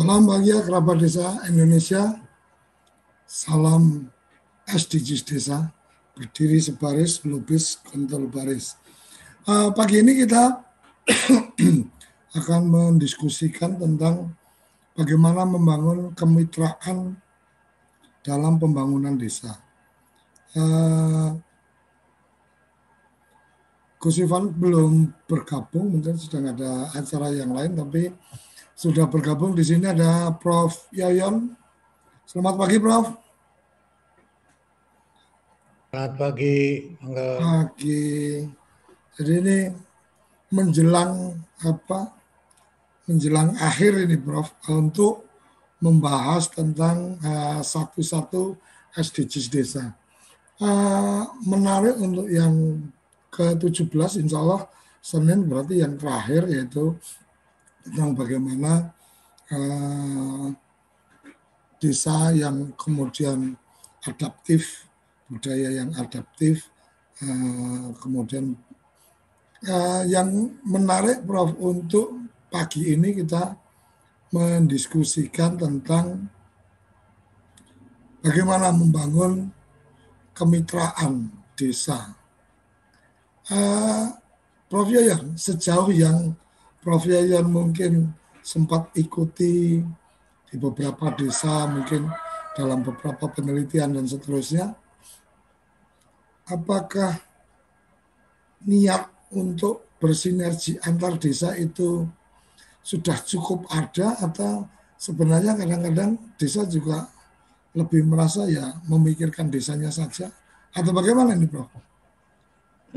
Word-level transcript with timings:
Salam 0.00 0.24
bahagia 0.24 0.64
kerabat 0.64 0.96
desa 0.96 1.44
Indonesia. 1.44 2.16
Salam 3.28 4.08
SDGs 4.64 5.28
desa. 5.28 5.68
Berdiri 6.16 6.56
sebaris, 6.56 7.20
lubis, 7.20 7.76
kontol 7.84 8.24
baris. 8.32 8.80
Uh, 9.44 9.68
pagi 9.76 10.00
ini 10.00 10.24
kita 10.24 10.64
akan 12.40 12.60
mendiskusikan 12.72 13.76
tentang 13.76 14.32
bagaimana 14.96 15.44
membangun 15.44 16.16
kemitraan 16.16 17.20
dalam 18.24 18.56
pembangunan 18.56 19.20
desa. 19.20 19.52
Uh, 20.56 21.36
Gus 24.00 24.16
Ivan 24.16 24.48
belum 24.48 25.12
bergabung, 25.28 25.92
mungkin 25.92 26.16
sedang 26.16 26.56
ada 26.56 26.88
acara 26.96 27.36
yang 27.36 27.52
lain, 27.52 27.76
tapi 27.76 28.08
sudah 28.80 29.04
bergabung 29.04 29.52
di 29.52 29.60
sini 29.60 29.92
ada 29.92 30.32
Prof. 30.40 30.88
Yayon. 30.96 31.52
Selamat 32.24 32.56
pagi, 32.56 32.80
Prof. 32.80 33.12
Selamat 35.92 36.12
pagi, 36.16 36.88
Enggak. 37.04 37.36
Pagi. 37.44 38.08
Jadi 39.20 39.32
ini 39.36 39.58
menjelang 40.48 41.36
apa? 41.60 42.08
Menjelang 43.04 43.52
akhir 43.60 44.00
ini, 44.08 44.16
Prof. 44.16 44.48
Untuk 44.72 45.28
membahas 45.84 46.48
tentang 46.48 47.20
satu-satu 47.60 48.42
uh, 48.56 48.96
SDGs 48.96 49.46
desa. 49.52 49.92
Uh, 50.56 51.28
menarik 51.44 52.00
untuk 52.00 52.32
yang 52.32 52.80
ke-17, 53.28 54.24
insya 54.24 54.40
Allah 54.40 54.64
Senin 55.00 55.48
berarti 55.48 55.80
yang 55.80 55.96
terakhir 55.96 56.48
yaitu 56.48 56.96
tentang 57.84 58.12
bagaimana 58.12 58.92
uh, 59.52 60.48
desa 61.80 62.30
yang 62.36 62.76
kemudian 62.76 63.56
adaptif, 64.04 64.84
budaya 65.28 65.72
yang 65.84 65.90
adaptif, 65.96 66.68
uh, 67.24 67.92
kemudian 68.00 68.56
uh, 69.64 70.02
yang 70.04 70.52
menarik 70.64 71.24
Prof 71.24 71.56
untuk 71.56 72.28
pagi 72.52 72.92
ini 72.92 73.16
kita 73.16 73.56
mendiskusikan 74.30 75.58
tentang 75.58 76.30
bagaimana 78.22 78.70
membangun 78.70 79.50
kemitraan 80.36 81.32
desa. 81.56 82.14
Uh, 83.50 84.14
Prof 84.70 84.86
Yayan, 84.86 85.34
sejauh 85.34 85.90
yang 85.90 86.38
Prof 86.80 87.04
Yayan 87.04 87.44
mungkin 87.44 88.16
sempat 88.40 88.88
ikuti 88.96 89.84
di 90.48 90.56
beberapa 90.56 91.12
desa, 91.12 91.68
mungkin 91.68 92.08
dalam 92.56 92.80
beberapa 92.80 93.28
penelitian 93.28 94.00
dan 94.00 94.08
seterusnya. 94.08 94.72
Apakah 96.48 97.20
niat 98.64 99.06
untuk 99.36 99.86
bersinergi 100.00 100.80
antar 100.82 101.20
desa 101.20 101.54
itu 101.54 102.08
sudah 102.80 103.16
cukup 103.22 103.68
ada 103.70 104.16
atau 104.18 104.64
sebenarnya 104.96 105.54
kadang-kadang 105.54 106.16
desa 106.40 106.64
juga 106.64 107.06
lebih 107.76 108.02
merasa 108.02 108.50
ya 108.50 108.82
memikirkan 108.88 109.46
desanya 109.46 109.94
saja 109.94 110.32
atau 110.74 110.90
bagaimana 110.90 111.38
ini 111.38 111.46
Prof? 111.46 111.70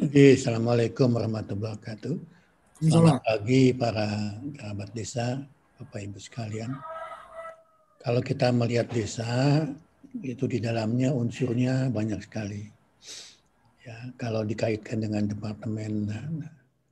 Oke, 0.01 0.33
Assalamualaikum 0.33 1.13
warahmatullahi 1.13 1.77
wabarakatuh. 1.77 2.32
Selamat 2.83 3.24
pagi 3.24 3.71
para 3.71 4.35
kerabat 4.59 4.91
desa, 4.91 5.39
Bapak 5.80 6.03
Ibu 6.03 6.19
sekalian. 6.19 6.68
Kalau 8.03 8.19
kita 8.19 8.51
melihat 8.51 8.91
desa, 8.91 9.63
itu 10.19 10.44
di 10.51 10.59
dalamnya 10.59 11.15
unsurnya 11.15 11.88
banyak 11.88 12.19
sekali. 12.19 12.68
Ya, 13.88 14.12
kalau 14.19 14.44
dikaitkan 14.44 15.00
dengan 15.00 15.31
Departemen 15.31 16.12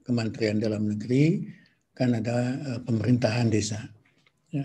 Kementerian 0.07 0.63
Dalam 0.63 0.95
Negeri, 0.95 1.43
kan 1.91 2.15
ada 2.15 2.55
pemerintahan 2.87 3.51
desa. 3.51 3.83
Ya, 4.55 4.63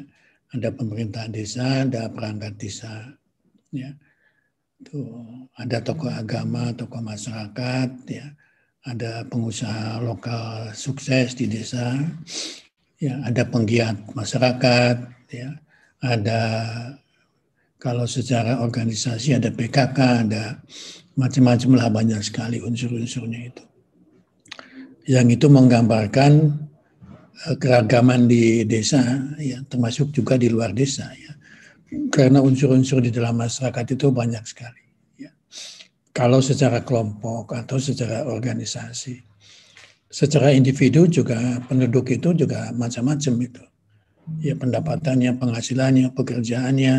ada 0.54 0.70
pemerintahan 0.70 1.34
desa, 1.34 1.82
ada 1.82 2.06
perangkat 2.06 2.54
desa. 2.54 3.02
Ya, 3.74 3.90
Tuh, 4.78 5.50
ada 5.58 5.82
tokoh 5.82 6.06
agama, 6.06 6.70
tokoh 6.70 7.02
masyarakat, 7.02 7.90
ya, 8.14 8.30
ada 8.86 9.26
pengusaha 9.26 9.98
lokal 10.00 10.70
sukses 10.72 11.34
di 11.34 11.50
desa, 11.50 11.98
ya, 13.02 13.18
ada 13.26 13.42
penggiat 13.44 14.14
masyarakat, 14.14 14.96
ya, 15.28 15.50
ada 16.06 16.42
kalau 17.76 18.06
secara 18.06 18.62
organisasi 18.62 19.36
ada 19.36 19.50
PKK, 19.50 19.98
ada 20.26 20.62
macam-macam 21.18 21.70
lah 21.74 21.88
banyak 21.90 22.22
sekali 22.22 22.62
unsur-unsurnya 22.62 23.40
itu. 23.50 23.64
Yang 25.06 25.42
itu 25.42 25.46
menggambarkan 25.50 26.54
keragaman 27.58 28.30
di 28.30 28.62
desa, 28.64 29.02
ya, 29.42 29.60
termasuk 29.66 30.14
juga 30.14 30.38
di 30.38 30.46
luar 30.46 30.70
desa, 30.70 31.10
ya 31.12 31.36
karena 32.10 32.42
unsur-unsur 32.42 32.98
di 33.02 33.14
dalam 33.14 33.38
masyarakat 33.38 33.94
itu 33.94 34.10
banyak 34.10 34.44
sekali. 34.46 34.85
Kalau 36.16 36.40
secara 36.40 36.80
kelompok 36.80 37.52
atau 37.52 37.76
secara 37.76 38.24
organisasi, 38.24 39.20
secara 40.08 40.48
individu 40.48 41.04
juga 41.04 41.60
penduduk 41.68 42.08
itu 42.08 42.32
juga 42.32 42.72
macam-macam 42.72 43.34
itu. 43.44 43.64
ya 44.42 44.58
pendapatannya, 44.58 45.38
penghasilannya, 45.38 46.10
pekerjaannya, 46.10 46.96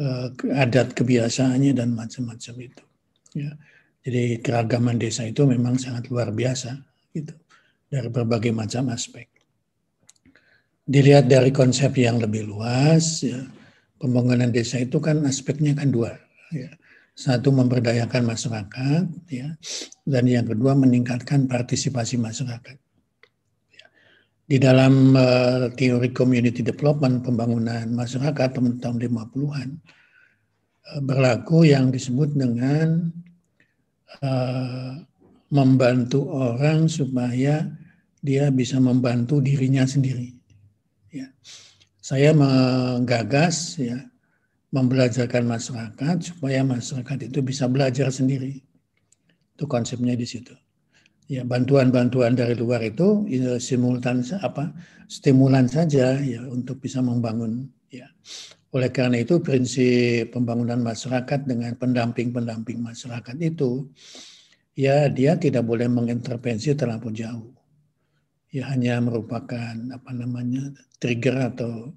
eh, 0.00 0.26
adat 0.58 0.90
kebiasaannya 0.98 1.70
dan 1.70 1.94
macam-macam 1.94 2.54
itu. 2.66 2.84
Ya. 3.36 3.54
Jadi 4.02 4.42
keragaman 4.42 4.98
desa 4.98 5.22
itu 5.22 5.46
memang 5.46 5.78
sangat 5.78 6.10
luar 6.10 6.34
biasa 6.34 6.82
gitu 7.14 7.30
dari 7.86 8.10
berbagai 8.10 8.50
macam 8.50 8.90
aspek. 8.90 9.30
Dilihat 10.82 11.30
dari 11.30 11.54
konsep 11.54 11.94
yang 11.94 12.18
lebih 12.18 12.42
luas, 12.42 13.22
ya, 13.22 13.46
pembangunan 14.02 14.50
desa 14.50 14.82
itu 14.82 14.98
kan 14.98 15.22
aspeknya 15.30 15.78
kan 15.78 15.94
dua. 15.94 16.18
Ya. 16.50 16.74
Satu 17.16 17.48
memberdayakan 17.48 18.28
masyarakat, 18.28 19.04
ya, 19.32 19.48
dan 20.04 20.24
yang 20.28 20.44
kedua 20.44 20.76
meningkatkan 20.76 21.48
partisipasi 21.48 22.20
masyarakat. 22.20 22.76
Ya. 23.72 23.86
Di 24.44 24.60
dalam 24.60 25.16
uh, 25.16 25.72
teori 25.72 26.12
community 26.12 26.60
development 26.60 27.24
pembangunan 27.24 27.88
masyarakat 27.88 28.60
tahun 28.60 28.84
tahun 28.84 28.96
50-an 29.00 29.68
uh, 30.92 31.00
berlaku 31.00 31.64
yang 31.64 31.88
disebut 31.88 32.36
dengan 32.36 33.08
uh, 34.20 35.00
membantu 35.48 36.28
orang 36.28 36.84
supaya 36.84 37.64
dia 38.20 38.52
bisa 38.52 38.76
membantu 38.76 39.40
dirinya 39.40 39.88
sendiri. 39.88 40.36
Ya. 41.08 41.32
Saya 41.96 42.36
menggagas 42.36 43.80
ya 43.80 44.04
membelajarkan 44.74 45.46
masyarakat 45.46 46.16
supaya 46.22 46.66
masyarakat 46.66 47.30
itu 47.30 47.38
bisa 47.42 47.70
belajar 47.70 48.10
sendiri. 48.10 48.62
Itu 49.54 49.64
konsepnya 49.70 50.18
di 50.18 50.26
situ. 50.26 50.52
Ya, 51.26 51.42
bantuan-bantuan 51.42 52.38
dari 52.38 52.54
luar 52.54 52.86
itu 52.86 53.26
ya, 53.26 53.58
simultan 53.58 54.22
apa 54.38 54.70
stimulan 55.10 55.66
saja 55.66 56.14
ya 56.22 56.42
untuk 56.46 56.78
bisa 56.78 57.02
membangun 57.02 57.66
ya. 57.90 58.06
Oleh 58.70 58.94
karena 58.94 59.22
itu 59.22 59.42
prinsip 59.42 60.30
pembangunan 60.30 60.78
masyarakat 60.82 61.48
dengan 61.48 61.74
pendamping-pendamping 61.74 62.78
masyarakat 62.78 63.36
itu 63.42 63.90
ya 64.76 65.08
dia 65.10 65.34
tidak 65.34 65.64
boleh 65.66 65.90
mengintervensi 65.90 66.76
terlalu 66.78 67.10
jauh. 67.10 67.56
Ya 68.54 68.70
hanya 68.70 69.02
merupakan 69.02 69.74
apa 69.90 70.10
namanya 70.14 70.70
trigger 71.02 71.50
atau 71.50 71.90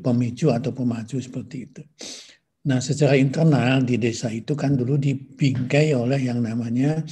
pemicu 0.00 0.48
atau 0.48 0.70
pemacu 0.72 1.20
seperti 1.20 1.56
itu. 1.68 1.82
Nah, 2.64 2.80
secara 2.80 3.12
internal 3.20 3.84
di 3.84 4.00
desa 4.00 4.32
itu 4.32 4.56
kan 4.56 4.72
dulu 4.72 4.96
dibingkai 4.96 5.92
oleh 5.92 6.16
yang 6.24 6.40
namanya 6.40 7.04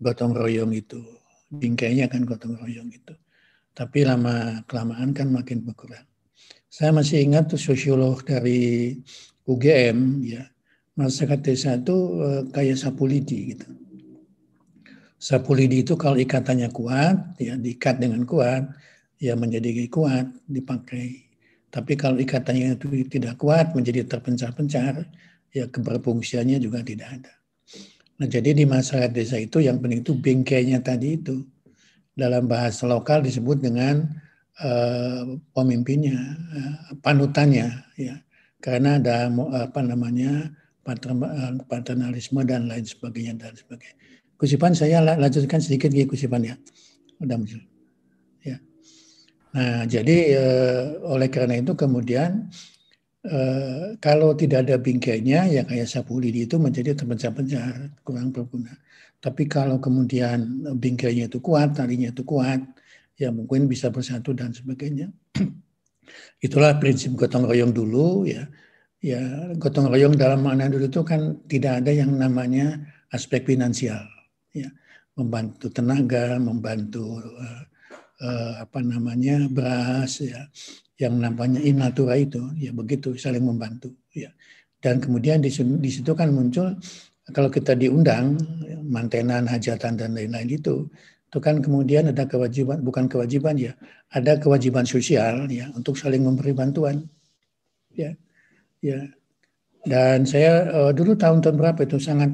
gotong 0.00 0.32
royong 0.32 0.72
itu. 0.72 1.00
Bingkainya 1.52 2.08
kan 2.08 2.24
gotong 2.24 2.56
royong 2.56 2.88
itu. 2.88 3.12
Tapi 3.76 4.08
lama 4.08 4.64
kelamaan 4.64 5.12
kan 5.12 5.28
makin 5.28 5.60
berkurang. 5.60 6.08
Saya 6.72 6.90
masih 6.90 7.20
ingat 7.20 7.52
tuh 7.52 7.60
sosiolog 7.60 8.24
dari 8.24 8.96
UGM 9.44 10.24
ya 10.24 10.42
masyarakat 10.94 11.40
desa 11.42 11.76
itu 11.76 11.96
uh, 12.22 12.42
kayak 12.54 12.78
sapu 12.78 13.04
lidi 13.04 13.54
gitu. 13.54 13.68
Sapu 15.18 15.56
lidi 15.56 15.82
itu 15.82 15.96
kalau 15.96 16.20
ikatannya 16.20 16.68
kuat, 16.70 17.40
ya 17.40 17.56
diikat 17.56 17.98
dengan 17.98 18.22
kuat, 18.28 18.68
ya 19.16 19.34
menjadi 19.34 19.88
kuat, 19.88 20.28
dipakai. 20.44 21.33
Tapi 21.74 21.98
kalau 21.98 22.22
ikatannya 22.22 22.78
itu 22.78 22.86
tidak 23.10 23.34
kuat, 23.42 23.74
menjadi 23.74 24.06
terpencar-pencar, 24.06 25.10
ya 25.50 25.66
keberfungsiannya 25.66 26.62
juga 26.62 26.86
tidak 26.86 27.08
ada. 27.18 27.32
Nah 28.22 28.30
jadi 28.30 28.54
di 28.54 28.62
masyarakat 28.62 29.10
desa 29.10 29.42
itu 29.42 29.58
yang 29.58 29.82
penting 29.82 30.06
itu 30.06 30.14
bingkainya 30.14 30.78
tadi 30.78 31.18
itu. 31.18 31.42
Dalam 32.14 32.46
bahasa 32.46 32.86
lokal 32.86 33.26
disebut 33.26 33.58
dengan 33.58 34.06
uh, 34.62 35.34
pemimpinnya, 35.50 36.14
uh, 36.54 36.94
panutannya, 37.02 37.74
ya 37.98 38.22
karena 38.62 39.02
ada 39.02 39.26
apa 39.66 39.82
namanya 39.82 40.54
Eh, 40.84 41.52
paternalisme 41.64 42.44
dan 42.44 42.68
lain 42.68 42.84
sebagainya 42.84 43.40
dan 43.40 43.56
sebagainya. 43.56 43.96
Kusipan 44.36 44.76
saya 44.76 45.00
lanjutkan 45.00 45.56
sedikit 45.56 45.88
Kusipan 46.04 46.44
ya. 46.44 46.60
Udah 47.24 47.40
muncul. 47.40 47.64
Nah, 49.54 49.86
jadi 49.86 50.16
eh, 50.34 50.82
oleh 51.06 51.28
karena 51.30 51.54
itu 51.62 51.72
kemudian 51.78 52.50
eh, 53.26 53.94
kalau 54.02 54.34
tidak 54.34 54.66
ada 54.66 54.76
bingkainya 54.82 55.46
ya 55.46 55.62
kayak 55.68 55.86
sapu 55.86 56.18
lidi 56.18 56.46
itu 56.46 56.56
menjadi 56.58 56.90
terpencah-pencah, 56.98 57.94
kurang 58.06 58.34
berguna. 58.34 58.74
Tapi 59.22 59.48
kalau 59.48 59.78
kemudian 59.80 60.66
bingkainya 60.76 61.30
itu 61.30 61.38
kuat, 61.40 61.78
talinya 61.78 62.10
itu 62.12 62.22
kuat, 62.26 62.60
ya 63.16 63.30
mungkin 63.32 63.70
bisa 63.70 63.88
bersatu 63.94 64.34
dan 64.36 64.50
sebagainya. 64.52 65.08
Itulah 66.46 66.76
prinsip 66.82 67.16
gotong 67.16 67.48
royong 67.48 67.72
dulu 67.72 68.28
ya 68.28 68.44
ya 69.04 69.20
gotong 69.60 69.92
royong 69.92 70.16
dalam 70.16 70.40
makna 70.40 70.72
dulu 70.72 70.88
itu 70.88 71.04
kan 71.04 71.36
tidak 71.44 71.84
ada 71.84 71.92
yang 71.92 72.16
namanya 72.16 72.80
aspek 73.12 73.44
finansial 73.44 74.00
ya 74.56 74.72
membantu 75.12 75.68
tenaga 75.68 76.40
membantu 76.40 77.20
uh, 77.20 77.62
uh, 78.24 78.64
apa 78.64 78.80
namanya 78.80 79.44
beras 79.52 80.24
ya 80.24 80.48
yang 80.96 81.20
namanya 81.20 81.60
inatura 81.60 82.16
itu 82.16 82.40
ya 82.56 82.72
begitu 82.72 83.12
saling 83.20 83.44
membantu 83.44 83.92
ya 84.16 84.32
dan 84.80 84.96
kemudian 85.04 85.44
di, 85.44 85.52
di 85.52 85.90
situ 85.92 86.16
kan 86.16 86.32
muncul 86.32 86.72
kalau 87.36 87.52
kita 87.52 87.76
diundang 87.76 88.40
mantenan 88.88 89.44
hajatan 89.44 90.00
dan 90.00 90.16
lain-lain 90.16 90.48
itu 90.48 90.88
itu 91.28 91.38
kan 91.42 91.60
kemudian 91.60 92.08
ada 92.08 92.24
kewajiban 92.24 92.80
bukan 92.80 93.04
kewajiban 93.12 93.60
ya 93.60 93.76
ada 94.16 94.40
kewajiban 94.40 94.88
sosial 94.88 95.44
ya 95.52 95.68
untuk 95.76 96.00
saling 96.00 96.24
memberi 96.24 96.56
bantuan 96.56 97.04
ya 97.92 98.16
Ya. 98.84 99.00
Dan 99.84 100.28
saya 100.28 100.68
uh, 100.72 100.92
dulu 100.92 101.16
tahun-tahun 101.16 101.56
berapa 101.56 101.80
itu 101.88 101.96
sangat 101.96 102.32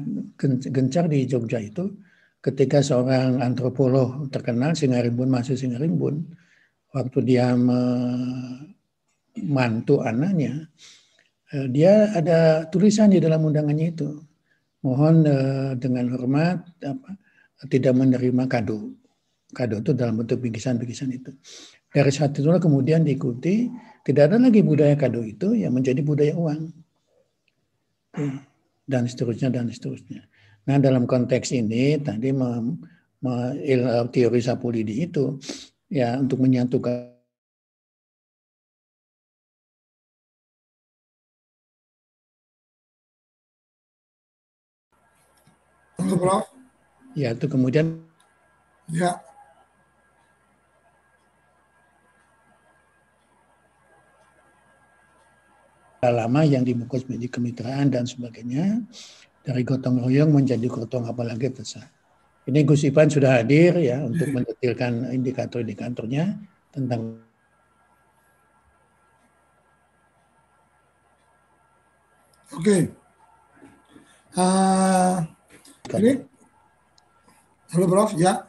gencar 0.71 1.07
di 1.07 1.27
Jogja 1.27 1.59
itu 1.63 1.95
ketika 2.41 2.81
seorang 2.81 3.41
antropolog 3.41 4.27
terkenal 4.33 4.73
Singarimbun 4.73 5.29
masih 5.29 5.55
Singarimbun 5.57 6.25
waktu 6.91 7.19
dia 7.21 7.53
memantu 7.53 8.41
anaknya 10.01 10.67
uh, 11.53 11.67
dia 11.69 12.11
ada 12.17 12.65
tulisan 12.67 13.13
di 13.13 13.21
dalam 13.21 13.45
undangannya 13.45 13.93
itu 13.93 14.17
mohon 14.81 15.23
uh, 15.23 15.77
dengan 15.77 16.09
hormat 16.17 16.65
apa 16.81 17.09
tidak 17.69 17.93
menerima 17.93 18.49
kado 18.49 18.97
kado 19.53 19.79
itu 19.79 19.93
dalam 19.93 20.17
bentuk 20.17 20.41
bingkisan-bingkisan 20.41 21.13
itu 21.13 21.31
dari 21.91 22.07
saat 22.07 22.31
itu 22.39 22.47
kemudian 22.47 23.03
diikuti, 23.03 23.67
tidak 24.07 24.31
ada 24.31 24.39
lagi 24.39 24.63
budaya 24.63 24.95
kado 24.95 25.27
itu 25.27 25.59
yang 25.59 25.75
menjadi 25.75 25.99
budaya 25.99 26.33
uang. 26.39 26.71
Dan 28.87 29.03
seterusnya, 29.11 29.51
dan 29.51 29.67
seterusnya. 29.67 30.23
Nah 30.67 30.77
dalam 30.77 31.09
konteks 31.09 31.53
ini 31.57 31.97
tadi 31.97 32.29
mem, 32.29 32.77
me, 33.23 33.33
teori 34.13 34.39
Sapulidi 34.41 35.09
itu 35.09 35.37
ya 35.89 36.17
untuk 36.21 36.41
menyatukan 36.45 37.11
Prof. 46.01 46.49
Ya, 47.13 47.35
itu 47.37 47.45
kemudian 47.45 48.01
Ya, 48.91 49.21
lama 56.09 56.41
yang 56.41 56.65
dibungkus 56.65 57.05
menjadi 57.05 57.37
kemitraan 57.37 57.93
dan 57.93 58.09
sebagainya 58.09 58.81
dari 59.41 59.61
gotong 59.65 60.05
royong 60.05 60.31
menjadi 60.33 60.67
gotong 60.69 61.09
apalagi 61.09 61.49
besar. 61.49 61.89
Ini 62.45 62.65
Gus 62.65 62.85
Ipan 62.85 63.09
sudah 63.09 63.41
hadir 63.41 63.77
ya 63.77 64.01
untuk 64.01 64.29
mendetilkan 64.33 65.13
indikator-indikatornya 65.13 66.37
tentang 66.73 67.21
Oke. 72.51 72.67
Okay. 72.67 72.81
Uh, 74.35 75.23
ini 75.95 76.23
Halo 77.71 77.87
Prof, 77.87 78.11
ya. 78.19 78.43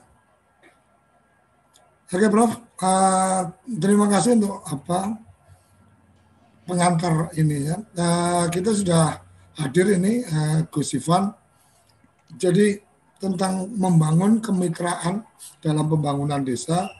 Oke 2.10 2.26
Prof, 2.26 2.58
uh, 2.82 3.46
terima 3.78 4.10
kasih 4.10 4.34
untuk 4.34 4.58
apa 4.66 5.14
pengantar 6.66 7.30
ini 7.38 7.70
ya. 7.70 7.78
Nah, 7.94 8.50
kita 8.50 8.74
sudah 8.74 9.22
hadir 9.58 9.96
ini 9.96 10.24
uh, 10.24 10.64
Gus 10.68 10.96
Ivan. 10.96 11.32
Jadi 12.32 12.80
tentang 13.20 13.70
membangun 13.70 14.42
kemitraan 14.42 15.22
dalam 15.62 15.86
pembangunan 15.86 16.42
desa 16.42 16.90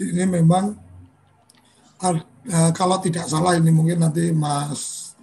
ini 0.00 0.24
memang 0.26 0.74
uh, 2.02 2.72
kalau 2.72 2.98
tidak 2.98 3.28
salah 3.28 3.54
ini 3.54 3.70
mungkin 3.70 4.00
nanti 4.00 4.32
Mas 4.32 5.14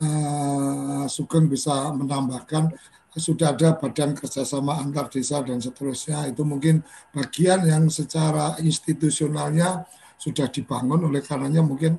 uh, 0.00 1.04
Sugeng 1.10 1.50
bisa 1.50 1.92
menambahkan 1.92 2.72
sudah 3.18 3.58
ada 3.58 3.74
badan 3.74 4.14
kerjasama 4.14 4.78
antar 4.78 5.10
desa 5.10 5.42
dan 5.42 5.58
seterusnya 5.58 6.30
itu 6.30 6.46
mungkin 6.46 6.86
bagian 7.10 7.66
yang 7.66 7.90
secara 7.90 8.54
institusionalnya 8.62 9.82
sudah 10.14 10.46
dibangun 10.46 11.10
oleh 11.10 11.18
karenanya 11.18 11.58
mungkin 11.58 11.98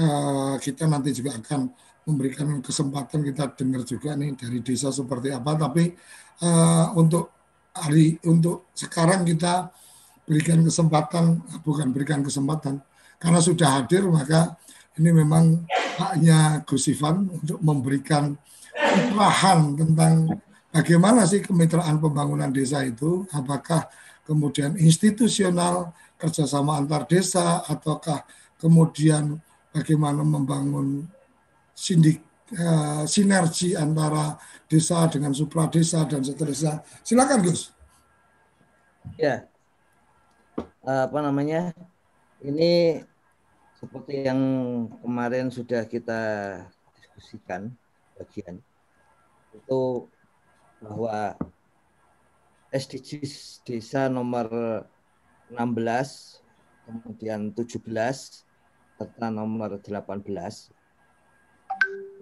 uh, 0.00 0.56
kita 0.56 0.88
nanti 0.88 1.12
juga 1.12 1.36
akan 1.36 1.68
memberikan 2.06 2.62
kesempatan 2.62 3.26
kita 3.26 3.50
dengar 3.58 3.82
juga 3.82 4.14
nih 4.14 4.38
dari 4.38 4.62
desa 4.62 4.94
seperti 4.94 5.34
apa. 5.34 5.58
Tapi 5.58 5.90
uh, 6.46 6.94
untuk 6.94 7.34
hari 7.74 8.16
untuk 8.24 8.70
sekarang 8.72 9.26
kita 9.26 9.68
berikan 10.24 10.62
kesempatan 10.62 11.42
bukan 11.66 11.90
berikan 11.90 12.22
kesempatan. 12.22 12.78
Karena 13.18 13.42
sudah 13.42 13.82
hadir 13.82 14.06
maka 14.06 14.54
ini 14.96 15.10
memang 15.10 15.66
haknya 15.98 16.62
Gus 16.62 16.86
Ivan 16.88 17.26
untuk 17.26 17.58
memberikan 17.60 18.38
pencerahan 18.70 19.74
tentang 19.74 20.14
bagaimana 20.70 21.26
sih 21.26 21.42
kemitraan 21.42 21.98
pembangunan 21.98 22.54
desa 22.54 22.86
itu. 22.86 23.26
Apakah 23.34 23.90
kemudian 24.22 24.78
institusional 24.78 25.90
kerjasama 26.16 26.78
antar 26.78 27.04
desa 27.04 27.66
ataukah 27.66 28.24
kemudian 28.56 29.36
bagaimana 29.74 30.24
membangun 30.24 31.04
sindik 31.76 32.24
uh, 32.56 33.04
sinergi 33.04 33.76
antara 33.76 34.40
desa 34.64 35.04
dengan 35.12 35.36
supra 35.36 35.68
desa 35.68 36.08
dan 36.08 36.24
seterusnya. 36.24 36.80
Silakan 37.04 37.44
Gus. 37.44 37.76
Ya, 39.20 39.46
apa 40.82 41.18
namanya? 41.20 41.76
Ini 42.40 43.04
seperti 43.76 44.24
yang 44.26 44.40
kemarin 45.04 45.52
sudah 45.52 45.84
kita 45.84 46.20
diskusikan 46.96 47.70
bagian 48.16 48.58
itu 49.52 50.08
bahwa 50.80 51.36
SDGs 52.74 53.64
desa 53.64 54.10
nomor 54.12 54.48
16, 55.48 56.42
kemudian 56.84 57.54
17, 57.54 58.44
serta 58.98 59.26
nomor 59.30 59.78
18. 59.80 60.75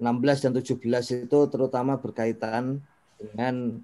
16 0.00 0.44
dan 0.44 0.52
17 0.56 1.26
itu 1.26 1.38
terutama 1.50 1.98
berkaitan 1.98 2.82
dengan 3.20 3.78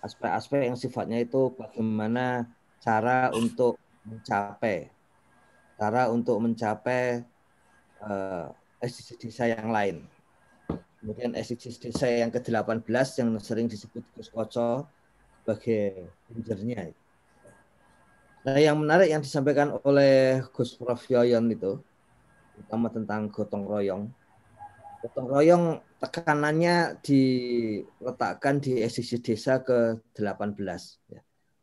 aspek-aspek 0.00 0.70
yang 0.70 0.78
sifatnya 0.78 1.20
itu 1.20 1.52
bagaimana 1.58 2.48
cara 2.80 3.28
untuk 3.34 3.76
mencapai 4.06 4.88
cara 5.80 6.12
untuk 6.12 6.36
mencapai 6.44 7.24
uh, 8.04 8.52
SDGs 8.84 9.16
desa 9.16 9.48
yang 9.48 9.72
lain. 9.72 10.04
Kemudian 11.00 11.32
SDGs 11.32 11.80
desa 11.80 12.04
yang 12.04 12.28
ke-18 12.28 12.84
yang 13.16 13.32
sering 13.40 13.64
disebut 13.64 14.04
Gus 14.12 14.28
Koco 14.28 14.84
sebagai 15.40 16.12
pinjernya. 16.28 16.92
Nah, 18.44 18.60
yang 18.60 18.76
menarik 18.76 19.08
yang 19.08 19.24
disampaikan 19.24 19.80
oleh 19.80 20.44
Gus 20.52 20.76
Prof 20.76 21.00
Yoyon 21.08 21.48
itu, 21.48 21.80
terutama 22.56 22.92
tentang 22.92 23.32
gotong 23.32 23.64
royong. 23.64 24.12
Gotong 25.00 25.28
royong 25.32 25.64
tekanannya 25.96 27.00
diletakkan 27.00 28.60
di 28.60 28.84
SDGs 28.84 29.24
desa 29.24 29.64
ke-18. 29.64 30.82
Ya. 31.08 31.20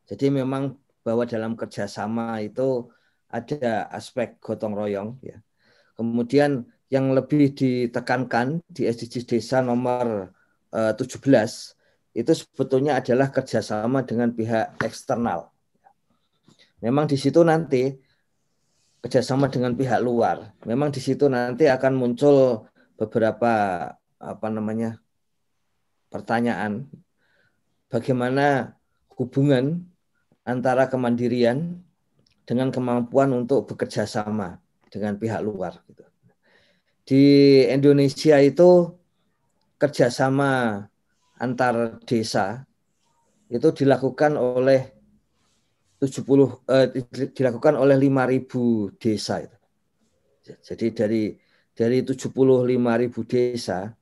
Jadi 0.10 0.34
memang 0.34 0.74
bahwa 1.06 1.22
dalam 1.30 1.54
kerjasama 1.54 2.42
itu 2.42 2.90
ada 3.30 3.86
aspek 3.94 4.42
gotong 4.42 4.74
royong. 4.74 5.22
Ya. 5.22 5.38
Kemudian 5.94 6.66
yang 6.90 7.14
lebih 7.14 7.54
ditekankan 7.54 8.66
di 8.66 8.90
SDGs 8.90 9.26
desa 9.30 9.62
nomor 9.62 10.34
uh, 10.74 10.92
eh, 10.92 10.94
17 10.98 12.18
itu 12.18 12.32
sebetulnya 12.34 12.98
adalah 12.98 13.30
kerjasama 13.30 14.02
dengan 14.02 14.34
pihak 14.34 14.82
eksternal. 14.82 15.54
Memang 16.82 17.06
di 17.06 17.18
situ 17.18 17.46
nanti 17.46 17.94
kerjasama 19.02 19.54
dengan 19.54 19.78
pihak 19.78 20.02
luar. 20.02 20.58
Memang 20.66 20.90
di 20.90 20.98
situ 20.98 21.30
nanti 21.30 21.70
akan 21.70 21.94
muncul 21.94 22.66
beberapa 22.98 23.54
apa 24.18 24.48
namanya 24.50 24.98
pertanyaan 26.10 26.90
bagaimana 27.94 28.76
hubungan 29.16 29.86
antara 30.44 30.90
kemandirian 30.90 31.82
dengan 32.48 32.72
kemampuan 32.72 33.36
untuk 33.36 33.68
bekerja 33.68 34.08
sama 34.08 34.58
dengan 34.88 35.20
pihak 35.20 35.44
luar. 35.44 35.84
Gitu. 35.86 36.04
Di 37.08 37.26
Indonesia 37.68 38.40
itu 38.40 38.96
kerjasama 39.78 40.84
antar 41.38 42.02
desa 42.04 42.66
itu 43.48 43.68
dilakukan 43.72 44.36
oleh 44.36 44.98
70 45.98 46.66
eh, 46.70 46.88
dilakukan 47.34 47.74
oleh 47.78 47.96
5000 47.98 49.00
desa 49.02 49.44
itu. 49.44 49.58
Jadi 50.48 50.88
dari 50.96 51.24
dari 51.78 52.02
75.000 52.02 53.22
desa 53.30 53.94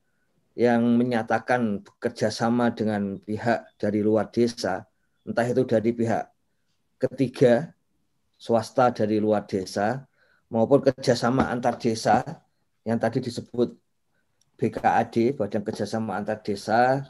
yang 0.56 0.96
menyatakan 0.96 1.84
kerjasama 2.00 2.72
dengan 2.72 3.20
pihak 3.20 3.76
dari 3.76 4.00
luar 4.00 4.32
desa, 4.32 4.88
entah 5.28 5.44
itu 5.44 5.68
dari 5.68 5.92
pihak 5.92 6.32
ketiga, 6.96 7.76
swasta 8.40 8.96
dari 8.96 9.20
luar 9.20 9.44
desa, 9.44 10.08
maupun 10.48 10.80
kerjasama 10.80 11.52
antar 11.52 11.76
desa 11.76 12.24
yang 12.88 12.96
tadi 12.96 13.20
disebut 13.20 13.76
BKAD, 14.56 15.36
Badan 15.36 15.68
Kerjasama 15.68 16.16
Antar 16.16 16.40
Desa, 16.40 17.04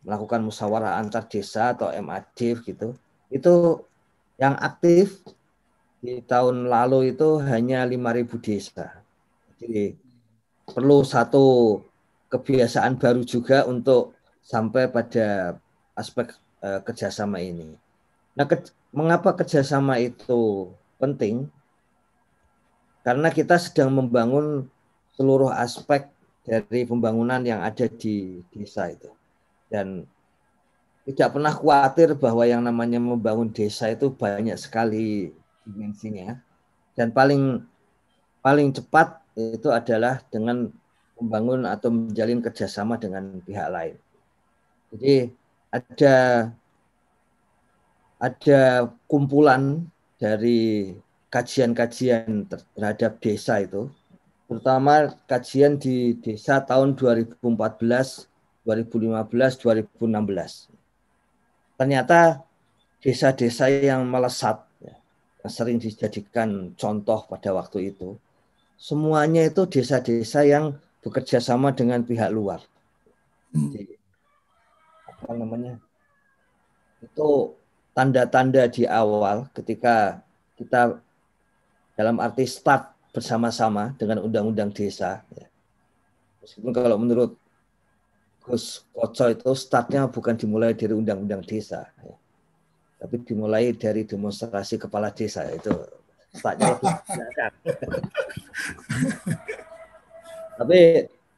melakukan 0.00 0.40
musyawarah 0.40 0.96
antar 0.96 1.28
desa 1.28 1.76
atau 1.76 1.92
MAD 1.92 2.40
gitu. 2.64 2.96
Itu 3.28 3.84
yang 4.40 4.56
aktif 4.56 5.20
di 6.00 6.24
tahun 6.24 6.70
lalu 6.70 7.12
itu 7.12 7.42
hanya 7.44 7.84
5.000 7.84 8.40
desa. 8.40 9.02
Jadi 9.60 10.05
perlu 10.66 11.06
satu 11.06 11.78
kebiasaan 12.28 12.98
baru 12.98 13.22
juga 13.22 13.64
untuk 13.64 14.18
sampai 14.42 14.90
pada 14.90 15.58
aspek 15.94 16.34
uh, 16.62 16.82
kerjasama 16.82 17.38
ini. 17.42 17.74
Nah, 18.36 18.44
ke, 18.44 18.68
mengapa 18.90 19.32
kerjasama 19.32 19.98
itu 20.02 20.70
penting? 20.98 21.48
Karena 23.06 23.30
kita 23.30 23.56
sedang 23.56 23.94
membangun 23.94 24.66
seluruh 25.14 25.54
aspek 25.54 26.10
dari 26.46 26.86
pembangunan 26.86 27.42
yang 27.42 27.62
ada 27.62 27.90
di 27.90 28.42
desa 28.54 28.86
itu 28.86 29.10
dan 29.66 30.06
tidak 31.06 31.34
pernah 31.34 31.50
khawatir 31.50 32.14
bahwa 32.14 32.46
yang 32.46 32.62
namanya 32.62 33.02
membangun 33.02 33.50
desa 33.50 33.90
itu 33.90 34.10
banyak 34.14 34.54
sekali 34.54 35.34
dimensinya 35.66 36.38
dan 36.94 37.10
paling 37.10 37.66
paling 38.42 38.70
cepat 38.70 39.18
itu 39.36 39.68
adalah 39.68 40.24
dengan 40.32 40.72
membangun 41.20 41.68
atau 41.68 41.92
menjalin 41.92 42.40
kerjasama 42.40 42.96
dengan 42.96 43.40
pihak 43.44 43.68
lain. 43.68 43.96
Jadi 44.92 45.30
ada 45.72 46.14
ada 48.16 48.60
kumpulan 49.04 49.84
dari 50.16 50.96
kajian-kajian 51.28 52.48
terhadap 52.48 53.20
desa 53.20 53.60
itu, 53.60 53.92
terutama 54.48 55.12
kajian 55.26 55.76
di 55.76 56.16
desa 56.22 56.62
tahun 56.62 56.94
2014 56.96 57.44
2015 58.66 59.62
2016 59.62 60.70
ternyata 61.76 62.42
desa-desa 63.02 63.68
yang 63.70 64.06
melesat 64.08 64.64
ya, 64.80 64.94
yang 65.44 65.50
sering 65.50 65.78
dijadikan 65.78 66.72
contoh 66.74 67.26
pada 67.28 67.52
waktu 67.52 67.94
itu 67.94 68.18
semuanya 68.76 69.48
itu 69.48 69.64
desa-desa 69.64 70.44
yang 70.44 70.76
bekerja 71.00 71.40
sama 71.40 71.72
dengan 71.72 72.04
pihak 72.04 72.28
luar 72.32 72.60
Jadi, 73.52 73.96
apa 75.08 75.32
namanya 75.32 75.80
itu 77.00 77.56
tanda-tanda 77.96 78.68
di 78.68 78.84
awal 78.84 79.48
ketika 79.56 80.20
kita 80.60 81.00
dalam 81.96 82.20
arti 82.20 82.44
start 82.44 82.92
bersama-sama 83.16 83.96
dengan 83.96 84.20
undang-undang 84.20 84.68
desa 84.68 85.24
ya. 85.32 85.48
meskipun 86.44 86.72
kalau 86.76 87.00
menurut 87.00 87.32
Gus 88.46 88.86
Koco 88.94 89.26
itu 89.26 89.50
startnya 89.58 90.06
bukan 90.06 90.38
dimulai 90.38 90.70
dari 90.70 90.94
undang-undang 90.94 91.42
desa, 91.42 91.90
ya. 91.98 92.14
tapi 93.02 93.18
dimulai 93.26 93.74
dari 93.74 94.06
demonstrasi 94.06 94.78
kepala 94.78 95.10
desa 95.10 95.42
itu 95.50 95.74
startnya 96.36 96.76
lebih 96.76 96.92
tapi 100.56 100.80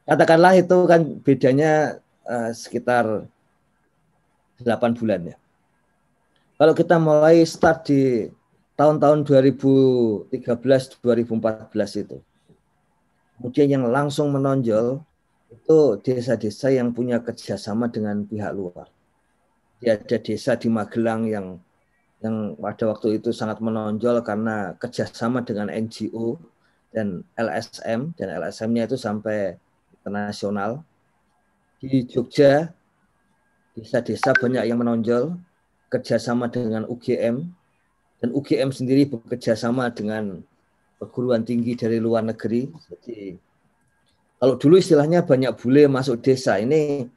katakanlah 0.07 0.53
itu 0.55 0.77
kan 0.87 1.01
bedanya 1.21 1.99
uh, 2.23 2.51
sekitar 2.55 3.27
8 4.63 4.99
bulan 4.99 5.35
ya. 5.35 5.37
Kalau 6.59 6.73
kita 6.75 6.99
mulai 6.99 7.43
start 7.47 7.87
di 7.87 8.27
tahun-tahun 8.75 9.23
2013 9.23 10.31
2014 11.03 12.03
itu. 12.03 12.17
Kemudian 13.39 13.67
yang 13.79 13.85
langsung 13.87 14.35
menonjol 14.35 14.99
itu 15.47 15.79
desa-desa 16.03 16.71
yang 16.75 16.91
punya 16.91 17.23
kerjasama 17.23 17.87
dengan 17.87 18.27
pihak 18.27 18.51
luar. 18.51 18.91
Ya, 19.79 19.95
ada 19.95 20.19
desa 20.19 20.59
di 20.59 20.67
Magelang 20.67 21.23
yang 21.23 21.63
yang 22.19 22.59
pada 22.59 22.91
waktu 22.91 23.19
itu 23.19 23.31
sangat 23.31 23.63
menonjol 23.63 24.19
karena 24.27 24.75
kerjasama 24.75 25.39
dengan 25.47 25.71
NGO 25.71 26.35
dan 26.91 27.23
LSM 27.39 28.11
dan 28.19 28.27
LSM-nya 28.43 28.91
itu 28.91 28.97
sampai 28.99 29.55
internasional. 30.01 30.83
Di 31.79 32.03
Jogja 32.03 32.75
desa-desa 33.71 34.35
banyak 34.35 34.67
yang 34.67 34.83
menonjol 34.83 35.39
kerjasama 35.87 36.51
dengan 36.51 36.83
UGM 36.91 37.47
dan 38.19 38.29
UGM 38.35 38.75
sendiri 38.75 39.07
bekerjasama 39.07 39.87
dengan 39.95 40.43
perguruan 40.99 41.47
tinggi 41.47 41.79
dari 41.79 42.03
luar 42.03 42.27
negeri. 42.27 42.67
Jadi 42.67 43.39
kalau 44.39 44.59
dulu 44.59 44.75
istilahnya 44.75 45.23
banyak 45.23 45.55
bule 45.55 45.87
masuk 45.87 46.19
desa 46.19 46.59
ini 46.59 47.07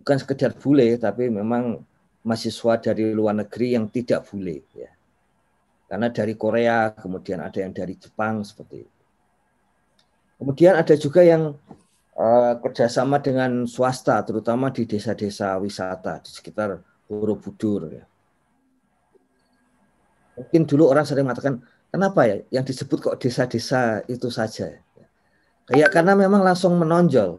bukan 0.00 0.16
sekedar 0.16 0.56
bule 0.56 0.96
tapi 0.96 1.28
memang 1.28 1.84
mahasiswa 2.26 2.82
dari 2.82 3.14
luar 3.14 3.46
negeri 3.46 3.78
yang 3.78 3.86
tidak 3.86 4.26
bule 4.26 4.66
ya. 4.74 4.90
Karena 5.86 6.10
dari 6.10 6.34
Korea, 6.34 6.90
kemudian 6.98 7.38
ada 7.38 7.62
yang 7.62 7.70
dari 7.70 7.94
Jepang 7.94 8.42
seperti 8.42 8.82
itu. 8.82 9.02
Kemudian 10.42 10.74
ada 10.74 10.94
juga 10.98 11.22
yang 11.22 11.54
uh, 12.18 12.52
kerjasama 12.58 13.22
dengan 13.22 13.70
swasta, 13.70 14.18
terutama 14.26 14.74
di 14.74 14.82
desa-desa 14.82 15.54
wisata 15.62 16.18
di 16.26 16.30
sekitar 16.34 16.82
Borobudur. 17.06 17.86
Ya. 17.94 18.04
Mungkin 20.34 20.66
dulu 20.66 20.90
orang 20.90 21.06
sering 21.06 21.22
mengatakan, 21.22 21.62
kenapa 21.94 22.26
ya 22.26 22.36
yang 22.50 22.66
disebut 22.66 22.98
kok 22.98 23.16
desa-desa 23.22 24.02
itu 24.10 24.26
saja? 24.26 24.82
Kayak 25.70 25.94
karena 25.94 26.18
memang 26.18 26.42
langsung 26.42 26.74
menonjol, 26.82 27.38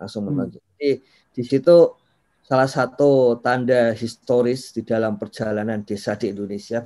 langsung 0.00 0.24
menonjol. 0.24 0.64
Jadi 0.80 1.04
di 1.36 1.42
situ 1.44 1.76
salah 2.42 2.66
satu 2.66 3.38
tanda 3.38 3.94
historis 3.94 4.74
di 4.74 4.82
dalam 4.82 5.14
perjalanan 5.14 5.86
desa 5.86 6.18
di 6.18 6.34
Indonesia 6.34 6.82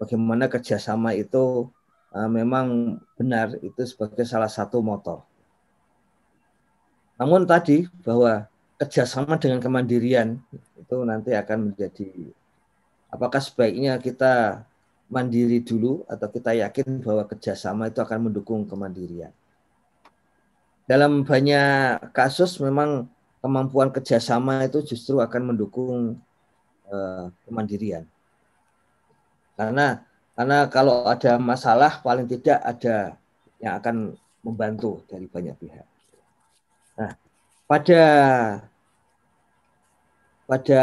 bagaimana 0.00 0.48
kerjasama 0.48 1.12
itu 1.12 1.68
uh, 2.14 2.30
memang 2.30 2.98
benar 3.14 3.54
itu 3.60 3.82
sebagai 3.84 4.24
salah 4.24 4.48
satu 4.48 4.80
motor. 4.80 5.22
Namun 7.20 7.46
tadi 7.46 7.86
bahwa 8.02 8.48
kerjasama 8.80 9.38
dengan 9.38 9.62
kemandirian 9.62 10.42
itu 10.74 10.96
nanti 11.06 11.30
akan 11.30 11.70
menjadi 11.70 12.10
apakah 13.12 13.38
sebaiknya 13.38 13.94
kita 14.02 14.66
mandiri 15.06 15.62
dulu 15.62 16.02
atau 16.10 16.26
kita 16.26 16.58
yakin 16.58 16.98
bahwa 17.04 17.22
kerjasama 17.28 17.92
itu 17.92 18.02
akan 18.02 18.30
mendukung 18.32 18.66
kemandirian. 18.66 19.30
Dalam 20.84 21.22
banyak 21.22 22.10
kasus 22.10 22.58
memang 22.58 23.06
kemampuan 23.44 23.92
kerjasama 23.92 24.64
itu 24.64 24.80
justru 24.80 25.20
akan 25.20 25.52
mendukung 25.52 26.16
uh, 26.88 27.28
kemandirian. 27.44 28.08
Karena 29.52 30.00
karena 30.32 30.64
kalau 30.72 31.04
ada 31.04 31.36
masalah 31.36 32.00
paling 32.00 32.24
tidak 32.24 32.56
ada 32.64 33.20
yang 33.60 33.76
akan 33.76 34.16
membantu 34.40 35.04
dari 35.04 35.28
banyak 35.28 35.52
pihak. 35.60 35.84
Nah, 36.96 37.12
pada 37.68 38.02
pada 40.48 40.82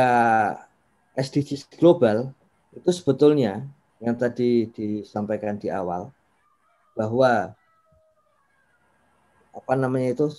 SDGs 1.17 1.65
global 1.81 2.29
itu 2.77 2.89
sebetulnya 2.93 3.65
yang 3.97 4.13
tadi 4.13 4.69
disampaikan 4.69 5.57
di 5.57 5.73
awal 5.73 6.13
bahwa 6.93 7.57
apa 9.51 9.73
namanya 9.73 10.13
itu 10.13 10.29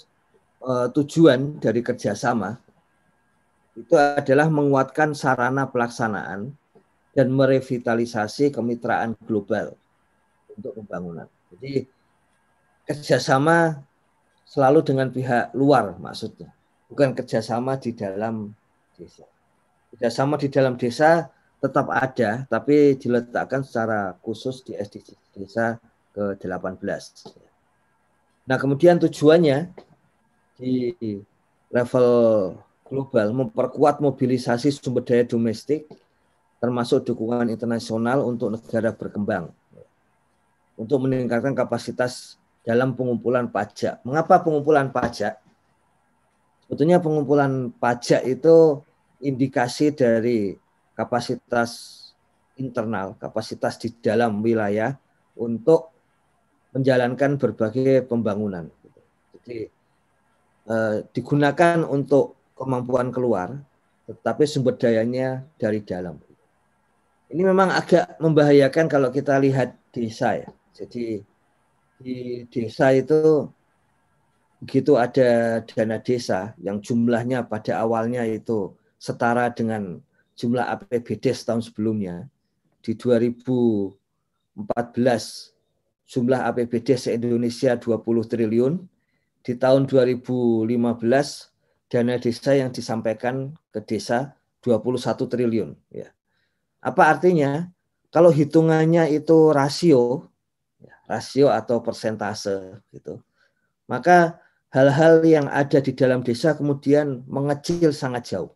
uh, 0.62 0.88
tujuan 0.94 1.59
dari 1.59 1.83
kerjasama 1.83 2.57
itu 3.75 3.94
adalah 3.96 4.53
menguatkan 4.53 5.16
sarana 5.16 5.68
pelaksanaan 5.68 6.53
dan 7.12 7.27
merevitalisasi 7.33 8.53
kemitraan 8.53 9.16
global 9.25 9.77
untuk 10.53 10.77
pembangunan. 10.81 11.29
Jadi 11.53 11.85
kerjasama 12.88 13.81
selalu 14.48 14.81
dengan 14.85 15.09
pihak 15.09 15.53
luar 15.57 15.96
maksudnya, 15.96 16.53
bukan 16.88 17.16
kerjasama 17.16 17.81
di 17.81 17.96
dalam 17.96 18.53
desa. 18.96 19.25
Kerjasama 19.92 20.40
di 20.40 20.48
dalam 20.48 20.77
desa 20.77 21.29
tetap 21.61 21.88
ada, 21.92 22.44
tapi 22.48 22.96
diletakkan 22.96 23.64
secara 23.64 24.16
khusus 24.20 24.64
di 24.64 24.77
SDG 24.77 25.16
desa 25.37 25.81
ke-18. 26.12 26.85
Nah 28.48 28.57
kemudian 28.59 29.01
tujuannya 29.01 29.72
di 30.57 30.95
level 31.73 32.09
global 32.87 33.27
memperkuat 33.33 34.05
mobilisasi 34.05 34.69
sumber 34.69 35.05
daya 35.05 35.25
domestik 35.25 35.88
termasuk 36.61 37.09
dukungan 37.09 37.49
internasional 37.51 38.23
untuk 38.23 38.55
negara 38.55 38.93
berkembang 38.93 39.51
untuk 40.77 41.05
meningkatkan 41.05 41.53
kapasitas 41.53 42.41
dalam 42.62 42.95
pengumpulan 42.95 43.51
pajak. 43.51 44.01
Mengapa 44.07 44.41
pengumpulan 44.41 44.88
pajak? 44.91 45.38
Sebetulnya 46.65 47.03
pengumpulan 47.03 47.75
pajak 47.77 48.23
itu 48.25 48.81
indikasi 49.21 49.93
dari 49.93 50.57
kapasitas 50.97 52.01
internal, 52.57 53.19
kapasitas 53.19 53.77
di 53.77 53.93
dalam 54.01 54.41
wilayah 54.41 54.97
untuk 55.37 55.93
menjalankan 56.73 57.37
berbagai 57.37 58.09
pembangunan. 58.09 58.71
Jadi 59.37 59.69
eh, 60.68 61.07
digunakan 61.14 61.83
untuk 61.87 62.38
kemampuan 62.59 63.11
keluar, 63.11 63.59
tetapi 64.07 64.44
sumber 64.46 64.79
dayanya 64.79 65.42
dari 65.59 65.83
dalam. 65.83 66.18
Ini 67.33 67.42
memang 67.48 67.72
agak 67.72 68.20
membahayakan 68.20 68.87
kalau 68.92 69.09
kita 69.09 69.40
lihat 69.40 69.72
desa 69.88 70.37
ya. 70.37 70.51
Jadi 70.77 71.25
di 72.03 72.44
desa 72.53 72.92
itu 72.92 73.48
begitu 74.62 74.94
ada 75.01 75.59
dana 75.64 75.98
desa 75.98 76.53
yang 76.61 76.79
jumlahnya 76.79 77.48
pada 77.48 77.81
awalnya 77.81 78.22
itu 78.29 78.77
setara 79.01 79.51
dengan 79.51 79.98
jumlah 80.37 80.62
APBD 80.77 81.33
tahun 81.33 81.64
sebelumnya. 81.64 82.29
Di 82.83 82.94
2014 82.98 83.96
jumlah 86.07 86.40
APBD 86.53 87.01
se-Indonesia 87.01 87.81
20 87.81 88.29
triliun. 88.29 88.91
Di 89.42 89.59
tahun 89.59 89.90
2015 89.90 90.70
dana 91.90 92.14
desa 92.16 92.50
yang 92.57 92.70
disampaikan 92.72 93.52
ke 93.68 93.85
desa 93.85 94.38
21 94.64 95.28
triliun 95.28 95.70
ya. 95.92 96.09
Apa 96.81 97.12
artinya? 97.12 97.68
Kalau 98.12 98.28
hitungannya 98.28 99.09
itu 99.09 99.57
rasio, 99.57 100.28
ya, 100.78 100.92
rasio 101.09 101.48
atau 101.48 101.81
persentase 101.81 102.85
gitu, 102.92 103.24
maka 103.88 104.37
hal-hal 104.68 105.24
yang 105.24 105.48
ada 105.48 105.81
di 105.81 105.96
dalam 105.96 106.20
desa 106.20 106.52
kemudian 106.52 107.24
mengecil 107.24 107.92
sangat 107.92 108.37
jauh. 108.37 108.52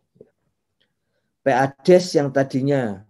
PADES 1.41 2.21
yang 2.21 2.29
tadinya 2.29 3.01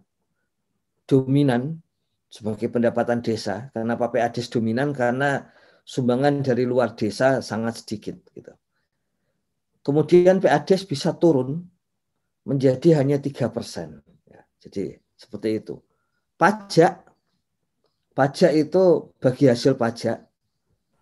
dominan 1.04 1.84
sebagai 2.32 2.70
pendapatan 2.72 3.20
desa. 3.20 3.68
Kenapa 3.74 4.08
PADES 4.08 4.48
dominan? 4.48 4.96
Karena 4.96 5.48
sumbangan 5.88 6.44
dari 6.44 6.68
luar 6.68 6.92
desa 6.92 7.40
sangat 7.40 7.80
sedikit. 7.80 8.20
Gitu. 8.36 8.52
Kemudian 9.80 10.36
PADES 10.44 10.84
bisa 10.84 11.16
turun 11.16 11.64
menjadi 12.44 13.00
hanya 13.00 13.16
tiga 13.16 13.48
persen. 13.48 14.04
Ya, 14.28 14.44
jadi 14.60 15.00
seperti 15.16 15.64
itu. 15.64 15.80
Pajak, 16.36 17.08
pajak 18.12 18.52
itu 18.52 19.08
bagi 19.16 19.48
hasil 19.48 19.80
pajak 19.80 20.28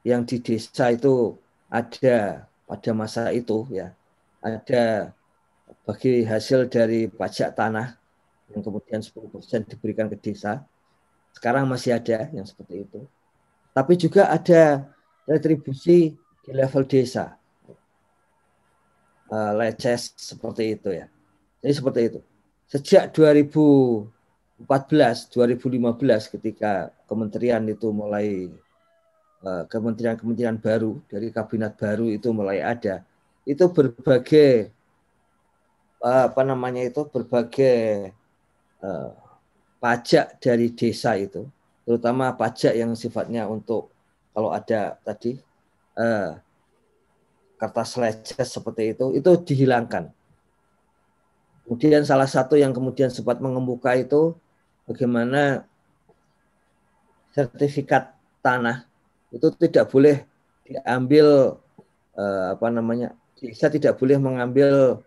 yang 0.07 0.23
di 0.23 0.39
desa 0.39 0.95
itu 0.95 1.35
ada 1.67 2.47
pada 2.71 2.91
masa 2.95 3.35
itu 3.35 3.67
ya, 3.75 3.91
ada 4.39 5.11
bagi 5.83 6.23
hasil 6.23 6.71
dari 6.71 7.11
pajak 7.11 7.59
tanah 7.59 7.99
yang 8.55 8.63
kemudian 8.63 9.03
10% 9.03 9.67
diberikan 9.67 10.07
ke 10.07 10.15
desa. 10.15 10.63
Sekarang 11.35 11.67
masih 11.67 11.99
ada 11.99 12.31
yang 12.31 12.47
seperti 12.47 12.87
itu. 12.87 13.03
Tapi 13.77 13.93
juga 14.01 14.33
ada 14.33 14.89
retribusi 15.29 16.17
di 16.17 16.51
level 16.57 16.89
desa. 16.89 17.37
Uh, 19.27 19.53
leces 19.59 20.15
seperti 20.17 20.79
itu 20.79 20.97
ya. 20.97 21.11
Jadi 21.61 21.73
seperti 21.75 22.01
itu 22.09 22.21
sejak 22.67 23.15
2014 23.15 24.11
2015 25.31 26.35
ketika 26.35 26.91
kementerian 27.07 27.63
itu 27.71 27.95
mulai 27.95 28.51
eh, 29.47 29.65
kementerian-kementerian 29.71 30.59
baru 30.59 30.99
dari 31.07 31.31
kabinet 31.31 31.79
baru 31.79 32.11
itu 32.11 32.29
mulai 32.35 32.59
ada 32.67 33.07
itu 33.47 33.63
berbagai 33.71 34.75
eh, 36.03 36.23
apa 36.27 36.43
namanya 36.43 36.83
itu 36.83 37.07
berbagai 37.07 38.11
uh, 38.83 39.15
pajak 39.79 40.43
dari 40.43 40.75
desa 40.75 41.15
itu 41.15 41.47
terutama 41.87 42.35
pajak 42.35 42.75
yang 42.75 42.93
sifatnya 42.99 43.47
untuk 43.47 43.95
kalau 44.35 44.51
ada 44.51 44.99
tadi 45.07 45.39
uh, 45.95 46.37
kertas 47.57 47.97
lecet 47.97 48.45
seperti 48.45 48.93
itu 48.93 49.17
itu 49.17 49.31
dihilangkan. 49.47 50.13
Kemudian 51.65 52.05
salah 52.07 52.29
satu 52.29 52.55
yang 52.55 52.71
kemudian 52.71 53.11
sempat 53.11 53.43
mengemuka 53.43 53.97
itu 53.97 54.37
bagaimana 54.87 55.67
sertifikat 57.35 58.15
tanah 58.39 58.87
itu 59.35 59.51
tidak 59.59 59.91
boleh 59.91 60.23
diambil 60.63 61.59
eh, 62.15 62.47
apa 62.55 62.67
namanya 62.71 63.13
desa 63.37 63.67
tidak 63.69 63.99
boleh 63.99 64.17
mengambil 64.17 65.03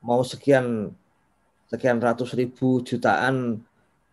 mau 0.00 0.22
sekian 0.22 0.94
sekian 1.68 1.98
ratus 2.00 2.32
ribu 2.32 2.80
jutaan 2.80 3.60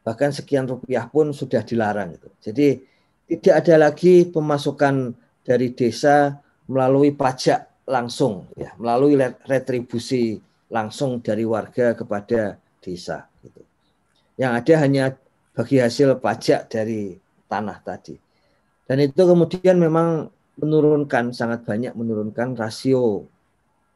bahkan 0.05 0.29
sekian 0.29 0.69
rupiah 0.69 1.09
pun 1.09 1.33
sudah 1.33 1.65
dilarang 1.65 2.13
itu. 2.13 2.29
Jadi 2.37 2.67
tidak 3.25 3.65
ada 3.65 3.89
lagi 3.89 4.29
pemasukan 4.29 5.17
dari 5.41 5.73
desa 5.73 6.37
melalui 6.69 7.09
pajak 7.09 7.89
langsung 7.89 8.45
ya, 8.53 8.77
melalui 8.77 9.17
retribusi 9.49 10.37
langsung 10.69 11.25
dari 11.25 11.41
warga 11.41 11.97
kepada 11.97 12.61
desa 12.85 13.25
gitu. 13.41 13.65
Yang 14.37 14.51
ada 14.61 14.73
hanya 14.85 15.05
bagi 15.57 15.81
hasil 15.81 16.21
pajak 16.21 16.69
dari 16.69 17.17
tanah 17.49 17.81
tadi. 17.81 18.13
Dan 18.85 19.01
itu 19.01 19.17
kemudian 19.25 19.81
memang 19.81 20.29
menurunkan 20.61 21.33
sangat 21.33 21.65
banyak 21.65 21.97
menurunkan 21.97 22.53
rasio 22.53 23.25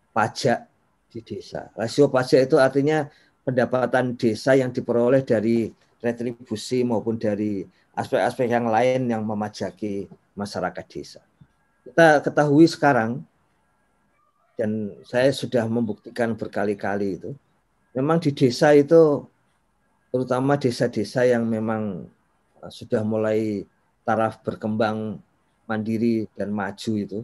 pajak 0.10 0.66
di 1.14 1.22
desa. 1.22 1.70
Rasio 1.78 2.10
pajak 2.10 2.50
itu 2.50 2.58
artinya 2.58 3.06
pendapatan 3.46 4.18
desa 4.18 4.58
yang 4.58 4.74
diperoleh 4.74 5.22
dari 5.22 5.70
retribusi 6.00 6.84
maupun 6.84 7.20
dari 7.20 7.68
aspek-aspek 7.96 8.48
yang 8.48 8.72
lain 8.72 9.12
yang 9.12 9.24
memajaki 9.24 10.08
masyarakat 10.36 10.86
desa. 10.88 11.22
Kita 11.84 12.24
ketahui 12.24 12.68
sekarang 12.68 13.24
dan 14.60 14.92
saya 15.08 15.32
sudah 15.32 15.64
membuktikan 15.72 16.36
berkali-kali 16.36 17.16
itu 17.16 17.32
memang 17.96 18.20
di 18.20 18.36
desa 18.36 18.76
itu 18.76 19.24
terutama 20.12 20.60
desa-desa 20.60 21.24
yang 21.24 21.48
memang 21.48 22.04
sudah 22.68 23.02
mulai 23.08 23.64
taraf 24.04 24.44
berkembang 24.44 25.16
mandiri 25.64 26.28
dan 26.36 26.52
maju 26.52 26.92
itu 27.00 27.20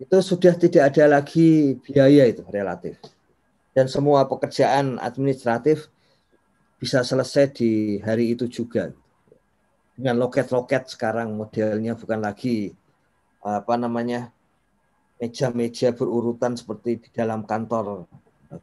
itu 0.00 0.16
sudah 0.24 0.56
tidak 0.56 0.94
ada 0.94 1.20
lagi 1.20 1.76
biaya 1.84 2.26
itu 2.32 2.42
relatif 2.48 2.96
dan 3.76 3.84
semua 3.84 4.24
pekerjaan 4.24 4.96
administratif 5.04 5.92
bisa 6.84 7.00
selesai 7.00 7.56
di 7.56 7.96
hari 8.04 8.36
itu 8.36 8.44
juga 8.44 8.92
dengan 9.96 10.20
loket-loket 10.20 10.92
sekarang 10.92 11.32
modelnya 11.32 11.96
bukan 11.96 12.20
lagi 12.20 12.76
apa 13.40 13.80
namanya 13.80 14.28
meja-meja 15.16 15.96
berurutan 15.96 16.52
seperti 16.60 17.00
di 17.00 17.08
dalam 17.08 17.48
kantor 17.48 18.04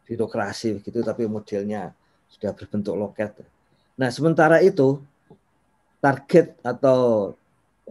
birokrasi 0.06 0.78
begitu 0.78 1.02
tapi 1.02 1.26
modelnya 1.26 1.98
sudah 2.30 2.54
berbentuk 2.54 2.94
loket. 2.94 3.34
Nah, 3.98 4.14
sementara 4.14 4.62
itu 4.62 5.02
target 6.00 6.62
atau 6.62 7.34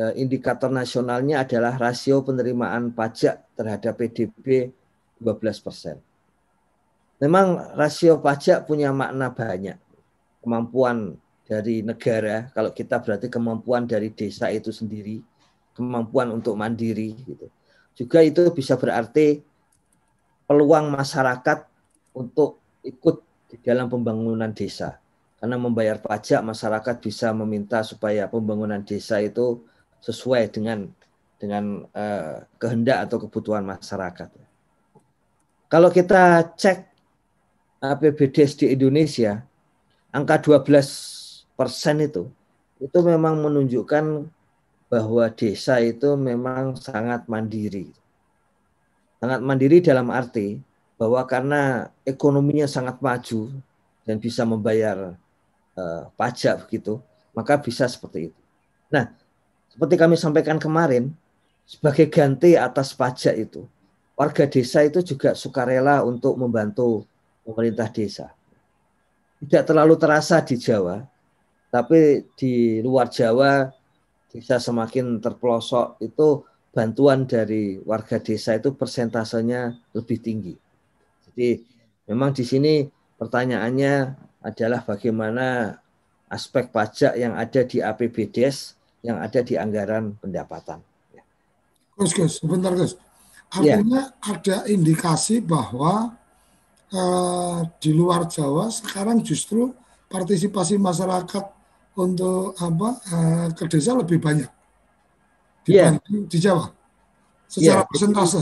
Eh, 0.00 0.22
indikator 0.22 0.72
nasionalnya 0.72 1.44
adalah 1.44 1.76
rasio 1.76 2.24
penerimaan 2.24 2.88
pajak 2.94 3.52
terhadap 3.52 4.00
PDB 4.00 4.72
12 5.20 5.60
persen. 5.60 6.00
Memang 7.20 7.76
rasio 7.76 8.16
pajak 8.16 8.64
punya 8.64 8.96
makna 8.96 9.28
banyak. 9.28 9.76
Kemampuan 10.40 11.16
dari 11.44 11.82
negara, 11.82 12.48
kalau 12.54 12.70
kita 12.70 13.02
berarti 13.02 13.26
kemampuan 13.26 13.84
dari 13.84 14.14
desa 14.14 14.48
itu 14.48 14.70
sendiri, 14.70 15.20
kemampuan 15.74 16.30
untuk 16.30 16.54
mandiri. 16.54 17.16
Gitu. 17.16 17.46
Juga 17.96 18.24
itu 18.24 18.48
bisa 18.54 18.78
berarti 18.78 19.42
peluang 20.46 20.94
masyarakat 20.94 21.66
untuk 22.14 22.62
ikut 22.86 23.16
di 23.50 23.56
dalam 23.60 23.90
pembangunan 23.90 24.54
desa. 24.54 24.98
Karena 25.40 25.56
membayar 25.56 25.98
pajak, 25.98 26.44
masyarakat 26.44 26.96
bisa 27.00 27.32
meminta 27.32 27.80
supaya 27.82 28.28
pembangunan 28.28 28.84
desa 28.84 29.18
itu 29.18 29.64
sesuai 30.00 30.52
dengan 30.52 30.88
dengan 31.40 31.88
uh, 31.96 32.44
kehendak 32.60 33.08
atau 33.08 33.16
kebutuhan 33.24 33.64
masyarakat. 33.64 34.28
Kalau 35.72 35.88
kita 35.88 36.52
cek 36.52 36.78
APBDes 37.80 38.60
di 38.60 38.76
Indonesia, 38.76 39.40
angka 40.10 40.42
12 40.42 41.54
persen 41.54 41.96
itu, 42.02 42.30
itu 42.82 42.98
memang 43.02 43.38
menunjukkan 43.38 44.26
bahwa 44.90 45.24
desa 45.30 45.78
itu 45.78 46.18
memang 46.18 46.74
sangat 46.74 47.30
mandiri. 47.30 47.94
Sangat 49.22 49.40
mandiri 49.44 49.78
dalam 49.78 50.10
arti 50.10 50.58
bahwa 50.98 51.22
karena 51.24 51.92
ekonominya 52.02 52.66
sangat 52.66 52.98
maju 52.98 53.52
dan 54.02 54.16
bisa 54.18 54.42
membayar 54.42 55.14
uh, 55.78 56.10
pajak 56.18 56.66
begitu, 56.66 56.98
maka 57.30 57.60
bisa 57.60 57.86
seperti 57.86 58.32
itu. 58.32 58.40
Nah, 58.90 59.14
seperti 59.70 59.94
kami 59.94 60.18
sampaikan 60.18 60.58
kemarin, 60.58 61.14
sebagai 61.62 62.10
ganti 62.10 62.58
atas 62.58 62.90
pajak 62.90 63.38
itu, 63.38 63.62
warga 64.18 64.44
desa 64.50 64.82
itu 64.82 64.98
juga 65.06 65.38
sukarela 65.38 66.02
untuk 66.02 66.34
membantu 66.34 67.06
pemerintah 67.46 67.86
desa. 67.86 68.34
Tidak 69.40 69.64
terlalu 69.64 69.96
terasa 69.96 70.44
di 70.44 70.60
Jawa, 70.60 71.00
tapi 71.72 72.28
di 72.36 72.84
luar 72.84 73.08
Jawa 73.08 73.72
desa 74.30 74.60
semakin 74.60 75.18
terpelosok 75.18 75.98
itu 76.04 76.44
bantuan 76.70 77.26
dari 77.26 77.82
warga 77.82 78.22
desa 78.22 78.54
itu 78.54 78.76
persentasenya 78.76 79.74
lebih 79.96 80.18
tinggi. 80.22 80.54
Jadi 81.26 81.58
memang 82.06 82.30
di 82.30 82.44
sini 82.46 82.86
pertanyaannya 83.18 83.94
adalah 84.44 84.86
bagaimana 84.86 85.78
aspek 86.30 86.70
pajak 86.70 87.18
yang 87.18 87.34
ada 87.34 87.66
di 87.66 87.82
APBDes 87.82 88.78
yang 89.02 89.18
ada 89.18 89.40
di 89.42 89.58
anggaran 89.58 90.14
pendapatan. 90.20 90.78
Gus, 91.98 92.16
Gus, 92.16 92.40
sebentar 92.40 92.72
Gus. 92.72 92.96
Artinya 93.50 94.14
ya. 94.14 94.30
ada 94.30 94.56
indikasi 94.70 95.42
bahwa 95.42 96.14
uh, 96.94 97.66
di 97.78 97.90
luar 97.94 98.26
Jawa 98.26 98.70
sekarang 98.70 99.22
justru 99.22 99.74
partisipasi 100.10 100.78
masyarakat 100.78 101.44
untuk 101.98 102.54
apa 102.58 102.88
uh, 103.10 103.48
ke 103.54 103.64
desa 103.66 103.94
lebih 103.94 104.18
banyak 104.22 104.50
iya. 105.66 105.94
dibanding 105.94 106.22
ya. 106.26 106.28
di 106.30 106.38
Jawa 106.38 106.66
secara 107.50 107.82
ya. 107.82 107.88
persentase. 107.90 108.40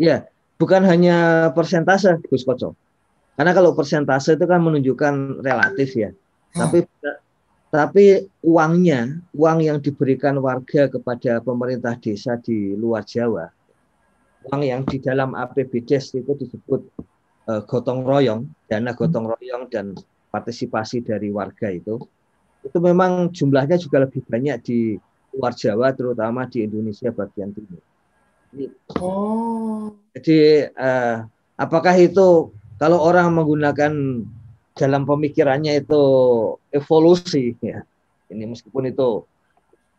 Iya, 0.00 0.16
bukan 0.56 0.82
hanya 0.86 1.16
persentase 1.52 2.22
Gus 2.30 2.46
Koco. 2.46 2.78
Karena 3.34 3.52
kalau 3.52 3.74
persentase 3.74 4.38
itu 4.38 4.44
kan 4.46 4.62
menunjukkan 4.62 5.44
relatif 5.44 5.98
ya. 5.98 6.10
Ah. 6.54 6.66
Tapi 6.66 6.86
tapi 7.70 8.26
uangnya, 8.42 9.22
uang 9.30 9.58
yang 9.62 9.78
diberikan 9.78 10.42
warga 10.42 10.90
kepada 10.90 11.38
pemerintah 11.38 11.94
desa 12.02 12.34
di 12.42 12.74
luar 12.74 13.06
Jawa, 13.06 13.46
uang 14.50 14.62
yang 14.66 14.82
di 14.82 14.98
dalam 14.98 15.38
APBDes 15.38 16.18
itu 16.18 16.34
disebut 16.34 16.82
uh, 17.50 17.60
gotong 17.66 18.06
royong, 18.06 18.46
dana 18.70 18.94
gotong 18.94 19.26
royong 19.26 19.66
dan 19.66 19.98
partisipasi 20.30 21.02
dari 21.02 21.34
warga 21.34 21.66
itu, 21.74 21.98
itu 22.62 22.78
memang 22.78 23.34
jumlahnya 23.34 23.74
juga 23.82 24.06
lebih 24.06 24.22
banyak 24.22 24.56
di 24.62 24.78
luar 25.34 25.58
Jawa, 25.58 25.90
terutama 25.90 26.46
di 26.46 26.62
Indonesia 26.62 27.10
bagian 27.10 27.50
timur. 27.50 27.82
Oh. 28.98 29.94
Jadi 30.14 30.70
uh, 30.74 31.26
apakah 31.58 31.94
itu 31.98 32.50
kalau 32.78 32.98
orang 32.98 33.30
menggunakan 33.34 33.92
dalam 34.74 35.02
pemikirannya 35.04 35.84
itu 35.84 36.02
evolusi 36.72 37.52
ya 37.60 37.84
ini 38.30 38.48
meskipun 38.48 38.88
itu 38.88 39.26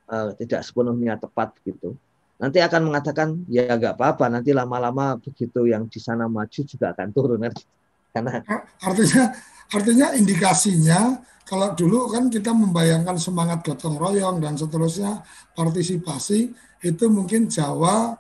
uh, 0.10 0.30
tidak 0.40 0.66
sepenuhnya 0.66 1.20
tepat 1.20 1.54
gitu 1.68 1.94
nanti 2.42 2.58
akan 2.58 2.90
mengatakan 2.90 3.46
ya 3.46 3.70
nggak 3.70 4.02
apa-apa 4.02 4.26
nanti 4.34 4.50
lama-lama 4.50 5.22
begitu 5.22 5.70
yang 5.70 5.86
di 5.86 6.02
sana 6.02 6.26
maju 6.26 6.62
juga 6.66 6.98
akan 6.98 7.08
turun 7.14 7.46
karena 8.12 8.42
artinya 8.82 9.24
artinya 9.70 10.08
indikasinya 10.18 11.22
kalau 11.46 11.78
dulu 11.78 12.10
kan 12.10 12.34
kita 12.34 12.50
membayangkan 12.50 13.22
semangat 13.22 13.62
gotong 13.62 14.02
royong 14.02 14.42
dan 14.42 14.58
seterusnya 14.58 15.22
partisipasi 15.54 16.50
itu 16.82 17.06
mungkin 17.14 17.46
Jawa 17.46 18.18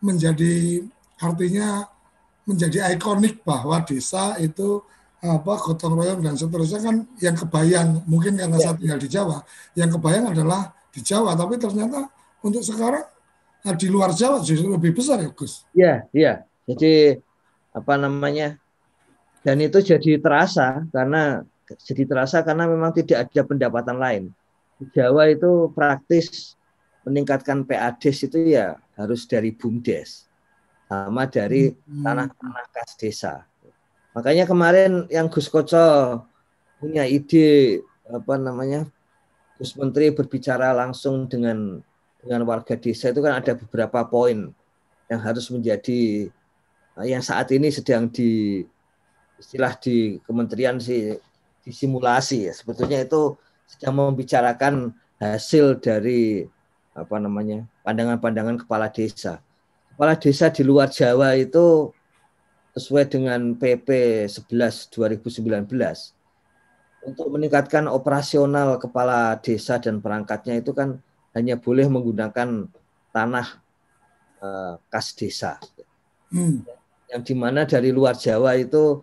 menjadi 0.00 0.80
artinya 1.20 1.84
menjadi 2.48 2.88
ikonik 2.96 3.44
bahwa 3.44 3.84
desa 3.84 4.40
itu 4.40 4.80
apa 5.20 5.60
gotong 5.60 5.98
royong 5.98 6.20
dan 6.24 6.40
seterusnya 6.40 6.80
kan 6.80 6.96
yang 7.20 7.36
kebayang 7.36 8.00
mungkin 8.08 8.40
karena 8.40 8.56
ya. 8.56 8.72
saya 8.72 8.74
tinggal 8.80 8.98
di 9.02 9.08
Jawa 9.12 9.38
yang 9.76 9.90
kebayang 9.92 10.32
adalah 10.32 10.72
di 10.88 11.04
Jawa 11.04 11.36
tapi 11.36 11.60
ternyata 11.60 12.08
untuk 12.40 12.64
sekarang 12.64 13.17
di 13.62 13.88
luar 13.90 14.14
Jawa 14.14 14.40
justru 14.40 14.70
lebih 14.70 14.94
besar 14.94 15.20
ya 15.22 15.30
Gus. 15.34 15.66
Iya 15.74 15.94
iya 16.14 16.32
jadi 16.68 17.18
apa 17.74 17.94
namanya 17.96 18.56
dan 19.42 19.58
itu 19.62 19.80
jadi 19.80 20.18
terasa 20.20 20.84
karena 20.90 21.42
jadi 21.84 22.02
terasa 22.08 22.40
karena 22.42 22.64
memang 22.64 22.96
tidak 22.96 23.28
ada 23.28 23.42
pendapatan 23.44 23.96
lain 23.96 24.22
di 24.80 24.86
Jawa 24.94 25.28
itu 25.28 25.68
praktis 25.74 26.56
meningkatkan 27.04 27.64
PADES 27.64 28.28
itu 28.28 28.38
ya 28.52 28.76
harus 28.96 29.24
dari 29.24 29.52
BUMDes 29.52 30.28
sama 30.88 31.28
dari 31.28 31.72
hmm. 31.72 32.02
tanah-tanah 32.04 32.66
kas 32.72 32.92
desa 32.96 33.48
Makanya 34.16 34.50
kemarin 34.50 35.06
yang 35.14 35.30
Gus 35.30 35.46
Koco 35.46 36.18
punya 36.82 37.06
ide 37.06 37.78
apa 38.10 38.34
namanya 38.34 38.90
Gus 39.62 39.78
Menteri 39.78 40.10
berbicara 40.10 40.74
langsung 40.74 41.30
dengan 41.30 41.78
dengan 42.22 42.42
warga 42.46 42.74
desa 42.74 43.10
itu 43.14 43.20
kan 43.22 43.38
ada 43.38 43.54
beberapa 43.54 44.04
poin 44.06 44.50
yang 45.08 45.20
harus 45.22 45.48
menjadi 45.48 46.28
yang 47.06 47.22
saat 47.22 47.48
ini 47.54 47.70
sedang 47.70 48.10
di 48.10 48.62
istilah 49.38 49.78
di 49.78 50.18
kementerian 50.26 50.82
sih 50.82 51.14
disimulasi. 51.62 52.50
Ya 52.50 52.52
sebetulnya 52.52 53.06
itu 53.06 53.38
sedang 53.70 53.94
membicarakan 53.98 54.92
hasil 55.22 55.78
dari 55.78 56.46
apa 56.98 57.16
namanya 57.22 57.66
pandangan-pandangan 57.86 58.66
kepala 58.66 58.90
desa. 58.90 59.38
Kepala 59.94 60.18
desa 60.18 60.50
di 60.50 60.62
luar 60.66 60.90
Jawa 60.90 61.38
itu 61.38 61.94
sesuai 62.74 63.10
dengan 63.10 63.58
PP 63.58 63.88
11 64.30 64.90
2019 64.94 65.66
untuk 67.02 67.26
meningkatkan 67.30 67.86
operasional 67.86 68.78
kepala 68.78 69.38
desa 69.38 69.78
dan 69.78 70.02
perangkatnya 70.02 70.58
itu 70.58 70.74
kan 70.74 70.98
hanya 71.38 71.54
boleh 71.54 71.86
menggunakan 71.86 72.66
tanah 73.14 73.46
uh, 74.42 74.74
kas 74.90 75.14
desa. 75.14 75.62
Hmm. 76.34 76.66
Yang 77.08 77.22
di 77.30 77.34
mana 77.38 77.64
dari 77.64 77.94
luar 77.94 78.18
Jawa 78.18 78.58
itu 78.58 79.00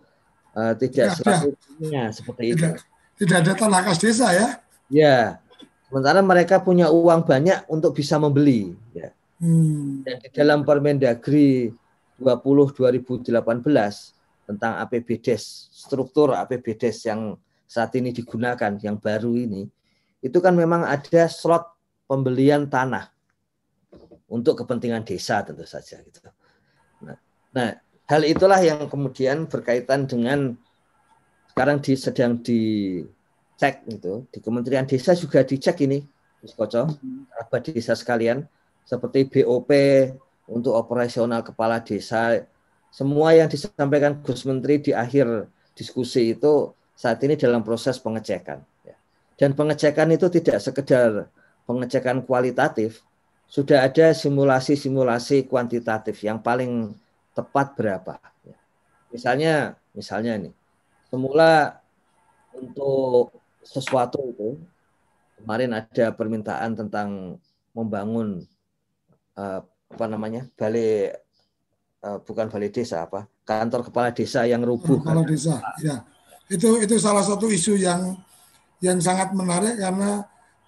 uh, 0.52 0.72
tidak 0.76 1.16
selalunya 1.16 2.12
seperti 2.12 2.54
tidak, 2.54 2.76
itu. 2.76 3.24
Tidak 3.24 3.36
ada 3.40 3.52
tanah 3.56 3.80
kas 3.82 3.98
desa 3.98 4.28
ya? 4.36 4.48
Ya. 4.92 5.18
Sementara 5.88 6.20
mereka 6.20 6.60
punya 6.60 6.92
uang 6.92 7.24
banyak 7.24 7.64
untuk 7.72 7.96
bisa 7.96 8.20
membeli. 8.20 8.76
Ya. 8.92 9.16
Hmm. 9.40 10.04
Dan 10.04 10.20
di 10.20 10.28
dalam 10.32 10.60
Permendagri 10.62 11.72
20 12.20 12.72
2018 12.72 13.32
tentang 14.46 14.72
APBDes, 14.86 15.68
struktur 15.74 16.32
APBDes 16.32 17.04
yang 17.08 17.34
saat 17.66 17.92
ini 17.98 18.14
digunakan, 18.14 18.78
yang 18.78 18.96
baru 18.96 19.34
ini, 19.34 19.66
itu 20.22 20.38
kan 20.38 20.54
memang 20.54 20.86
ada 20.86 21.26
slot 21.28 21.75
pembelian 22.06 22.70
tanah 22.70 23.10
untuk 24.26 24.62
kepentingan 24.62 25.06
desa 25.06 25.42
tentu 25.46 25.62
saja 25.66 26.02
gitu. 26.02 26.18
Nah, 27.02 27.18
nah 27.54 27.78
hal 28.10 28.22
itulah 28.26 28.58
yang 28.62 28.86
kemudian 28.90 29.46
berkaitan 29.46 30.06
dengan 30.06 30.54
sekarang 31.50 31.78
di, 31.80 31.92
sedang 31.96 32.32
dicek 32.42 33.86
gitu 33.88 34.26
di 34.28 34.38
Kementerian 34.42 34.84
Desa 34.84 35.16
juga 35.16 35.40
dicek 35.40 35.88
ini 35.88 36.04
Gus 36.42 36.52
Koco, 36.52 36.84
apa 37.32 37.56
desa 37.64 37.96
sekalian 37.96 38.44
seperti 38.84 39.26
BOP 39.26 39.70
untuk 40.46 40.76
operasional 40.76 41.42
kepala 41.42 41.82
desa 41.82 42.44
semua 42.92 43.34
yang 43.34 43.50
disampaikan 43.50 44.20
Gus 44.22 44.46
Menteri 44.46 44.78
di 44.78 44.92
akhir 44.94 45.48
diskusi 45.74 46.36
itu 46.36 46.70
saat 46.92 47.18
ini 47.26 47.34
dalam 47.40 47.64
proses 47.64 47.98
pengecekan 47.98 48.62
ya. 48.84 48.96
dan 49.40 49.56
pengecekan 49.56 50.12
itu 50.12 50.28
tidak 50.28 50.62
sekedar 50.62 51.28
pengecekan 51.66 52.22
kualitatif, 52.22 53.02
sudah 53.50 53.84
ada 53.86 54.14
simulasi-simulasi 54.14 55.46
kuantitatif 55.50 56.22
yang 56.22 56.38
paling 56.40 56.94
tepat 57.36 57.76
berapa. 57.76 58.16
Misalnya, 59.12 59.76
misalnya 59.92 60.38
ini, 60.38 60.50
semula 61.10 61.82
untuk 62.56 63.34
sesuatu 63.66 64.22
itu 64.30 64.50
kemarin 65.42 65.76
ada 65.76 66.14
permintaan 66.14 66.72
tentang 66.78 67.38
membangun 67.76 68.46
uh, 69.36 69.60
apa 69.86 70.06
namanya 70.08 70.48
balai 70.56 71.12
uh, 72.02 72.18
bukan 72.24 72.48
balai 72.48 72.72
desa 72.72 73.04
apa 73.04 73.28
kantor 73.46 73.86
kepala 73.86 74.10
desa 74.10 74.48
yang 74.48 74.64
rubuh 74.64 74.98
kepala 74.98 75.22
desa 75.22 75.60
ya 75.84 76.02
itu 76.48 76.80
itu 76.82 76.94
salah 76.96 77.22
satu 77.22 77.50
isu 77.50 77.76
yang 77.78 78.16
yang 78.80 78.98
sangat 79.02 79.34
menarik 79.34 79.76
karena 79.76 80.24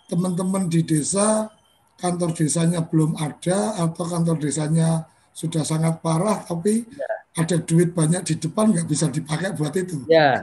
teman-teman 0.09 0.67
di 0.73 0.81
desa 0.83 1.53
kantor 2.01 2.33
desanya 2.33 2.81
belum 2.81 3.15
ada 3.21 3.77
atau 3.77 4.05
kantor 4.09 4.37
desanya 4.41 5.05
sudah 5.37 5.63
sangat 5.63 6.01
parah 6.03 6.43
tapi 6.43 6.83
ya. 6.89 7.13
ada 7.39 7.57
duit 7.63 7.95
banyak 7.95 8.25
di 8.27 8.35
depan 8.41 8.75
nggak 8.75 8.89
bisa 8.89 9.07
dipakai 9.07 9.55
buat 9.55 9.71
itu. 9.77 10.03
Ya. 10.11 10.43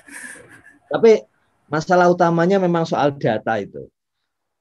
tapi 0.92 1.22
masalah 1.70 2.10
utamanya 2.10 2.58
memang 2.58 2.82
soal 2.82 3.14
data 3.14 3.60
itu. 3.60 3.86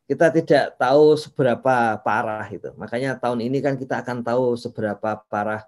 Kita 0.05 0.29
tidak 0.29 0.77
tahu 0.77 1.17
seberapa 1.17 1.97
parah 1.97 2.45
itu. 2.53 2.69
Makanya 2.77 3.17
tahun 3.17 3.41
ini 3.41 3.58
kan 3.58 3.73
kita 3.73 4.05
akan 4.05 4.21
tahu 4.21 4.53
seberapa 4.53 5.17
parah 5.25 5.65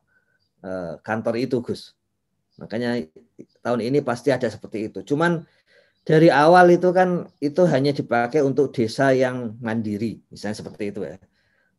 eh, 0.62 0.94
kantor 1.02 1.42
itu, 1.42 1.58
Gus. 1.66 1.98
Makanya 2.62 3.02
tahun 3.66 3.82
ini 3.82 4.06
pasti 4.06 4.30
ada 4.30 4.46
seperti 4.46 4.94
itu. 4.94 5.02
Cuman 5.02 5.42
dari 6.08 6.32
awal 6.32 6.72
itu 6.72 6.96
kan 6.96 7.28
itu 7.44 7.68
hanya 7.68 7.92
dipakai 7.92 8.40
untuk 8.40 8.72
desa 8.72 9.12
yang 9.12 9.60
mandiri, 9.60 10.24
misalnya 10.32 10.64
seperti 10.64 10.96
itu 10.96 11.04
ya. 11.04 11.20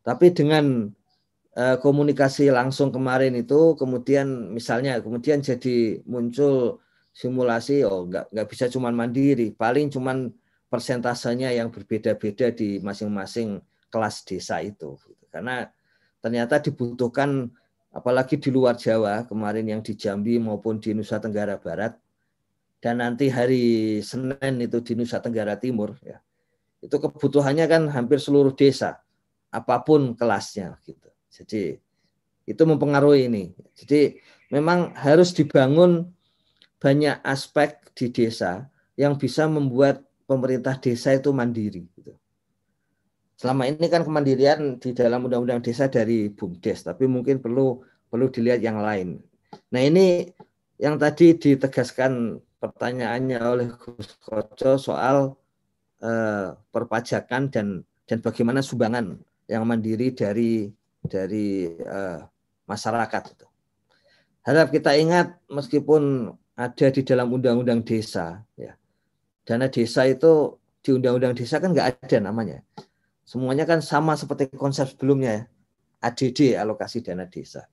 Tapi 0.05 0.37
dengan 0.37 0.93
uh, 1.57 1.77
komunikasi 1.81 2.53
langsung 2.53 2.93
kemarin 2.93 3.33
itu 3.41 3.73
kemudian 3.81 4.53
misalnya 4.53 5.01
kemudian 5.01 5.41
jadi 5.41 6.05
muncul 6.05 6.77
simulasi 7.17 7.89
oh 7.89 8.05
nggak 8.05 8.29
nggak 8.29 8.49
bisa 8.53 8.69
cuma 8.69 8.93
mandiri, 8.93 9.57
paling 9.57 9.89
cuma 9.89 10.13
persentasenya 10.69 11.49
yang 11.57 11.73
berbeda-beda 11.73 12.53
di 12.53 12.85
masing-masing 12.85 13.65
kelas 13.89 14.29
desa 14.29 14.61
itu. 14.61 15.01
Karena 15.33 15.65
ternyata 16.21 16.61
dibutuhkan 16.61 17.49
apalagi 17.97 18.37
di 18.37 18.53
luar 18.53 18.77
Jawa 18.77 19.25
kemarin 19.25 19.65
yang 19.73 19.81
di 19.81 19.97
Jambi 19.97 20.37
maupun 20.37 20.77
di 20.77 20.93
Nusa 20.93 21.17
Tenggara 21.17 21.57
Barat 21.57 21.97
dan 22.79 23.03
nanti 23.03 23.27
hari 23.31 23.99
Senin 24.01 24.63
itu 24.63 24.79
di 24.83 24.93
Nusa 24.95 25.19
Tenggara 25.19 25.59
Timur 25.59 25.99
ya 26.03 26.23
itu 26.79 26.95
kebutuhannya 26.95 27.67
kan 27.67 27.83
hampir 27.91 28.23
seluruh 28.23 28.55
desa 28.55 29.03
apa 29.51 29.83
pun 29.83 30.15
kelasnya 30.15 30.79
gitu. 30.87 31.09
Jadi 31.33 31.81
itu 32.49 32.63
mempengaruhi 32.65 33.29
ini. 33.29 33.53
Jadi 33.75 34.21
memang 34.55 34.95
harus 34.97 35.35
dibangun 35.35 36.09
banyak 36.79 37.19
aspek 37.27 37.83
di 37.99 38.15
desa 38.15 38.71
yang 38.95 39.19
bisa 39.19 39.51
membuat 39.51 40.07
pemerintah 40.31 40.79
desa 40.79 41.17
itu 41.17 41.35
mandiri 41.35 41.89
gitu. 41.97 42.15
selama 43.39 43.71
ini 43.71 43.87
kan 43.87 44.03
kemandirian 44.03 44.83
di 44.83 44.91
dalam 44.91 45.31
undang-undang 45.31 45.63
desa 45.63 45.87
dari 45.87 46.27
BUMDes 46.27 46.83
tapi 46.83 47.07
mungkin 47.07 47.39
perlu 47.39 47.79
perlu 48.11 48.27
dilihat 48.35 48.59
yang 48.59 48.83
lain. 48.83 49.23
Nah 49.71 49.79
ini 49.79 50.27
yang 50.75 50.99
tadi 50.99 51.39
ditegaskan 51.39 52.43
pertanyaannya 52.59 53.39
oleh 53.39 53.69
Gus 53.75 54.19
Koco 54.19 54.79
soal 54.79 55.35
uh, 56.03 56.49
perpajakan 56.75 57.51
dan 57.51 57.67
dan 58.05 58.19
bagaimana 58.21 58.61
sumbangan 58.61 59.19
yang 59.47 59.65
mandiri 59.65 60.13
dari 60.13 60.69
dari 61.03 61.71
uh, 61.83 62.21
masyarakat 62.67 63.23
itu. 63.33 63.47
Harap 64.45 64.73
kita 64.75 64.97
ingat 64.97 65.39
meskipun 65.49 66.35
ada 66.59 66.87
di 66.91 67.03
dalam 67.07 67.31
undang-undang 67.31 67.87
desa, 67.87 68.43
ya 68.59 68.75
dana 69.49 69.73
desa 69.73 70.05
itu 70.05 70.61
di 70.85 70.93
undang-undang 70.93 71.33
desa 71.33 71.57
kan 71.57 71.73
nggak 71.73 72.05
ada 72.05 72.19
namanya. 72.21 72.61
Semuanya 73.25 73.65
kan 73.65 73.81
sama 73.81 74.13
seperti 74.17 74.53
konsep 74.53 74.93
sebelumnya, 74.93 75.33
ya. 75.33 75.43
ADD 75.99 76.57
alokasi 76.61 77.01
dana 77.01 77.25
desa. 77.25 77.65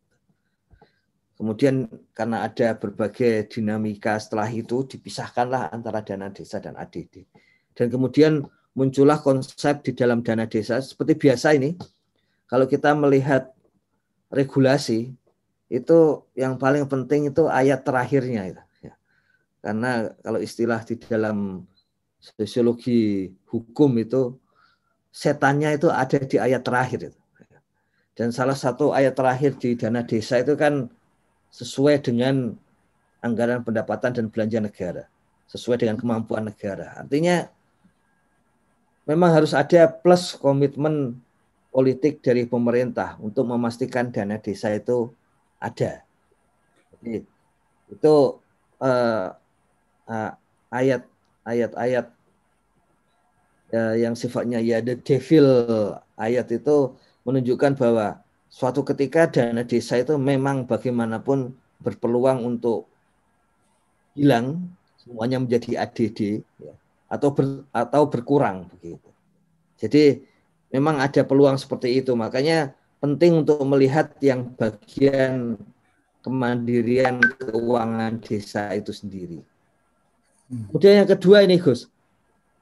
Kemudian 1.35 1.91
karena 2.15 2.47
ada 2.47 2.79
berbagai 2.79 3.51
dinamika 3.51 4.15
setelah 4.15 4.47
itu 4.47 4.87
dipisahkanlah 4.87 5.67
antara 5.67 5.99
dana 5.99 6.31
desa 6.31 6.63
dan 6.63 6.79
ADD. 6.79 7.27
Dan 7.75 7.91
kemudian 7.91 8.47
muncullah 8.71 9.19
konsep 9.19 9.83
di 9.83 9.91
dalam 9.91 10.23
dana 10.23 10.47
desa 10.47 10.79
seperti 10.79 11.19
biasa 11.19 11.59
ini. 11.59 11.75
Kalau 12.47 12.63
kita 12.71 12.95
melihat 12.95 13.51
regulasi 14.31 15.11
itu 15.67 15.99
yang 16.39 16.55
paling 16.55 16.87
penting 16.87 17.27
itu 17.27 17.51
ayat 17.51 17.83
terakhirnya 17.83 18.55
itu. 18.55 18.63
Ya. 18.85 18.93
Karena 19.59 20.07
kalau 20.23 20.39
istilah 20.39 20.87
di 20.87 20.95
dalam 20.95 21.67
sosiologi 22.23 23.27
hukum 23.51 23.91
itu 23.99 24.39
setannya 25.11 25.75
itu 25.75 25.91
ada 25.91 26.15
di 26.15 26.37
ayat 26.39 26.63
terakhir 26.63 27.11
itu. 27.11 27.19
Dan 28.15 28.31
salah 28.31 28.55
satu 28.55 28.95
ayat 28.95 29.11
terakhir 29.11 29.59
di 29.59 29.75
dana 29.75 29.99
desa 29.99 30.39
itu 30.39 30.55
kan 30.55 30.87
sesuai 31.55 32.03
dengan 32.03 32.51
anggaran 33.23 33.63
pendapatan 33.63 34.11
dan 34.11 34.25
belanja 34.27 34.59
negara, 34.59 35.03
sesuai 35.47 35.79
dengan 35.79 35.95
kemampuan 35.95 36.51
negara. 36.51 36.99
Artinya 36.99 37.47
memang 39.07 39.31
harus 39.31 39.55
ada 39.55 39.87
plus 39.87 40.35
komitmen 40.35 41.15
politik 41.71 42.19
dari 42.19 42.43
pemerintah 42.43 43.15
untuk 43.23 43.47
memastikan 43.47 44.11
dana 44.11 44.35
desa 44.35 44.75
itu 44.75 45.15
ada. 45.63 46.03
Jadi, 46.99 47.23
itu 47.91 48.15
uh, 48.83 49.27
uh, 50.11 50.31
ayat 50.73 51.07
ayat-ayat 51.47 52.05
uh, 53.71 53.95
yang 53.95 54.17
sifatnya 54.17 54.59
ya 54.59 54.81
the 54.83 54.97
devil 54.97 55.47
ayat 56.19 56.49
itu 56.51 56.97
menunjukkan 57.23 57.77
bahwa 57.77 58.24
suatu 58.55 58.87
ketika 58.87 59.27
dana 59.27 59.67
desa 59.67 59.99
itu 59.99 60.15
memang 60.15 60.63
bagaimanapun 60.63 61.51
berpeluang 61.83 62.47
untuk 62.47 62.87
hilang 64.15 64.71
semuanya 64.95 65.43
menjadi 65.43 65.83
ADD 65.83 66.39
ya. 66.63 66.71
atau 67.11 67.35
ber, 67.35 67.67
atau 67.75 68.07
berkurang 68.07 68.71
begitu. 68.71 69.11
Jadi 69.75 70.23
memang 70.71 71.03
ada 71.03 71.27
peluang 71.27 71.59
seperti 71.59 71.99
itu. 71.99 72.15
Makanya 72.15 72.71
penting 73.03 73.43
untuk 73.43 73.59
melihat 73.67 74.15
yang 74.23 74.55
bagian 74.55 75.59
kemandirian 76.23 77.19
keuangan 77.35 78.23
desa 78.23 78.71
itu 78.71 78.95
sendiri. 78.95 79.43
Kemudian 80.47 81.03
yang 81.03 81.09
kedua 81.11 81.43
ini 81.43 81.59
Gus 81.59 81.91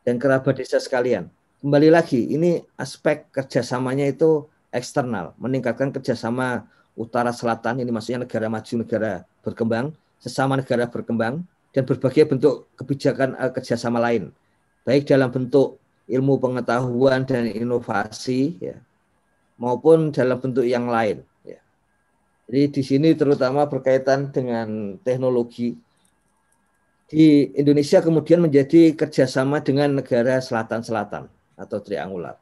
dan 0.02 0.18
kerabat 0.18 0.58
desa 0.58 0.82
sekalian. 0.82 1.30
Kembali 1.62 1.94
lagi, 1.94 2.34
ini 2.34 2.60
aspek 2.82 3.30
kerjasamanya 3.30 4.10
itu 4.10 4.50
eksternal, 4.74 5.38
meningkatkan 5.38 5.94
kerjasama 5.94 6.66
utara 6.98 7.30
selatan, 7.30 7.80
ini 7.80 7.94
maksudnya 7.94 8.26
negara 8.26 8.50
maju, 8.50 8.74
negara 8.82 9.12
berkembang, 9.46 9.94
sesama 10.18 10.58
negara 10.58 10.90
berkembang, 10.90 11.46
dan 11.74 11.84
berbagai 11.86 12.26
bentuk 12.30 12.70
kebijakan 12.78 13.38
uh, 13.38 13.54
kerjasama 13.54 14.02
lain, 14.02 14.34
baik 14.86 15.06
dalam 15.06 15.30
bentuk 15.30 15.78
ilmu 16.10 16.42
pengetahuan 16.42 17.26
dan 17.26 17.50
inovasi, 17.50 18.58
ya, 18.58 18.78
maupun 19.58 20.10
dalam 20.10 20.38
bentuk 20.42 20.66
yang 20.66 20.90
lain. 20.90 21.22
Ya. 21.46 21.62
Jadi 22.50 22.62
di 22.74 22.82
sini 22.84 23.10
terutama 23.14 23.66
berkaitan 23.70 24.34
dengan 24.34 25.00
teknologi. 25.02 25.78
Di 27.14 27.54
Indonesia 27.54 28.02
kemudian 28.02 28.42
menjadi 28.42 28.98
kerjasama 28.98 29.62
dengan 29.62 30.02
negara 30.02 30.42
selatan-selatan 30.42 31.30
atau 31.54 31.78
triangular. 31.78 32.42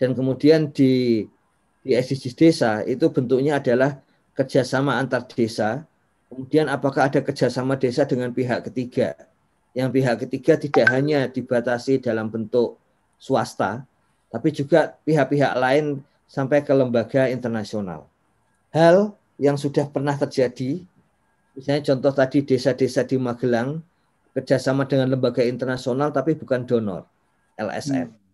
Dan 0.00 0.16
kemudian 0.16 0.72
di 0.72 1.24
di 1.86 1.94
SDGs 1.94 2.34
desa 2.34 2.70
itu 2.82 3.06
bentuknya 3.06 3.62
adalah 3.62 4.02
kerjasama 4.34 4.98
antar 4.98 5.22
desa. 5.30 5.86
Kemudian 6.26 6.66
apakah 6.66 7.06
ada 7.06 7.22
kerjasama 7.22 7.78
desa 7.78 8.02
dengan 8.02 8.34
pihak 8.34 8.66
ketiga? 8.66 9.14
Yang 9.70 9.90
pihak 9.94 10.16
ketiga 10.26 10.52
tidak 10.58 10.86
hanya 10.90 11.30
dibatasi 11.30 12.02
dalam 12.02 12.26
bentuk 12.26 12.74
swasta, 13.22 13.86
tapi 14.34 14.50
juga 14.50 14.98
pihak-pihak 15.06 15.54
lain 15.54 16.02
sampai 16.26 16.66
ke 16.66 16.74
lembaga 16.74 17.30
internasional. 17.30 18.10
Hal 18.74 19.14
yang 19.38 19.54
sudah 19.54 19.86
pernah 19.86 20.18
terjadi, 20.18 20.82
misalnya 21.54 21.94
contoh 21.94 22.10
tadi 22.10 22.42
desa-desa 22.42 23.06
di 23.06 23.14
Magelang, 23.14 23.78
kerjasama 24.34 24.84
dengan 24.90 25.14
lembaga 25.14 25.46
internasional 25.46 26.10
tapi 26.10 26.34
bukan 26.34 26.66
donor, 26.66 27.06
LSM. 27.54 28.10
Hmm. 28.10 28.24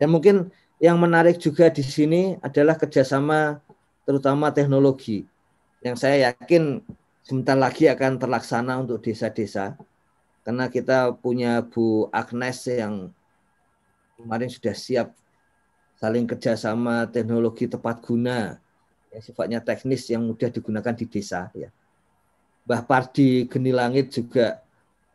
Dan 0.00 0.08
mungkin 0.08 0.36
yang 0.76 1.00
menarik 1.00 1.40
juga 1.40 1.72
di 1.72 1.80
sini 1.80 2.36
adalah 2.44 2.76
kerjasama 2.76 3.60
terutama 4.04 4.52
teknologi 4.52 5.24
yang 5.80 5.96
saya 5.96 6.32
yakin 6.32 6.84
sebentar 7.24 7.56
lagi 7.56 7.88
akan 7.88 8.20
terlaksana 8.20 8.78
untuk 8.78 9.00
desa-desa 9.00 9.74
karena 10.46 10.70
kita 10.70 11.16
punya 11.18 11.58
Bu 11.64 12.06
Agnes 12.14 12.70
yang 12.70 13.10
kemarin 14.14 14.46
sudah 14.52 14.76
siap 14.76 15.08
saling 15.96 16.28
kerjasama 16.28 17.08
teknologi 17.08 17.66
tepat 17.66 18.04
guna 18.04 18.60
yang 19.10 19.22
sifatnya 19.24 19.60
teknis 19.64 20.06
yang 20.12 20.22
mudah 20.22 20.52
digunakan 20.52 20.92
di 20.92 21.08
desa 21.08 21.48
ya. 21.56 21.72
Mbah 22.66 22.82
Pardi 22.84 23.46
Geni 23.48 23.72
Langit 23.72 24.12
juga 24.12 24.60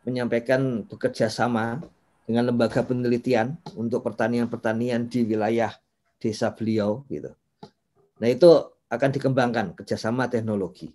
menyampaikan 0.02 0.82
bekerja 0.82 1.30
sama 1.30 1.78
dengan 2.26 2.50
lembaga 2.50 2.86
penelitian 2.86 3.58
untuk 3.74 4.06
pertanian-pertanian 4.06 5.10
di 5.10 5.26
wilayah 5.26 5.74
desa 6.22 6.54
beliau 6.54 7.02
gitu. 7.10 7.34
Nah 8.22 8.28
itu 8.30 8.50
akan 8.86 9.10
dikembangkan 9.10 9.66
kerjasama 9.74 10.30
teknologi. 10.30 10.92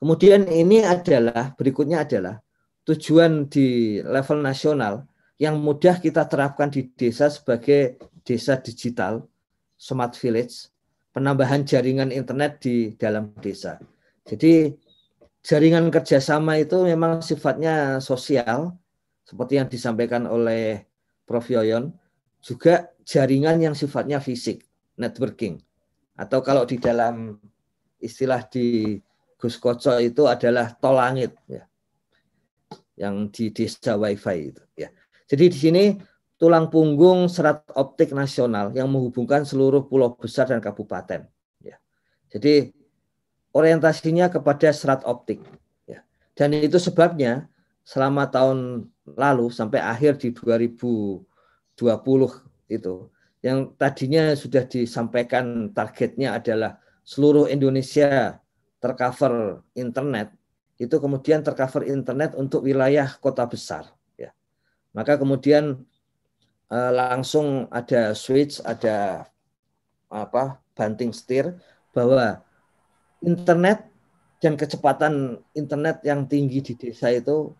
Kemudian 0.00 0.48
ini 0.48 0.80
adalah 0.80 1.52
berikutnya 1.58 2.08
adalah 2.08 2.40
tujuan 2.88 3.50
di 3.52 4.00
level 4.00 4.40
nasional 4.40 5.04
yang 5.36 5.60
mudah 5.60 6.00
kita 6.00 6.24
terapkan 6.28 6.72
di 6.72 6.88
desa 6.92 7.28
sebagai 7.28 8.00
desa 8.24 8.56
digital, 8.60 9.24
smart 9.76 10.16
village, 10.16 10.68
penambahan 11.12 11.64
jaringan 11.64 12.12
internet 12.12 12.60
di 12.60 12.92
dalam 12.96 13.32
desa. 13.40 13.80
Jadi 14.24 14.72
jaringan 15.40 15.88
kerjasama 15.88 16.60
itu 16.60 16.84
memang 16.84 17.24
sifatnya 17.24 17.98
sosial, 18.04 18.76
seperti 19.24 19.60
yang 19.60 19.68
disampaikan 19.70 20.26
oleh 20.26 20.84
Prof. 21.24 21.46
Yoyon, 21.46 21.94
juga 22.42 22.90
jaringan 23.06 23.60
yang 23.62 23.74
sifatnya 23.76 24.18
fisik, 24.18 24.66
networking. 24.98 25.62
Atau 26.18 26.42
kalau 26.42 26.66
di 26.66 26.80
dalam 26.80 27.38
istilah 28.02 28.42
di 28.48 28.98
Gus 29.40 29.56
Koco 29.56 29.96
itu 30.02 30.28
adalah 30.28 30.74
tol 30.76 30.98
langit, 30.98 31.32
ya. 31.48 31.64
yang 33.00 33.32
di 33.32 33.48
desa 33.54 33.96
wifi 33.96 34.52
itu. 34.52 34.62
Ya. 34.76 34.92
Jadi 35.24 35.44
di 35.48 35.58
sini 35.58 35.84
tulang 36.36 36.68
punggung 36.68 37.28
serat 37.28 37.64
optik 37.76 38.12
nasional 38.12 38.72
yang 38.76 38.88
menghubungkan 38.88 39.44
seluruh 39.44 39.88
pulau 39.88 40.16
besar 40.16 40.48
dan 40.48 40.60
kabupaten. 40.60 41.24
Ya. 41.64 41.76
Jadi 42.28 42.72
orientasinya 43.56 44.28
kepada 44.28 44.72
serat 44.72 45.04
optik. 45.08 45.40
Ya. 45.88 46.04
Dan 46.36 46.52
itu 46.56 46.76
sebabnya 46.76 47.48
selama 47.84 48.28
tahun 48.28 48.88
lalu 49.16 49.50
sampai 49.50 49.80
akhir 49.80 50.18
di 50.20 50.30
2020 50.34 51.24
itu. 52.70 52.94
Yang 53.40 53.58
tadinya 53.80 54.24
sudah 54.36 54.64
disampaikan 54.68 55.72
targetnya 55.72 56.36
adalah 56.36 56.76
seluruh 57.02 57.48
Indonesia 57.48 58.36
tercover 58.80 59.64
internet 59.72 60.32
itu 60.80 60.96
kemudian 60.96 61.44
tercover 61.44 61.84
internet 61.88 62.32
untuk 62.36 62.64
wilayah 62.64 63.08
kota 63.20 63.44
besar 63.44 63.88
maka 64.90 65.14
kemudian 65.14 65.86
uh, 66.70 66.90
langsung 66.90 67.70
ada 67.70 68.14
switch, 68.14 68.58
ada 68.66 69.26
apa 70.10 70.58
banting 70.74 71.14
setir 71.14 71.54
bahwa 71.94 72.42
internet 73.22 73.86
dan 74.42 74.58
kecepatan 74.58 75.38
internet 75.54 76.02
yang 76.02 76.26
tinggi 76.26 76.58
di 76.64 76.74
desa 76.74 77.12
itu 77.14 77.54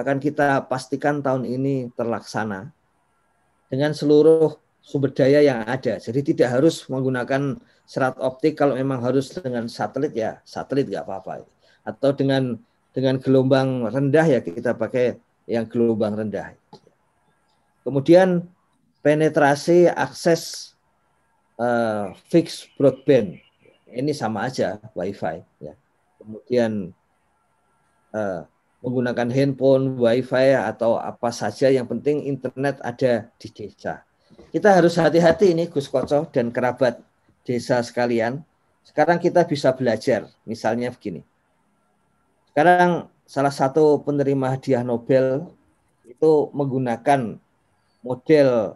akan 0.00 0.18
kita 0.18 0.64
pastikan 0.66 1.20
tahun 1.20 1.44
ini 1.46 1.92
terlaksana 1.94 2.72
dengan 3.70 3.94
seluruh 3.94 4.56
sumber 4.80 5.12
daya 5.12 5.44
yang 5.44 5.62
ada. 5.68 6.00
Jadi 6.00 6.34
tidak 6.34 6.58
harus 6.58 6.88
menggunakan 6.90 7.60
serat 7.84 8.16
optik 8.18 8.58
kalau 8.58 8.74
memang 8.74 8.98
harus 9.04 9.30
dengan 9.30 9.68
satelit 9.70 10.16
ya 10.16 10.40
satelit 10.42 10.90
nggak 10.90 11.04
apa-apa. 11.06 11.46
Atau 11.86 12.16
dengan 12.16 12.58
dengan 12.90 13.22
gelombang 13.22 13.86
rendah 13.86 14.26
ya 14.26 14.40
kita 14.42 14.74
pakai 14.74 15.20
yang 15.46 15.68
gelombang 15.70 16.18
rendah. 16.18 16.56
Kemudian 17.86 18.44
penetrasi 19.00 19.88
akses 19.88 20.74
uh, 21.56 22.12
fixed 22.28 22.68
broadband 22.76 23.40
ini 23.90 24.12
sama 24.14 24.46
aja 24.46 24.78
WiFi. 24.94 25.42
Ya. 25.62 25.74
Kemudian 26.20 26.92
uh, 28.14 28.42
menggunakan 28.80 29.28
handphone, 29.28 30.00
WiFi 30.00 30.56
atau 30.56 30.96
apa 30.96 31.28
saja 31.28 31.68
yang 31.68 31.84
penting 31.84 32.24
internet 32.24 32.80
ada 32.80 33.28
di 33.36 33.48
desa. 33.52 34.04
Kita 34.50 34.72
harus 34.72 34.96
hati-hati 34.96 35.52
ini 35.52 35.68
Gus 35.68 35.86
Koco 35.86 36.26
dan 36.32 36.48
kerabat 36.48 36.98
desa 37.44 37.84
sekalian. 37.84 38.40
Sekarang 38.80 39.20
kita 39.20 39.44
bisa 39.44 39.76
belajar, 39.76 40.26
misalnya 40.48 40.90
begini. 40.90 41.22
Sekarang 42.50 43.12
salah 43.28 43.52
satu 43.52 44.02
penerima 44.02 44.56
hadiah 44.58 44.82
Nobel 44.82 45.46
itu 46.08 46.50
menggunakan 46.50 47.38
model 48.02 48.74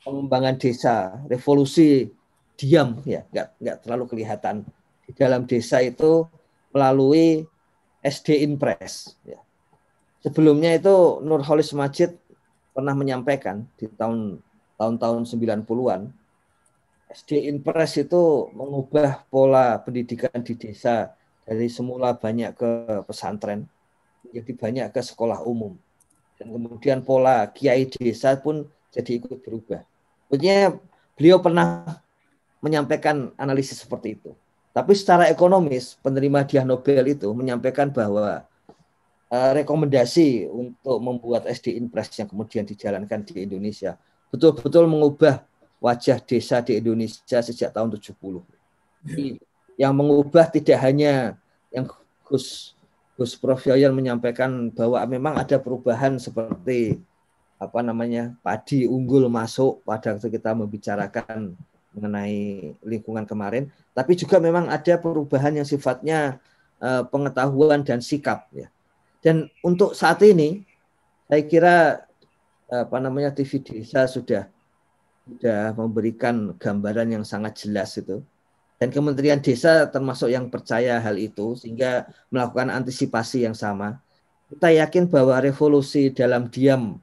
pengembangan 0.00 0.56
desa, 0.56 1.20
revolusi 1.28 2.08
diam 2.56 3.02
ya, 3.04 3.26
nggak 3.28 3.60
nggak 3.60 3.76
terlalu 3.84 4.04
kelihatan 4.08 4.64
di 5.04 5.12
dalam 5.12 5.44
desa 5.44 5.82
itu 5.84 6.24
melalui 6.70 7.44
SD 8.00 8.44
Impress. 8.44 9.16
Ya. 9.24 9.40
Sebelumnya 10.20 10.76
itu 10.76 11.20
Nurholis 11.24 11.72
Majid 11.72 12.16
pernah 12.76 12.92
menyampaikan 12.92 13.64
di 13.76 13.88
tahun 13.88 14.40
tahun-tahun 14.76 15.28
90-an 15.28 16.08
SD 17.10 17.50
Impress 17.50 17.98
itu 17.98 18.48
mengubah 18.54 19.26
pola 19.28 19.82
pendidikan 19.82 20.40
di 20.40 20.54
desa 20.54 21.12
dari 21.42 21.66
semula 21.66 22.14
banyak 22.14 22.54
ke 22.54 22.70
pesantren 23.04 23.66
menjadi 24.24 24.52
banyak 24.54 24.86
ke 24.94 25.00
sekolah 25.02 25.42
umum 25.42 25.74
dan 26.38 26.54
kemudian 26.54 27.04
pola 27.04 27.50
kiai 27.50 27.84
desa 27.84 28.38
pun 28.38 28.64
jadi 28.88 29.20
ikut 29.20 29.44
berubah. 29.44 29.84
Maksudnya 30.30 30.78
beliau 31.18 31.42
pernah 31.42 32.00
menyampaikan 32.62 33.34
analisis 33.36 33.82
seperti 33.82 34.16
itu. 34.16 34.30
Tapi 34.70 34.92
secara 34.94 35.26
ekonomis 35.26 35.98
penerima 35.98 36.46
hadiah 36.46 36.62
Nobel 36.62 37.10
itu 37.10 37.26
menyampaikan 37.34 37.90
bahwa 37.90 38.46
uh, 39.30 39.50
rekomendasi 39.54 40.46
untuk 40.46 40.98
membuat 41.02 41.46
SD 41.50 41.74
Impress 41.74 42.14
yang 42.18 42.30
kemudian 42.30 42.62
dijalankan 42.62 43.26
di 43.26 43.42
Indonesia 43.46 43.98
betul-betul 44.30 44.86
mengubah 44.86 45.42
wajah 45.82 46.22
desa 46.22 46.62
di 46.62 46.78
Indonesia 46.78 47.42
sejak 47.42 47.74
tahun 47.74 47.98
70. 47.98 48.14
Jadi, 49.02 49.26
yang 49.74 49.96
mengubah 49.96 50.46
tidak 50.52 50.78
hanya 50.86 51.34
yang 51.74 51.88
Gus 52.22 52.78
Gus 53.18 53.36
Prof 53.36 53.64
Yoyon 53.66 53.92
menyampaikan 53.92 54.70
bahwa 54.72 55.02
memang 55.04 55.34
ada 55.40 55.58
perubahan 55.60 56.16
seperti 56.16 57.00
apa 57.60 57.84
namanya 57.84 58.32
padi 58.40 58.88
unggul 58.88 59.28
masuk 59.28 59.84
pada 59.84 60.16
waktu 60.16 60.32
kita 60.32 60.56
membicarakan 60.56 61.52
mengenai 61.96 62.74
lingkungan 62.86 63.26
kemarin, 63.26 63.70
tapi 63.92 64.14
juga 64.14 64.38
memang 64.38 64.70
ada 64.70 64.94
perubahan 64.98 65.58
yang 65.58 65.66
sifatnya 65.66 66.38
uh, 66.78 67.02
pengetahuan 67.06 67.82
dan 67.82 67.98
sikap 67.98 68.46
ya. 68.54 68.70
Dan 69.20 69.52
untuk 69.60 69.92
saat 69.92 70.22
ini 70.24 70.64
saya 71.28 71.42
kira 71.44 71.76
apa 72.70 73.02
namanya 73.02 73.34
TV 73.34 73.58
desa 73.58 74.06
sudah 74.06 74.46
sudah 75.26 75.74
memberikan 75.74 76.54
gambaran 76.54 77.18
yang 77.18 77.24
sangat 77.26 77.66
jelas 77.66 77.98
itu 77.98 78.22
dan 78.80 78.88
Kementerian 78.88 79.44
Desa 79.44 79.84
termasuk 79.92 80.32
yang 80.32 80.48
percaya 80.48 80.96
hal 81.04 81.20
itu 81.20 81.52
sehingga 81.52 82.08
melakukan 82.32 82.72
antisipasi 82.72 83.44
yang 83.44 83.52
sama. 83.52 84.00
Kita 84.48 84.72
yakin 84.72 85.04
bahwa 85.04 85.36
revolusi 85.36 86.08
dalam 86.08 86.48
diam 86.48 86.96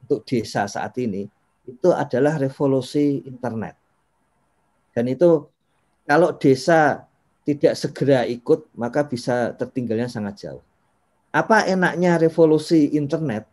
untuk 0.00 0.24
desa 0.24 0.64
saat 0.64 0.96
ini 0.96 1.28
itu 1.68 1.88
adalah 1.92 2.40
revolusi 2.40 3.20
internet. 3.28 3.76
Dan 4.92 5.08
itu 5.08 5.48
kalau 6.04 6.36
desa 6.36 7.08
tidak 7.42 7.74
segera 7.74 8.22
ikut 8.28 8.70
maka 8.78 9.02
bisa 9.02 9.56
tertinggalnya 9.58 10.06
sangat 10.06 10.46
jauh. 10.46 10.62
Apa 11.32 11.64
enaknya 11.64 12.20
revolusi 12.20 12.92
internet? 12.92 13.48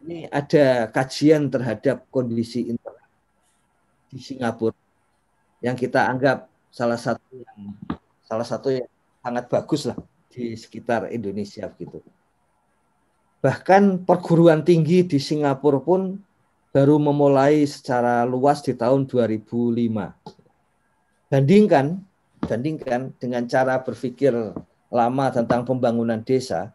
Ini 0.00 0.28
ada 0.32 0.88
kajian 0.92 1.48
terhadap 1.48 2.08
kondisi 2.12 2.68
internet 2.68 3.08
di 4.08 4.20
Singapura 4.20 4.76
yang 5.60 5.76
kita 5.76 6.08
anggap 6.08 6.48
salah 6.72 6.96
satu 6.96 7.32
yang 7.36 7.76
salah 8.24 8.46
satu 8.46 8.68
yang 8.72 8.88
sangat 9.20 9.44
bagus 9.48 9.82
lah 9.88 9.98
di 10.32 10.56
sekitar 10.56 11.12
Indonesia 11.12 11.68
gitu. 11.76 12.00
Bahkan 13.40 14.04
perguruan 14.04 14.64
tinggi 14.64 15.04
di 15.04 15.16
Singapura 15.16 15.80
pun 15.80 16.20
baru 16.70 16.96
memulai 17.02 17.66
secara 17.66 18.22
luas 18.26 18.62
di 18.62 18.74
tahun 18.74 19.06
2005. 19.06 20.14
Bandingkan 21.30 22.02
bandingkan 22.40 23.12
dengan 23.20 23.44
cara 23.44 23.78
berpikir 23.84 24.32
lama 24.90 25.26
tentang 25.30 25.62
pembangunan 25.62 26.18
desa, 26.24 26.72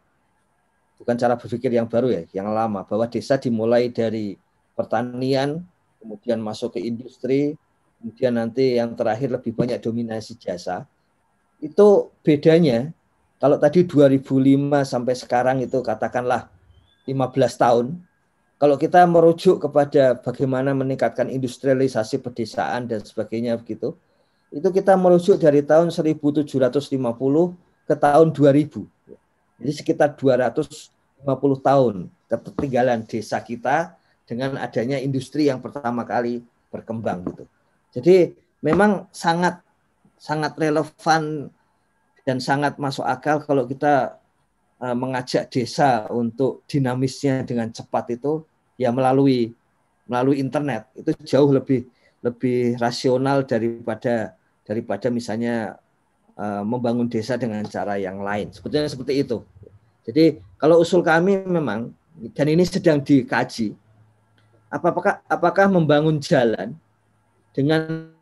bukan 0.96 1.16
cara 1.18 1.34
berpikir 1.36 1.74
yang 1.74 1.90
baru 1.90 2.08
ya, 2.08 2.22
yang 2.32 2.48
lama 2.54 2.86
bahwa 2.86 3.04
desa 3.10 3.36
dimulai 3.36 3.90
dari 3.92 4.38
pertanian, 4.78 5.60
kemudian 6.00 6.38
masuk 6.40 6.78
ke 6.78 6.80
industri, 6.80 7.58
kemudian 7.98 8.38
nanti 8.38 8.78
yang 8.78 8.94
terakhir 8.94 9.34
lebih 9.34 9.52
banyak 9.52 9.82
dominasi 9.82 10.38
jasa. 10.38 10.86
Itu 11.60 12.12
bedanya 12.22 12.92
kalau 13.36 13.60
tadi 13.60 13.84
2005 13.84 14.86
sampai 14.86 15.14
sekarang 15.16 15.60
itu 15.60 15.84
katakanlah 15.84 16.48
15 17.04 17.60
tahun. 17.60 17.86
Kalau 18.56 18.80
kita 18.80 19.04
merujuk 19.04 19.60
kepada 19.60 20.16
bagaimana 20.16 20.72
meningkatkan 20.72 21.28
industrialisasi 21.28 22.24
pedesaan 22.24 22.88
dan 22.88 23.04
sebagainya 23.04 23.60
begitu, 23.60 23.92
itu 24.48 24.68
kita 24.72 24.96
merujuk 24.96 25.36
dari 25.36 25.60
tahun 25.60 25.92
1750 25.92 26.48
ke 27.84 27.94
tahun 27.94 28.28
2000. 28.32 29.60
Jadi 29.60 29.72
sekitar 29.76 30.16
250 30.16 30.88
tahun 31.60 32.08
ketertinggalan 32.32 33.04
desa 33.04 33.44
kita 33.44 33.92
dengan 34.24 34.56
adanya 34.56 34.96
industri 35.04 35.52
yang 35.52 35.60
pertama 35.60 36.08
kali 36.08 36.40
berkembang 36.72 37.28
gitu. 37.28 37.44
Jadi 37.92 38.16
memang 38.64 39.04
sangat 39.12 39.60
sangat 40.16 40.56
relevan 40.56 41.52
dan 42.26 42.40
sangat 42.40 42.80
masuk 42.80 43.04
akal 43.06 43.44
kalau 43.44 43.68
kita 43.68 44.18
mengajak 44.80 45.48
desa 45.48 46.04
untuk 46.12 46.66
dinamisnya 46.68 47.44
dengan 47.48 47.72
cepat 47.72 48.12
itu 48.12 48.44
ya 48.76 48.92
melalui 48.92 49.56
melalui 50.04 50.40
internet. 50.40 50.88
Itu 50.92 51.16
jauh 51.24 51.50
lebih 51.52 51.88
lebih 52.20 52.76
rasional 52.76 53.46
daripada 53.46 54.36
daripada 54.66 55.08
misalnya 55.08 55.78
uh, 56.36 56.62
membangun 56.66 57.08
desa 57.08 57.38
dengan 57.40 57.64
cara 57.64 57.96
yang 57.96 58.20
lain. 58.20 58.52
Sebetulnya 58.52 58.90
seperti 58.90 59.24
itu. 59.24 59.40
Jadi 60.06 60.38
kalau 60.60 60.82
usul 60.84 61.02
kami 61.02 61.42
memang 61.48 61.90
dan 62.32 62.46
ini 62.48 62.64
sedang 62.64 63.04
dikaji 63.04 63.76
apakah 64.70 65.22
apakah 65.28 65.66
membangun 65.70 66.18
jalan 66.18 66.74
dengan 67.52 68.12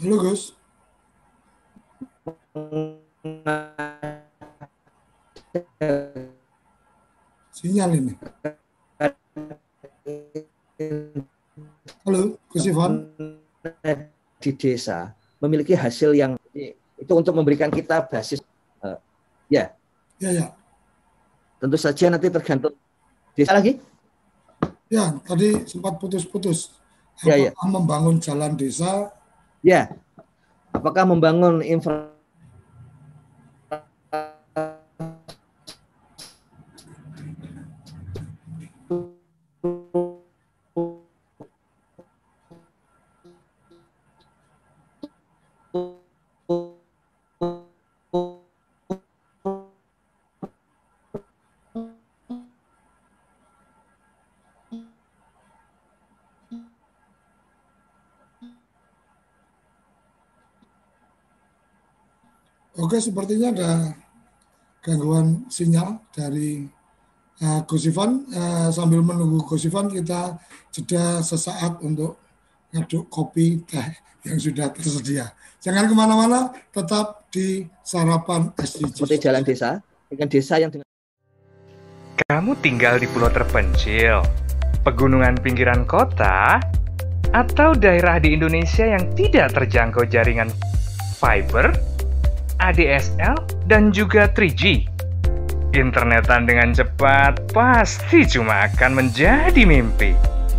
Halo 0.00 0.16
Gus. 0.16 0.56
Sinyal 7.52 8.00
ini. 8.00 8.16
Halo, 12.08 12.40
Gus 12.48 12.64
Ivan. 12.64 13.12
Di 14.40 14.56
desa 14.56 15.12
memiliki 15.36 15.76
hasil 15.76 16.16
yang 16.16 16.32
itu 16.96 17.12
untuk 17.12 17.36
memberikan 17.36 17.68
kita 17.68 18.00
basis 18.08 18.40
uh, 18.80 18.96
ya. 19.52 19.68
Ya 20.16 20.32
ya. 20.32 20.46
Tentu 21.60 21.76
saja 21.76 22.08
nanti 22.08 22.32
tergantung 22.32 22.72
desa 23.36 23.52
lagi. 23.52 23.76
Ya, 24.88 25.12
tadi 25.28 25.60
sempat 25.68 26.00
putus-putus. 26.00 26.72
Ya, 27.20 27.36
ya. 27.36 27.52
membangun 27.68 28.16
jalan 28.16 28.56
desa? 28.56 29.19
Ya. 29.60 29.92
Apakah 30.70 31.04
membangun 31.04 31.60
infra 31.60 32.14
sepertinya 63.00 63.48
ada 63.52 63.70
gangguan 64.84 65.48
sinyal 65.48 66.00
dari 66.12 66.64
uh, 67.42 67.60
Gus 67.64 67.88
Ivan. 67.88 68.28
Uh, 68.30 68.68
sambil 68.70 69.00
menunggu 69.00 69.42
Gus 69.44 69.66
Ivan, 69.66 69.88
kita 69.90 70.38
jeda 70.72 71.24
sesaat 71.24 71.80
untuk 71.82 72.20
ngaduk 72.70 73.10
kopi 73.10 73.60
teh 73.66 73.88
yang 74.24 74.38
sudah 74.38 74.70
tersedia. 74.70 75.32
Jangan 75.60 75.88
ke 75.90 75.94
mana-mana, 75.96 76.52
tetap 76.72 77.28
di 77.28 77.66
sarapan 77.84 78.52
SDGs. 78.56 78.96
Seperti 78.96 79.16
jalan 79.28 79.42
desa, 79.44 79.80
dengan 80.08 80.28
desa 80.28 80.56
yang 80.56 80.72
dengan 80.72 80.88
kamu 82.30 82.54
tinggal 82.62 83.00
di 83.00 83.10
pulau 83.10 83.26
terpencil, 83.26 84.22
pegunungan 84.86 85.34
pinggiran 85.42 85.82
kota, 85.82 86.62
atau 87.34 87.74
daerah 87.74 88.22
di 88.22 88.38
Indonesia 88.38 88.86
yang 88.86 89.02
tidak 89.18 89.50
terjangkau 89.54 90.06
jaringan 90.06 90.50
fiber, 91.18 91.74
ADSL, 92.60 93.34
dan 93.64 93.88
juga 93.90 94.28
3G. 94.28 94.84
Internetan 95.70 96.44
dengan 96.44 96.74
cepat 96.74 97.54
pasti 97.54 98.26
cuma 98.26 98.66
akan 98.68 99.00
menjadi 99.00 99.64
mimpi. 99.64 100.12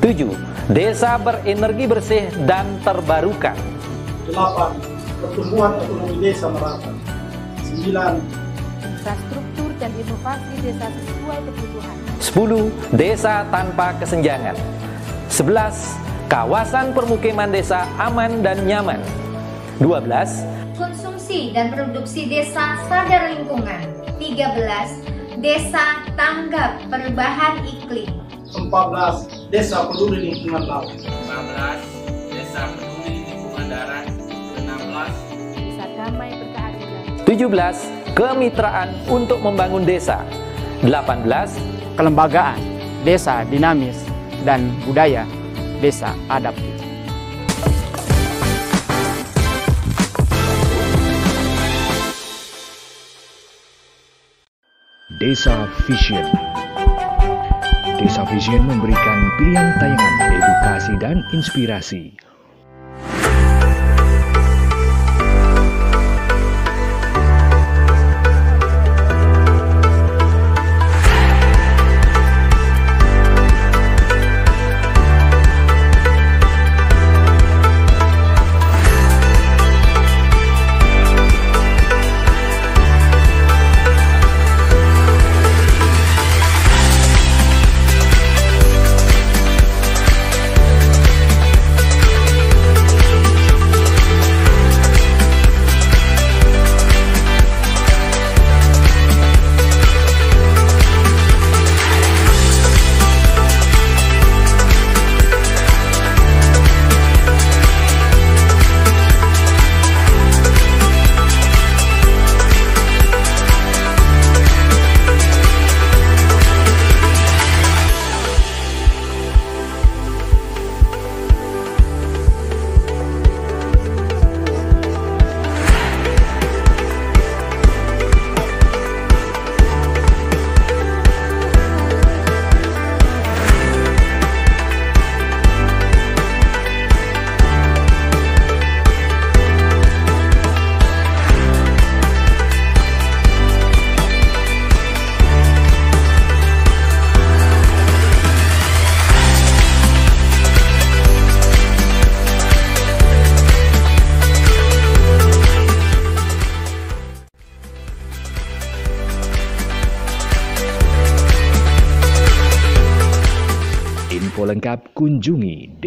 7. 0.05 0.29
Desa 0.69 1.17
berenergi 1.17 1.89
bersih 1.89 2.29
dan 2.45 2.77
terbarukan. 2.85 3.57
8. 4.29 4.77
Pertumbuhan 5.25 5.81
ekonomi 5.81 6.21
desa 6.21 6.53
merata. 6.53 6.93
9. 7.65 8.21
Infrastruktur 8.85 9.71
dan 9.81 9.91
inovasi 9.97 10.55
desa 10.61 10.87
sesuai 10.93 11.39
kebutuhan. 11.49 11.97
10. 12.21 12.69
Desa 12.93 13.35
tanpa 13.49 13.97
kesenjangan. 13.97 14.57
11. 15.33 16.29
Kawasan 16.29 16.93
permukiman 16.93 17.49
desa 17.49 17.89
aman 17.97 18.45
dan 18.45 18.61
nyaman. 18.69 19.01
12. 19.81 20.45
Konsumsi 20.77 21.57
dan 21.57 21.73
produksi 21.73 22.29
desa 22.29 22.77
sadar 22.93 23.33
lingkungan. 23.33 23.89
13. 24.21 25.18
Desa 25.39 26.03
tanggap 26.19 26.83
perubahan 26.91 27.63
iklim. 27.63 28.11
14. 28.51 29.55
Desa 29.55 29.87
peduli 29.87 30.35
lingkungan 30.35 30.67
laut. 30.67 30.91
15. 30.99 32.35
Desa 32.35 32.75
peduli 32.75 33.23
lingkungan 33.23 33.67
darat. 33.71 34.11
16. 34.59 35.15
Desa 35.55 35.85
damai 35.95 36.35
berkeadilan. 36.35 37.03
17. 37.23 38.19
Kemitraan 38.19 38.91
untuk 39.07 39.39
membangun 39.39 39.87
desa. 39.87 40.27
18. 40.83 41.55
Kelembagaan, 41.95 42.59
desa 43.07 43.47
dinamis, 43.47 44.03
dan 44.43 44.75
budaya 44.87 45.23
desa 45.79 46.19
adaptif. 46.27 46.78
Desa 55.19 55.67
Vision. 55.83 56.23
Desa 57.99 58.23
Vision 58.31 58.63
memberikan 58.71 59.19
pilihan 59.35 59.75
tayangan 59.83 60.31
edukasi 60.31 60.95
dan 61.03 61.27
inspirasi 61.35 62.15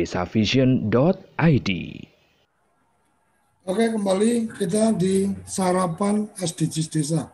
desavision.id. 0.01 1.69
Oke, 3.61 3.85
kembali 3.93 4.49
kita 4.57 4.97
di 4.97 5.29
sarapan 5.45 6.25
SDGs 6.33 6.87
Desa. 6.89 7.29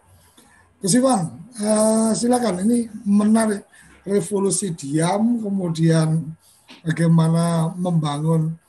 Kesiwan, 0.84 1.32
uh, 1.64 2.12
silakan. 2.12 2.68
Ini 2.68 2.92
menarik 3.08 3.64
revolusi 4.04 4.76
diam, 4.76 5.40
kemudian 5.40 6.36
bagaimana 6.84 7.72
membangun 7.80 8.60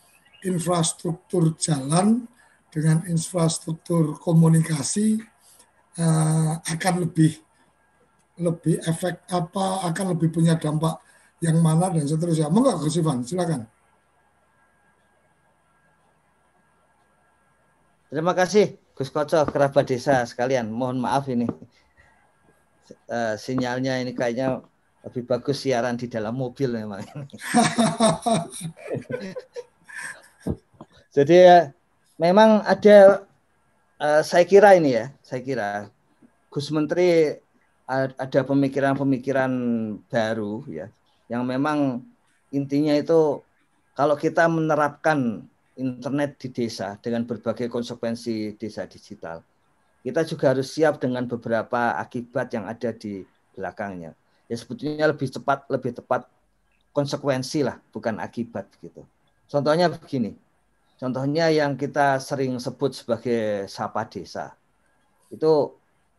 infrastruktur 0.46 1.58
jalan 1.58 2.30
dengan 2.70 3.02
infrastruktur 3.10 4.22
komunikasi 4.22 5.18
uh, 5.98 6.62
akan 6.62 6.94
lebih 7.10 7.42
lebih 8.38 8.78
efek 8.86 9.26
apa 9.34 9.82
akan 9.90 10.14
lebih 10.14 10.30
punya 10.30 10.54
dampak 10.54 11.02
yang 11.42 11.58
mana 11.58 11.90
dan 11.90 12.06
seterusnya. 12.06 12.46
Monggo 12.46 12.78
Gus 12.78 13.02
Ivan, 13.02 13.26
silakan. 13.26 13.66
Terima 18.08 18.32
kasih 18.32 18.80
Gus 18.96 19.12
Koco, 19.12 19.44
kerabat 19.44 19.84
desa 19.84 20.24
sekalian. 20.24 20.72
Mohon 20.72 21.04
maaf 21.04 21.28
ini 21.28 21.44
uh, 23.12 23.36
sinyalnya 23.36 24.00
ini 24.00 24.16
kayaknya 24.16 24.64
lebih 25.04 25.28
bagus 25.28 25.60
siaran 25.60 26.00
di 26.00 26.08
dalam 26.08 26.32
mobil 26.32 26.72
memang. 26.72 27.04
Jadi 31.16 31.36
uh, 31.44 31.68
memang 32.16 32.64
ada 32.64 33.28
uh, 34.00 34.24
saya 34.24 34.48
kira 34.48 34.72
ini 34.80 34.96
ya, 34.96 35.12
saya 35.20 35.44
kira 35.44 35.92
Gus 36.48 36.72
Menteri 36.72 37.36
ada 37.88 38.44
pemikiran-pemikiran 38.44 39.52
baru 40.12 40.60
ya 40.68 40.92
yang 41.32 41.48
memang 41.48 42.04
intinya 42.52 42.92
itu 42.92 43.40
kalau 43.96 44.12
kita 44.16 44.44
menerapkan 44.44 45.48
internet 45.78 46.36
di 46.42 46.50
desa 46.50 46.98
dengan 46.98 47.22
berbagai 47.24 47.70
konsekuensi 47.70 48.58
desa 48.58 48.84
digital. 48.90 49.40
Kita 50.02 50.26
juga 50.26 50.52
harus 50.52 50.74
siap 50.74 50.98
dengan 50.98 51.24
beberapa 51.30 51.94
akibat 51.96 52.52
yang 52.54 52.66
ada 52.66 52.90
di 52.90 53.22
belakangnya. 53.54 54.12
Ya 54.50 54.56
sebetulnya 54.58 55.06
lebih 55.08 55.30
cepat 55.30 55.70
lebih 55.70 55.94
tepat 55.96 56.26
konsekuensi 56.90 57.62
lah 57.62 57.78
bukan 57.94 58.18
akibat 58.18 58.66
gitu 58.82 59.06
contohnya 59.48 59.88
begini. 59.88 60.36
Contohnya 60.98 61.48
yang 61.48 61.74
kita 61.74 62.20
sering 62.20 62.60
sebut 62.60 62.92
sebagai 62.92 63.66
sapa 63.66 64.04
desa. 64.06 64.54
Itu 65.32 65.78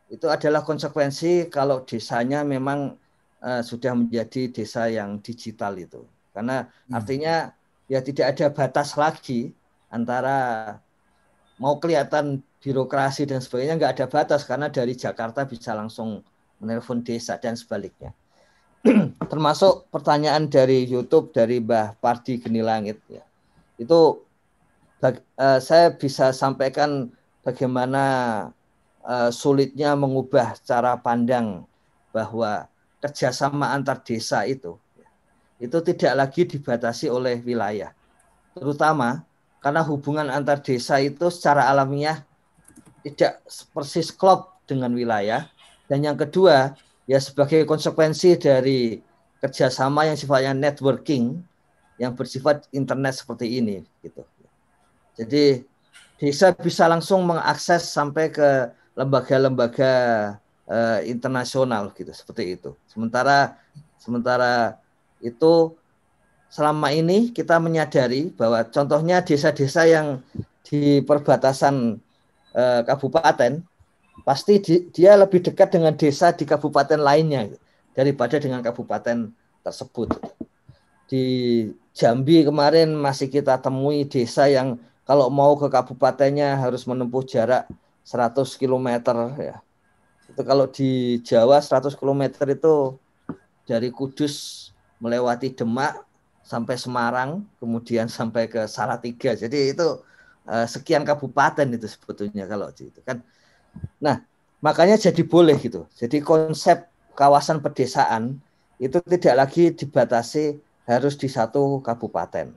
itu 0.10 0.26
adalah 0.26 0.66
konsekuensi 0.66 1.54
kalau 1.54 1.86
desanya 1.86 2.42
memang 2.42 2.98
uh, 3.46 3.62
sudah 3.62 3.94
menjadi 3.94 4.50
desa 4.50 4.90
yang 4.90 5.22
digital 5.22 5.78
itu. 5.78 6.02
Karena 6.34 6.66
hmm. 6.66 6.96
artinya 6.96 7.36
ya 7.90 8.00
tidak 8.06 8.38
ada 8.38 8.48
batas 8.54 8.94
lagi 8.94 9.52
antara 9.90 10.78
mau 11.58 11.82
kelihatan 11.82 12.40
birokrasi 12.62 13.26
dan 13.26 13.42
sebagainya 13.42 13.76
nggak 13.82 13.94
ada 14.00 14.08
batas 14.08 14.46
karena 14.46 14.70
dari 14.70 14.94
Jakarta 14.94 15.44
bisa 15.44 15.74
langsung 15.74 16.22
menelpon 16.62 17.02
desa 17.02 17.36
dan 17.42 17.58
sebaliknya. 17.58 18.14
Termasuk 19.32 19.92
pertanyaan 19.92 20.48
dari 20.48 20.88
YouTube 20.88 21.36
dari 21.36 21.60
Mbah 21.60 22.00
Pardi 22.00 22.40
Geni 22.40 22.64
Langit 22.64 23.00
ya. 23.12 23.24
Itu 23.76 24.24
uh, 25.04 25.60
saya 25.60 25.96
bisa 25.96 26.32
sampaikan 26.32 27.12
bagaimana 27.44 28.04
uh, 29.04 29.32
sulitnya 29.32 29.96
mengubah 29.96 30.56
cara 30.64 30.96
pandang 31.00 31.68
bahwa 32.12 32.68
kerjasama 33.00 33.72
antar 33.72 34.04
desa 34.04 34.44
itu 34.44 34.76
itu 35.60 35.78
tidak 35.84 36.14
lagi 36.16 36.48
dibatasi 36.48 37.12
oleh 37.12 37.44
wilayah, 37.44 37.92
terutama 38.56 39.28
karena 39.60 39.84
hubungan 39.84 40.32
antar 40.32 40.64
desa 40.64 41.04
itu 41.04 41.28
secara 41.28 41.68
alamiah 41.68 42.24
tidak 43.04 43.44
persis 43.76 44.08
klop 44.08 44.56
dengan 44.64 44.96
wilayah. 44.96 45.52
Dan 45.92 46.08
yang 46.08 46.16
kedua, 46.16 46.80
ya 47.04 47.20
sebagai 47.20 47.68
konsekuensi 47.68 48.40
dari 48.40 49.04
kerjasama 49.44 50.08
yang 50.08 50.16
sifatnya 50.16 50.56
networking, 50.56 51.44
yang 52.00 52.16
bersifat 52.16 52.72
internet 52.72 53.20
seperti 53.20 53.60
ini, 53.60 53.84
gitu. 54.00 54.24
Jadi 55.20 55.68
desa 56.16 56.56
bisa 56.56 56.88
langsung 56.88 57.28
mengakses 57.28 57.84
sampai 57.84 58.32
ke 58.32 58.72
lembaga-lembaga 58.96 59.92
uh, 60.70 61.00
internasional, 61.04 61.92
gitu, 61.98 62.16
seperti 62.16 62.56
itu. 62.56 62.72
Sementara 62.88 63.60
sementara 64.00 64.80
itu 65.20 65.76
selama 66.50 66.90
ini 66.90 67.30
kita 67.30 67.62
menyadari 67.62 68.34
bahwa 68.34 68.66
contohnya 68.66 69.22
desa-desa 69.22 69.86
yang 69.86 70.24
di 70.66 71.02
perbatasan 71.06 72.02
uh, 72.58 72.82
kabupaten 72.84 73.62
pasti 74.26 74.60
di, 74.60 74.90
dia 74.92 75.16
lebih 75.16 75.46
dekat 75.46 75.78
dengan 75.78 75.94
desa 75.96 76.34
di 76.34 76.44
kabupaten 76.44 77.00
lainnya 77.00 77.48
daripada 77.94 78.42
dengan 78.42 78.60
kabupaten 78.66 79.32
tersebut. 79.64 80.10
Di 81.10 81.24
Jambi 81.94 82.46
kemarin 82.46 82.94
masih 82.94 83.28
kita 83.28 83.58
temui 83.58 84.06
desa 84.06 84.46
yang 84.46 84.78
kalau 85.10 85.34
mau 85.34 85.58
ke 85.58 85.66
kabupatennya 85.74 86.54
harus 86.54 86.86
menempuh 86.86 87.26
jarak 87.26 87.66
100 88.06 88.46
km 88.62 88.90
ya. 89.42 89.58
Itu 90.30 90.42
kalau 90.46 90.70
di 90.70 91.18
Jawa 91.26 91.58
100 91.58 91.98
km 91.98 92.24
itu 92.46 92.76
dari 93.66 93.90
Kudus 93.90 94.69
melewati 95.00 95.56
Demak 95.56 96.04
sampai 96.44 96.76
Semarang, 96.76 97.44
kemudian 97.60 98.08
sampai 98.12 98.48
ke 98.48 98.68
Salatiga. 98.68 99.36
Jadi 99.36 99.76
itu 99.76 100.04
uh, 100.48 100.68
sekian 100.68 101.04
kabupaten 101.04 101.68
itu 101.70 101.88
sebetulnya 101.88 102.46
kalau 102.46 102.72
itu 102.72 103.00
kan. 103.04 103.24
Nah, 104.00 104.24
makanya 104.60 105.00
jadi 105.00 105.22
boleh 105.24 105.56
gitu. 105.60 105.88
Jadi 105.96 106.20
konsep 106.24 106.90
kawasan 107.16 107.60
pedesaan 107.60 108.40
itu 108.80 108.98
tidak 109.04 109.36
lagi 109.46 109.76
dibatasi 109.76 110.58
harus 110.88 111.16
di 111.20 111.28
satu 111.30 111.84
kabupaten. 111.84 112.56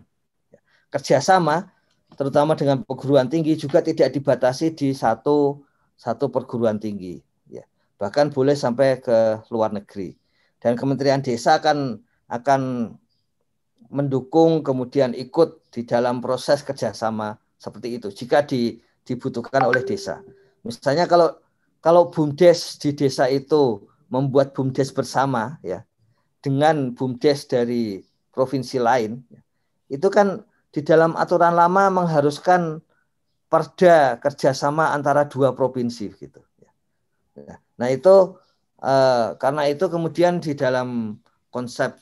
Kerjasama, 0.88 1.68
terutama 2.16 2.57
dengan 2.57 2.80
perguruan 2.80 3.28
tinggi 3.28 3.59
juga 3.59 3.84
tidak 3.84 4.12
dibatasi 4.12 4.72
di 4.72 4.97
satu 4.97 5.61
satu 5.99 6.32
perguruan 6.32 6.80
tinggi. 6.80 7.20
Ya, 7.51 7.68
bahkan 8.01 8.32
boleh 8.32 8.57
sampai 8.57 9.03
ke 9.05 9.43
luar 9.53 9.74
negeri. 9.74 10.16
Dan 10.62 10.78
Kementerian 10.78 11.20
Desa 11.20 11.59
akan 11.59 11.99
akan 12.33 12.95
mendukung 13.93 14.64
kemudian 14.64 15.12
ikut 15.12 15.68
di 15.68 15.85
dalam 15.85 16.24
proses 16.24 16.64
kerjasama 16.64 17.37
seperti 17.61 18.01
itu 18.01 18.09
jika 18.09 18.41
di, 18.43 18.80
dibutuhkan 19.05 19.61
oleh 19.68 19.85
desa. 19.85 20.24
Misalnya 20.64 21.05
kalau 21.05 21.37
kalau 21.85 22.09
bumdes 22.09 22.80
di 22.80 22.97
desa 22.97 23.28
itu 23.28 23.85
membuat 24.09 24.57
bumdes 24.57 24.89
bersama 24.91 25.61
ya 25.61 25.85
dengan 26.41 26.97
bumdes 26.97 27.45
dari 27.45 28.01
provinsi 28.33 28.80
lain 28.80 29.20
itu 29.93 30.09
kan 30.09 30.41
di 30.72 30.80
dalam 30.80 31.12
aturan 31.20 31.53
lama 31.53 31.93
mengharuskan 31.93 32.80
perda 33.53 34.16
kerjasama 34.16 34.97
antara 34.97 35.28
dua 35.28 35.53
provinsi 35.53 36.09
gitu. 36.16 36.41
Ya. 37.37 37.61
Nah 37.76 37.89
itu 37.93 38.41
eh, 38.80 39.37
karena 39.37 39.68
itu 39.68 39.85
kemudian 39.93 40.41
di 40.41 40.57
dalam 40.57 41.20
konsep 41.53 41.93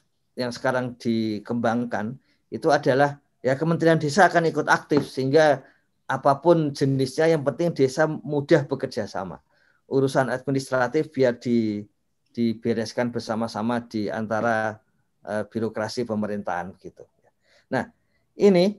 yang 0.40 0.48
sekarang 0.48 0.96
dikembangkan 0.96 2.16
itu 2.48 2.72
adalah 2.72 3.20
ya 3.44 3.52
Kementerian 3.60 4.00
Desa 4.00 4.32
akan 4.32 4.48
ikut 4.48 4.66
aktif 4.72 5.04
sehingga 5.04 5.60
apa 6.08 6.32
pun 6.40 6.72
jenisnya 6.74 7.30
yang 7.30 7.46
penting 7.46 7.70
desa 7.70 8.08
mudah 8.08 8.66
bekerja 8.66 9.06
sama. 9.06 9.38
Urusan 9.86 10.26
administratif 10.26 11.12
biar 11.14 11.38
di 11.38 11.86
dibereskan 12.34 13.10
bersama-sama 13.14 13.82
di 13.86 14.10
antara 14.10 14.78
uh, 15.26 15.42
birokrasi 15.46 16.06
pemerintahan 16.06 16.74
gitu. 16.78 17.06
Nah, 17.70 17.90
ini 18.38 18.78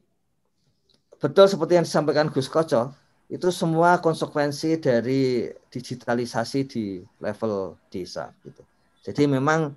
betul 1.19 1.47
seperti 1.47 1.79
yang 1.79 1.87
disampaikan 1.87 2.31
Gus 2.31 2.47
Koco, 2.47 2.95
itu 3.31 3.47
semua 3.51 3.99
konsekuensi 3.99 4.79
dari 4.79 5.51
digitalisasi 5.71 6.59
di 6.67 6.85
level 7.23 7.79
desa 7.87 8.31
gitu. 8.43 8.63
Jadi 9.03 9.23
memang 9.27 9.71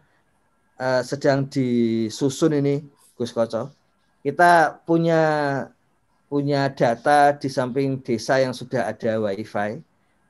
uh, 0.78 1.02
sedang 1.04 1.46
disusun 1.46 2.58
ini 2.58 2.84
Gus 3.14 3.30
Koco. 3.30 3.70
Kita 4.24 4.80
punya 4.88 5.22
punya 6.26 6.72
data 6.72 7.36
di 7.36 7.46
samping 7.46 8.00
desa 8.00 8.40
yang 8.40 8.56
sudah 8.56 8.90
ada 8.90 9.20
WiFi. 9.20 9.78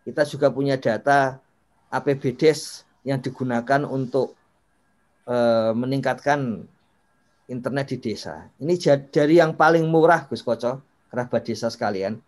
Kita 0.05 0.22
juga 0.28 0.53
punya 0.53 0.76
data 0.76 1.40
APBDes 1.88 2.84
yang 3.07 3.22
digunakan 3.22 3.86
untuk 3.88 4.36
uh, 5.24 5.72
meningkatkan 5.72 6.66
internet 7.49 7.97
di 7.97 7.99
desa. 8.01 8.49
Ini 8.61 8.74
dari 9.09 9.40
yang 9.40 9.57
paling 9.57 9.84
murah 9.88 10.28
Gus 10.28 10.45
Koco, 10.45 10.80
kerabat 11.12 11.45
desa 11.45 11.68
sekalian. 11.68 12.20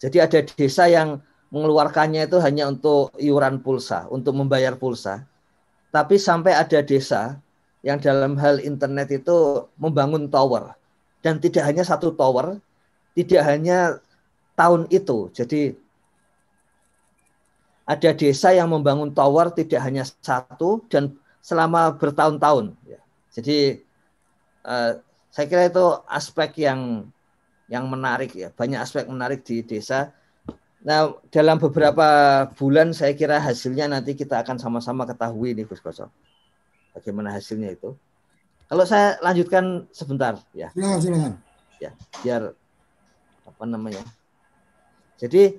Jadi 0.00 0.18
ada 0.20 0.38
desa 0.44 0.84
yang 0.88 1.20
mengeluarkannya 1.48 2.26
itu 2.26 2.42
hanya 2.42 2.66
untuk 2.68 3.14
iuran 3.16 3.62
pulsa, 3.62 4.10
untuk 4.10 4.34
membayar 4.34 4.74
pulsa. 4.74 5.24
Tapi 5.94 6.18
sampai 6.18 6.58
ada 6.58 6.82
desa 6.82 7.38
yang 7.86 8.02
dalam 8.02 8.34
hal 8.34 8.58
internet 8.58 9.14
itu 9.14 9.62
membangun 9.78 10.26
tower. 10.26 10.74
Dan 11.22 11.38
tidak 11.38 11.62
hanya 11.70 11.86
satu 11.86 12.10
tower, 12.18 12.58
tidak 13.14 13.42
hanya 13.46 14.02
tahun 14.58 14.90
itu. 14.90 15.30
Jadi 15.30 15.78
ada 17.86 18.10
desa 18.10 18.50
yang 18.50 18.74
membangun 18.74 19.14
tower 19.14 19.54
tidak 19.54 19.78
hanya 19.86 20.02
satu 20.02 20.82
dan 20.90 21.14
selama 21.38 21.94
bertahun-tahun. 21.94 22.74
Ya. 22.90 22.98
Jadi 23.30 23.86
uh, 24.66 24.98
saya 25.30 25.46
kira 25.46 25.70
itu 25.70 25.84
aspek 26.10 26.66
yang 26.66 27.06
yang 27.70 27.86
menarik 27.86 28.34
ya, 28.34 28.50
banyak 28.50 28.82
aspek 28.82 29.06
menarik 29.06 29.46
di 29.46 29.62
desa 29.62 30.10
Nah, 30.84 31.16
dalam 31.32 31.56
beberapa 31.56 32.06
bulan 32.60 32.92
saya 32.92 33.16
kira 33.16 33.40
hasilnya 33.40 33.88
nanti 33.88 34.12
kita 34.12 34.44
akan 34.44 34.60
sama-sama 34.60 35.08
ketahui 35.08 35.56
nih 35.56 35.64
Gus 35.64 35.80
Koso. 35.80 36.12
Bagaimana 36.92 37.32
hasilnya 37.32 37.72
itu. 37.72 37.96
Kalau 38.68 38.84
saya 38.84 39.16
lanjutkan 39.24 39.88
sebentar 39.96 40.36
ya. 40.52 40.68
Silakan, 40.76 41.00
silakan. 41.00 41.32
Ya, 41.80 41.90
biar 42.20 42.52
apa 43.48 43.64
namanya. 43.64 44.04
Jadi 45.16 45.56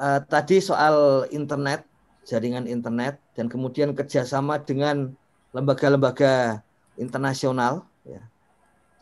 eh, 0.00 0.20
tadi 0.24 0.56
soal 0.64 1.28
internet, 1.28 1.84
jaringan 2.24 2.64
internet 2.64 3.20
dan 3.36 3.52
kemudian 3.52 3.92
kerjasama 3.92 4.64
dengan 4.64 5.12
lembaga-lembaga 5.52 6.64
internasional 6.96 7.84
ya. 8.08 8.24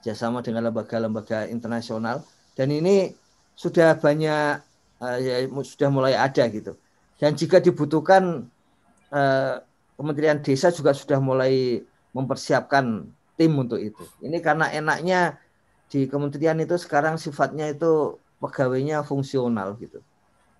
Kerjasama 0.02 0.42
dengan 0.42 0.66
lembaga-lembaga 0.70 1.46
internasional 1.46 2.26
dan 2.58 2.74
ini 2.74 3.14
sudah 3.54 3.94
banyak 3.94 4.65
uh, 5.00 5.18
ya, 5.18 5.44
sudah 5.64 5.88
mulai 5.92 6.14
ada 6.14 6.44
gitu. 6.48 6.76
Dan 7.16 7.32
jika 7.32 7.60
dibutuhkan 7.60 8.48
uh, 9.12 9.54
Kementerian 9.96 10.44
Desa 10.44 10.68
juga 10.68 10.92
sudah 10.92 11.16
mulai 11.16 11.80
mempersiapkan 12.12 13.08
tim 13.36 13.52
untuk 13.56 13.80
itu. 13.80 14.04
Ini 14.20 14.40
karena 14.44 14.68
enaknya 14.68 15.40
di 15.88 16.04
kementerian 16.04 16.60
itu 16.60 16.76
sekarang 16.76 17.16
sifatnya 17.16 17.72
itu 17.72 18.20
pegawainya 18.40 19.00
fungsional 19.04 19.80
gitu. 19.80 20.04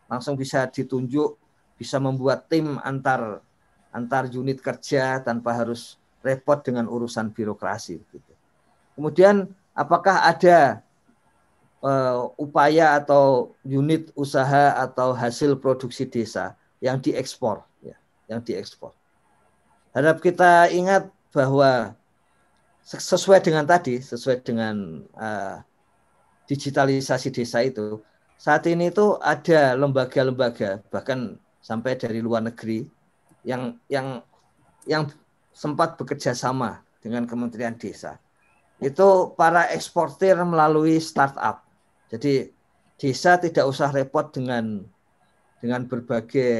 Langsung 0.08 0.40
bisa 0.40 0.64
ditunjuk, 0.72 1.36
bisa 1.76 2.00
membuat 2.00 2.48
tim 2.48 2.80
antar 2.80 3.44
antar 3.92 4.28
unit 4.32 4.60
kerja 4.60 5.20
tanpa 5.20 5.56
harus 5.56 6.00
repot 6.24 6.60
dengan 6.60 6.88
urusan 6.88 7.32
birokrasi 7.32 8.00
gitu. 8.12 8.32
Kemudian 8.96 9.52
apakah 9.76 10.24
ada 10.24 10.80
uh, 11.86 12.34
upaya 12.34 12.98
atau 12.98 13.54
unit 13.62 14.10
usaha 14.18 14.74
atau 14.74 15.14
hasil 15.14 15.54
produksi 15.62 16.10
desa 16.10 16.58
yang 16.82 16.98
diekspor, 16.98 17.62
ya, 17.80 17.94
yang 18.26 18.42
diekspor. 18.42 18.90
Harap 19.94 20.18
kita 20.20 20.68
ingat 20.74 21.08
bahwa 21.30 21.94
sesuai 22.82 23.40
dengan 23.46 23.64
tadi, 23.64 24.02
sesuai 24.02 24.42
dengan 24.42 25.06
uh, 25.16 25.62
digitalisasi 26.50 27.30
desa 27.32 27.62
itu, 27.62 28.02
saat 28.36 28.66
ini 28.68 28.92
itu 28.92 29.16
ada 29.24 29.72
lembaga-lembaga 29.78 30.84
bahkan 30.92 31.40
sampai 31.64 31.96
dari 31.96 32.20
luar 32.20 32.44
negeri 32.44 32.84
yang 33.42 33.74
yang 33.88 34.20
yang 34.84 35.08
sempat 35.56 35.96
bekerja 35.96 36.36
sama 36.36 36.84
dengan 37.00 37.24
Kementerian 37.24 37.74
Desa. 37.74 38.20
Itu 38.76 39.32
para 39.34 39.72
eksportir 39.72 40.36
melalui 40.44 41.00
startup 41.00 41.65
jadi 42.12 42.50
desa 42.96 43.36
tidak 43.40 43.64
usah 43.68 43.92
repot 43.92 44.30
dengan 44.32 44.84
dengan 45.60 45.88
berbagai 45.88 46.52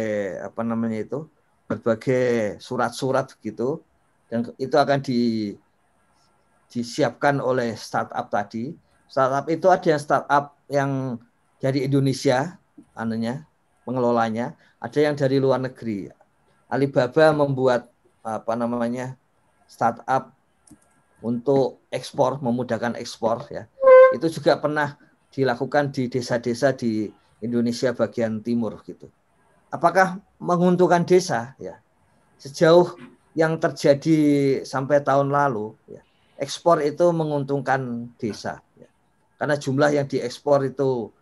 apa 0.43 0.61
namanya 0.65 1.05
itu 1.05 1.21
berbagai 1.67 2.59
surat-surat 2.63 3.35
gitu 3.43 3.83
dan 4.27 4.43
itu 4.59 4.75
akan 4.75 4.99
di, 5.03 5.55
disiapkan 6.71 7.39
oleh 7.39 7.79
startup 7.79 8.27
tadi 8.27 8.75
Startup 9.07 9.47
itu 9.47 9.67
ada 9.71 9.87
yang 9.87 10.03
startup 10.03 10.45
yang 10.67 10.91
dari 11.63 11.87
Indonesia, 11.87 12.59
anunya, 12.99 13.47
pengelolanya, 13.87 14.59
ada 14.83 14.99
yang 14.99 15.15
dari 15.15 15.39
luar 15.39 15.63
negeri. 15.63 16.11
Alibaba 16.67 17.31
membuat 17.31 17.87
apa 18.27 18.53
namanya 18.59 19.15
startup 19.71 20.35
untuk 21.23 21.79
ekspor, 21.95 22.43
memudahkan 22.43 22.99
ekspor 22.99 23.47
ya. 23.47 23.71
Itu 24.11 24.27
juga 24.27 24.59
pernah 24.59 24.99
dilakukan 25.37 25.93
di 25.93 26.09
desa-desa 26.09 26.72
di 26.72 27.12
Indonesia 27.45 27.93
bagian 27.93 28.41
timur 28.41 28.80
gitu. 28.89 29.12
Apakah 29.68 30.16
menguntungkan 30.41 31.05
desa 31.05 31.53
ya? 31.61 31.76
Sejauh 32.41 32.97
yang 33.37 33.61
terjadi 33.61 34.16
sampai 34.64 35.05
tahun 35.05 35.28
lalu 35.28 35.76
ya, 35.93 36.01
ekspor 36.41 36.80
itu 36.80 37.12
menguntungkan 37.12 38.09
desa 38.16 38.64
ya. 38.80 38.89
Karena 39.37 39.61
jumlah 39.61 39.93
yang 39.93 40.09
diekspor 40.09 40.64
itu 40.64 41.12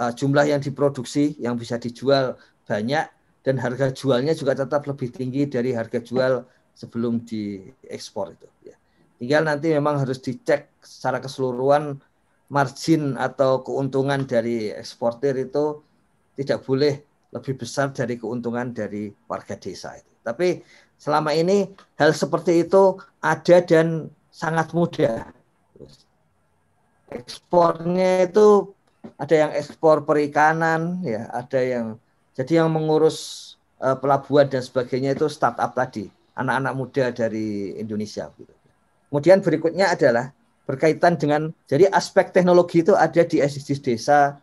uh, 0.00 0.12
jumlah 0.16 0.48
yang 0.48 0.64
diproduksi 0.64 1.36
yang 1.36 1.60
bisa 1.60 1.76
dijual 1.76 2.40
banyak 2.64 3.04
dan 3.44 3.56
harga 3.60 3.92
jualnya 3.92 4.32
juga 4.32 4.56
tetap 4.56 4.88
lebih 4.88 5.12
tinggi 5.12 5.44
dari 5.44 5.76
harga 5.76 6.00
jual 6.00 6.48
sebelum 6.72 7.28
diekspor 7.28 8.32
itu 8.32 8.48
ya. 8.64 8.76
Tinggal 9.20 9.44
nanti 9.44 9.68
memang 9.76 10.00
harus 10.00 10.16
dicek 10.16 10.72
secara 10.80 11.20
keseluruhan 11.20 12.00
margin 12.50 13.14
atau 13.14 13.62
keuntungan 13.62 14.26
dari 14.26 14.74
eksportir 14.74 15.38
itu 15.38 15.80
tidak 16.34 16.66
boleh 16.66 16.98
lebih 17.30 17.54
besar 17.62 17.94
dari 17.94 18.18
keuntungan 18.18 18.74
dari 18.74 19.14
warga 19.30 19.54
desa 19.54 19.94
itu. 19.94 20.10
Tapi 20.26 20.60
selama 20.98 21.30
ini 21.30 21.70
hal 21.96 22.10
seperti 22.10 22.66
itu 22.66 22.98
ada 23.22 23.56
dan 23.62 24.10
sangat 24.34 24.74
mudah. 24.74 25.30
Ekspornya 27.10 28.26
itu 28.30 28.74
ada 29.16 29.34
yang 29.34 29.50
ekspor 29.54 30.02
perikanan, 30.06 31.02
ya, 31.02 31.30
ada 31.30 31.60
yang 31.62 31.86
jadi 32.34 32.62
yang 32.62 32.70
mengurus 32.70 33.50
uh, 33.82 33.98
pelabuhan 33.98 34.46
dan 34.46 34.62
sebagainya 34.62 35.18
itu 35.18 35.26
startup 35.26 35.74
tadi, 35.74 36.06
anak-anak 36.38 36.74
muda 36.76 37.04
dari 37.10 37.74
Indonesia. 37.78 38.30
Gitu. 38.38 38.54
Kemudian 39.10 39.42
berikutnya 39.42 39.90
adalah 39.90 40.30
berkaitan 40.70 41.18
dengan 41.18 41.50
jadi 41.66 41.90
aspek 41.90 42.30
teknologi 42.30 42.86
itu 42.86 42.94
ada 42.94 43.26
di 43.26 43.42
SDGs 43.42 43.82
desa. 43.82 44.38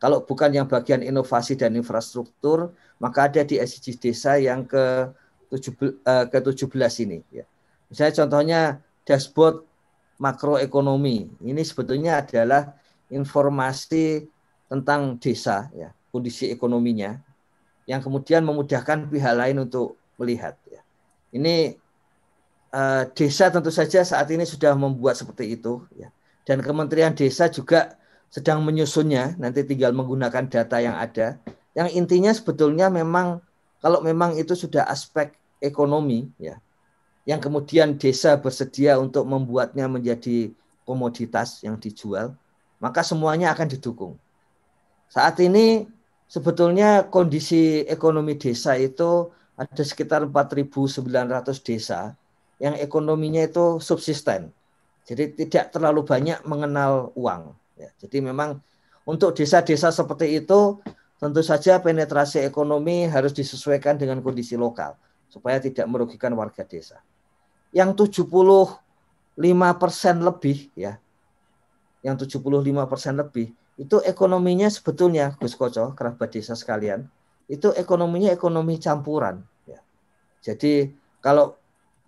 Kalau 0.00 0.24
bukan 0.24 0.48
yang 0.54 0.64
bagian 0.64 1.04
inovasi 1.04 1.58
dan 1.58 1.76
infrastruktur, 1.76 2.72
maka 2.96 3.28
ada 3.28 3.44
di 3.44 3.60
SDGs 3.60 3.98
desa 4.00 4.40
yang 4.40 4.64
ke 4.64 5.12
17, 5.52 6.00
uh, 6.08 6.24
ke 6.24 6.38
17 6.40 7.04
ini 7.04 7.20
ya. 7.28 7.44
Misalnya 7.92 8.14
contohnya 8.24 8.60
dashboard 9.04 9.68
makroekonomi. 10.16 11.28
Ini 11.44 11.62
sebetulnya 11.64 12.24
adalah 12.24 12.72
informasi 13.12 14.28
tentang 14.68 15.16
desa 15.16 15.68
ya, 15.72 15.92
kondisi 16.12 16.52
ekonominya 16.52 17.16
yang 17.88 18.04
kemudian 18.04 18.44
memudahkan 18.44 19.08
pihak 19.08 19.34
lain 19.36 19.64
untuk 19.64 19.96
melihat 20.20 20.56
ya. 20.68 20.84
Ini 21.32 21.76
uh, 22.72 23.04
desa 23.12 23.48
tentu 23.48 23.72
saja 23.72 24.04
saat 24.04 24.28
ini 24.32 24.44
sudah 24.44 24.76
membuat 24.76 25.16
seperti 25.16 25.56
itu 25.58 25.84
ya. 25.96 26.12
Dan 26.48 26.64
Kementerian 26.64 27.12
Desa 27.12 27.52
juga 27.52 28.00
sedang 28.32 28.64
menyusunnya, 28.64 29.36
nanti 29.36 29.68
tinggal 29.68 29.92
menggunakan 29.92 30.48
data 30.48 30.80
yang 30.80 30.96
ada. 30.96 31.36
Yang 31.76 31.88
intinya 31.96 32.32
sebetulnya 32.32 32.88
memang 32.88 33.44
kalau 33.84 34.00
memang 34.00 34.32
itu 34.40 34.56
sudah 34.56 34.88
aspek 34.88 35.36
ekonomi 35.60 36.32
ya. 36.40 36.56
Yang 37.28 37.52
kemudian 37.52 38.00
desa 38.00 38.40
bersedia 38.40 38.96
untuk 38.96 39.28
membuatnya 39.28 39.84
menjadi 39.84 40.48
komoditas 40.88 41.60
yang 41.60 41.76
dijual, 41.76 42.32
maka 42.80 43.04
semuanya 43.04 43.52
akan 43.52 43.68
didukung. 43.68 44.16
Saat 45.12 45.36
ini 45.44 45.84
sebetulnya 46.24 47.04
kondisi 47.12 47.84
ekonomi 47.84 48.40
desa 48.40 48.80
itu 48.80 49.28
ada 49.60 49.82
sekitar 49.84 50.24
4.900 50.24 51.04
desa 51.60 52.16
yang 52.58 52.74
ekonominya 52.78 53.46
itu 53.46 53.78
subsisten. 53.78 54.50
Jadi 55.08 55.32
tidak 55.46 55.72
terlalu 55.72 56.04
banyak 56.04 56.44
mengenal 56.44 57.14
uang. 57.16 57.56
Ya, 57.78 57.88
jadi 58.02 58.20
memang 58.20 58.60
untuk 59.08 59.32
desa-desa 59.32 59.88
seperti 59.88 60.42
itu 60.42 60.82
tentu 61.16 61.40
saja 61.40 61.80
penetrasi 61.80 62.44
ekonomi 62.44 63.08
harus 63.08 63.32
disesuaikan 63.32 63.96
dengan 63.96 64.20
kondisi 64.20 64.54
lokal 64.58 64.98
supaya 65.30 65.62
tidak 65.62 65.86
merugikan 65.88 66.34
warga 66.36 66.66
desa. 66.66 67.00
Yang 67.72 68.12
75 68.24 68.76
persen 69.80 70.20
lebih 70.20 70.68
ya, 70.76 71.00
yang 72.02 72.18
75 72.18 72.90
persen 72.90 73.14
lebih 73.16 73.54
itu 73.78 73.96
ekonominya 74.02 74.66
sebetulnya 74.66 75.38
Gus 75.38 75.54
Koco 75.54 75.94
kerabat 75.94 76.34
desa 76.34 76.58
sekalian 76.58 77.06
itu 77.48 77.72
ekonominya 77.72 78.28
ekonomi 78.34 78.76
campuran. 78.76 79.40
Ya. 79.64 79.80
Jadi 80.44 80.92
kalau 81.24 81.56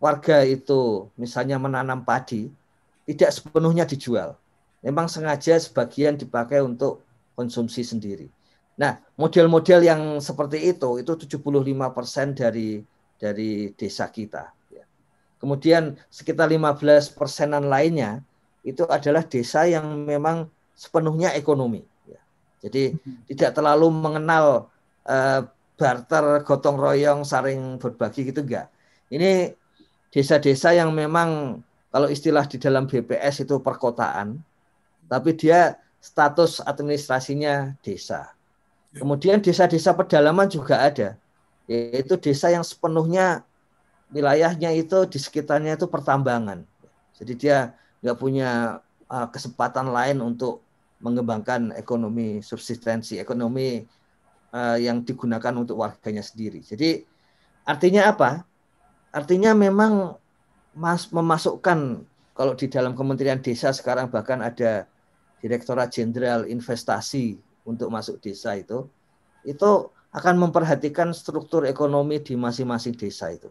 warga 0.00 0.42
itu 0.42 1.12
misalnya 1.14 1.60
menanam 1.60 2.02
padi 2.02 2.48
tidak 3.04 3.30
sepenuhnya 3.30 3.84
dijual. 3.84 4.34
Memang 4.80 5.12
sengaja 5.12 5.60
sebagian 5.60 6.16
dipakai 6.16 6.64
untuk 6.64 7.04
konsumsi 7.36 7.84
sendiri. 7.84 8.32
Nah, 8.80 8.96
model-model 9.20 9.84
yang 9.84 10.02
seperti 10.24 10.72
itu 10.72 11.04
itu 11.04 11.12
75% 11.36 12.32
dari 12.32 12.80
dari 13.20 13.76
desa 13.76 14.08
kita. 14.08 14.48
Ya. 14.72 14.88
Kemudian 15.36 16.00
sekitar 16.08 16.48
15 16.48 17.12
persenan 17.12 17.68
lainnya 17.68 18.24
itu 18.64 18.88
adalah 18.88 19.20
desa 19.20 19.68
yang 19.68 19.84
memang 20.08 20.48
sepenuhnya 20.72 21.36
ekonomi. 21.36 21.84
Ya. 22.08 22.24
Jadi 22.64 22.96
hmm. 22.96 23.28
tidak 23.28 23.52
terlalu 23.52 23.92
mengenal 23.92 24.72
uh, 25.04 25.40
barter, 25.76 26.40
gotong 26.48 26.80
royong, 26.80 27.20
saring 27.28 27.76
berbagi 27.76 28.32
gitu 28.32 28.40
enggak. 28.40 28.72
Ini 29.12 29.59
desa-desa 30.10 30.74
yang 30.74 30.90
memang 30.90 31.62
kalau 31.90 32.06
istilah 32.06 32.46
di 32.46 32.58
dalam 32.58 32.86
BPS 32.86 33.46
itu 33.46 33.58
perkotaan, 33.58 34.38
tapi 35.10 35.34
dia 35.34 35.78
status 35.98 36.62
administrasinya 36.62 37.74
desa. 37.82 38.30
Kemudian 38.94 39.42
desa-desa 39.42 39.94
pedalaman 39.94 40.50
juga 40.50 40.82
ada, 40.82 41.14
yaitu 41.70 42.18
desa 42.18 42.50
yang 42.50 42.66
sepenuhnya 42.66 43.46
wilayahnya 44.10 44.74
itu 44.74 45.06
di 45.06 45.18
sekitarnya 45.18 45.78
itu 45.78 45.86
pertambangan. 45.86 46.66
Jadi 47.14 47.32
dia 47.38 47.74
nggak 48.02 48.18
punya 48.18 48.82
uh, 49.06 49.26
kesempatan 49.30 49.94
lain 49.94 50.18
untuk 50.18 50.62
mengembangkan 50.98 51.72
ekonomi 51.78 52.42
subsistensi, 52.42 53.22
ekonomi 53.22 53.86
uh, 54.52 54.76
yang 54.76 55.06
digunakan 55.06 55.54
untuk 55.54 55.78
warganya 55.80 56.20
sendiri. 56.20 56.60
Jadi 56.60 57.06
artinya 57.64 58.10
apa? 58.10 58.49
Artinya 59.10 59.52
memang 59.54 60.14
mas, 60.74 61.10
memasukkan 61.10 62.06
kalau 62.34 62.54
di 62.54 62.70
dalam 62.70 62.94
Kementerian 62.94 63.42
Desa 63.42 63.74
sekarang 63.74 64.08
bahkan 64.08 64.40
ada 64.40 64.86
Direktorat 65.40 65.90
Jenderal 65.90 66.46
Investasi 66.46 67.40
untuk 67.64 67.88
masuk 67.88 68.20
desa 68.20 68.56
itu, 68.56 68.84
itu 69.44 69.88
akan 70.12 70.36
memperhatikan 70.36 71.16
struktur 71.16 71.64
ekonomi 71.64 72.20
di 72.20 72.36
masing-masing 72.36 72.92
desa 72.92 73.32
itu. 73.32 73.48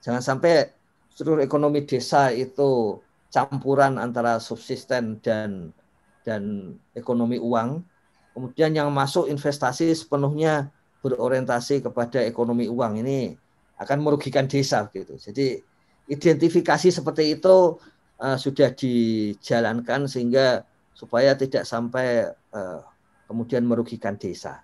Jangan 0.00 0.24
sampai 0.24 0.72
struktur 1.12 1.44
ekonomi 1.44 1.84
desa 1.84 2.32
itu 2.32 2.96
campuran 3.28 4.00
antara 4.00 4.40
subsisten 4.40 5.20
dan 5.20 5.76
dan 6.24 6.74
ekonomi 6.96 7.36
uang. 7.36 7.84
Kemudian 8.32 8.72
yang 8.72 8.88
masuk 8.88 9.28
investasi 9.28 9.92
sepenuhnya 9.92 10.72
berorientasi 11.04 11.84
kepada 11.84 12.24
ekonomi 12.24 12.70
uang 12.70 13.04
ini 13.04 13.36
akan 13.82 13.98
merugikan 14.00 14.46
desa 14.46 14.86
gitu. 14.94 15.18
Jadi 15.18 15.58
identifikasi 16.08 16.88
seperti 16.90 17.38
itu 17.38 17.78
uh, 18.22 18.38
sudah 18.38 18.70
dijalankan 18.74 20.06
sehingga 20.06 20.62
supaya 20.94 21.34
tidak 21.34 21.66
sampai 21.66 22.30
uh, 22.54 22.80
kemudian 23.26 23.66
merugikan 23.66 24.14
desa. 24.14 24.62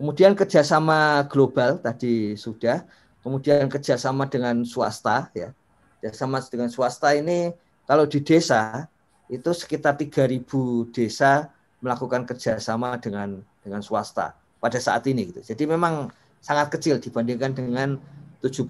Kemudian 0.00 0.34
kerjasama 0.34 1.28
global 1.30 1.78
tadi 1.78 2.34
sudah, 2.34 2.82
kemudian 3.22 3.70
kerjasama 3.70 4.26
dengan 4.26 4.66
swasta 4.66 5.30
ya, 5.36 5.54
kerjasama 6.00 6.42
dengan 6.48 6.72
swasta 6.72 7.14
ini 7.14 7.54
kalau 7.86 8.08
di 8.08 8.18
desa 8.24 8.90
itu 9.30 9.50
sekitar 9.54 9.94
3.000 9.94 10.42
desa 10.90 11.50
melakukan 11.82 12.26
kerjasama 12.26 12.98
dengan 12.98 13.42
dengan 13.62 13.82
swasta 13.82 14.34
pada 14.58 14.78
saat 14.78 15.06
ini 15.06 15.30
gitu. 15.30 15.42
Jadi 15.42 15.66
memang 15.66 16.10
sangat 16.42 16.74
kecil 16.74 16.98
dibandingkan 16.98 17.54
dengan 17.54 17.98
75 18.42 18.66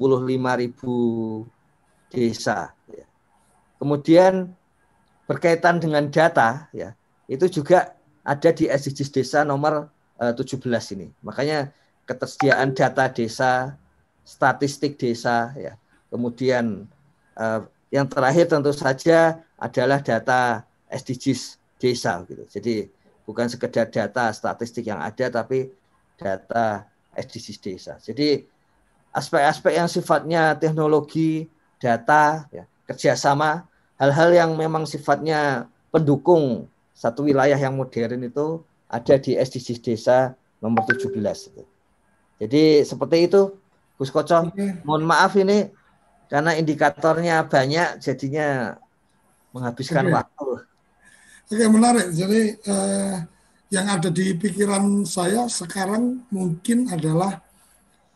ribu 0.60 0.94
desa. 2.12 2.76
Ya. 2.92 3.08
Kemudian 3.80 4.52
berkaitan 5.24 5.80
dengan 5.80 6.12
data, 6.12 6.68
ya 6.76 6.92
itu 7.26 7.48
juga 7.48 7.96
ada 8.22 8.50
di 8.52 8.68
SDGs 8.68 9.10
desa 9.10 9.38
nomor 9.42 9.88
uh, 10.20 10.30
eh, 10.30 10.34
17 10.36 10.94
ini. 10.94 11.08
Makanya 11.24 11.72
ketersediaan 12.04 12.76
data 12.76 13.08
desa, 13.08 13.74
statistik 14.22 15.00
desa, 15.00 15.56
ya. 15.56 15.74
Kemudian 16.12 16.84
uh, 17.40 17.64
yang 17.88 18.04
terakhir 18.04 18.52
tentu 18.52 18.76
saja 18.76 19.40
adalah 19.56 20.04
data 20.04 20.68
SDGs 20.92 21.56
desa 21.80 22.20
gitu. 22.28 22.44
Jadi 22.52 22.92
bukan 23.24 23.48
sekedar 23.48 23.88
data 23.88 24.28
statistik 24.36 24.84
yang 24.84 25.00
ada 25.00 25.32
tapi 25.32 25.72
data 26.20 26.84
SDGs 27.16 27.58
desa. 27.64 27.94
Jadi 27.96 28.44
aspek-aspek 29.12 29.76
yang 29.76 29.88
sifatnya 29.88 30.56
teknologi, 30.56 31.46
data, 31.76 32.48
ya, 32.48 32.64
kerjasama, 32.88 33.68
hal-hal 34.00 34.32
yang 34.32 34.50
memang 34.56 34.88
sifatnya 34.88 35.68
pendukung 35.92 36.66
satu 36.96 37.28
wilayah 37.28 37.56
yang 37.56 37.76
modern 37.76 38.24
itu 38.24 38.64
ada 38.88 39.14
di 39.20 39.36
SDGs 39.36 39.80
desa 39.80 40.18
nomor 40.60 40.84
17. 40.88 41.12
Jadi 42.42 42.64
seperti 42.82 43.16
itu, 43.28 43.54
Gus 44.00 44.10
Koco. 44.10 44.50
Mohon 44.82 45.04
maaf 45.06 45.32
ini 45.38 45.70
karena 46.26 46.56
indikatornya 46.56 47.44
banyak, 47.46 48.00
jadinya 48.00 48.74
menghabiskan 49.52 50.08
Oke. 50.08 50.14
waktu. 50.16 50.48
Oke 51.52 51.64
menarik. 51.68 52.08
Jadi 52.16 52.40
eh, 52.56 53.14
yang 53.68 53.86
ada 53.88 54.08
di 54.08 54.32
pikiran 54.36 55.04
saya 55.04 55.44
sekarang 55.48 56.24
mungkin 56.32 56.88
adalah 56.88 57.40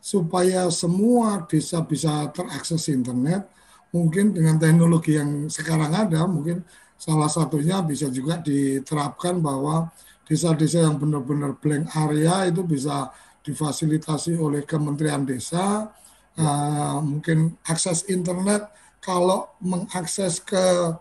supaya 0.06 0.70
semua 0.70 1.42
desa 1.50 1.82
bisa 1.82 2.30
terakses 2.30 2.86
internet, 2.94 3.42
mungkin 3.90 4.30
dengan 4.30 4.54
teknologi 4.54 5.18
yang 5.18 5.50
sekarang 5.50 5.90
ada, 5.90 6.30
mungkin 6.30 6.62
salah 6.94 7.26
satunya 7.26 7.82
bisa 7.82 8.06
juga 8.14 8.38
diterapkan 8.38 9.42
bahwa 9.42 9.90
desa-desa 10.22 10.86
yang 10.86 11.02
benar-benar 11.02 11.58
blank 11.58 11.90
area 11.98 12.46
itu 12.46 12.62
bisa 12.62 13.10
difasilitasi 13.42 14.38
oleh 14.38 14.62
Kementerian 14.62 15.26
Desa, 15.26 15.90
eh, 16.38 16.98
mungkin 17.02 17.58
akses 17.66 18.06
internet 18.06 18.70
kalau 19.02 19.58
mengakses 19.58 20.38
ke 20.38 20.94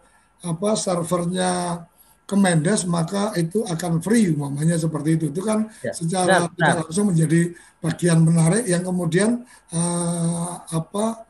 apa 0.45 0.69
servernya 0.77 1.85
Kemendes 2.25 2.89
maka 2.89 3.37
itu 3.37 3.61
akan 3.69 4.01
free 4.01 4.33
umpamanya 4.33 4.81
seperti 4.81 5.13
itu. 5.13 5.25
Itu 5.29 5.45
kan 5.45 5.69
Ya, 5.85 5.93
secara 5.93 6.49
tidak 6.57 6.89
langsung 6.89 7.13
menjadi 7.13 7.53
bagian 7.77 8.19
menarik 8.25 8.65
yang 8.65 8.81
kemudian 8.81 9.45
eh, 9.69 10.53
apa 10.73 11.21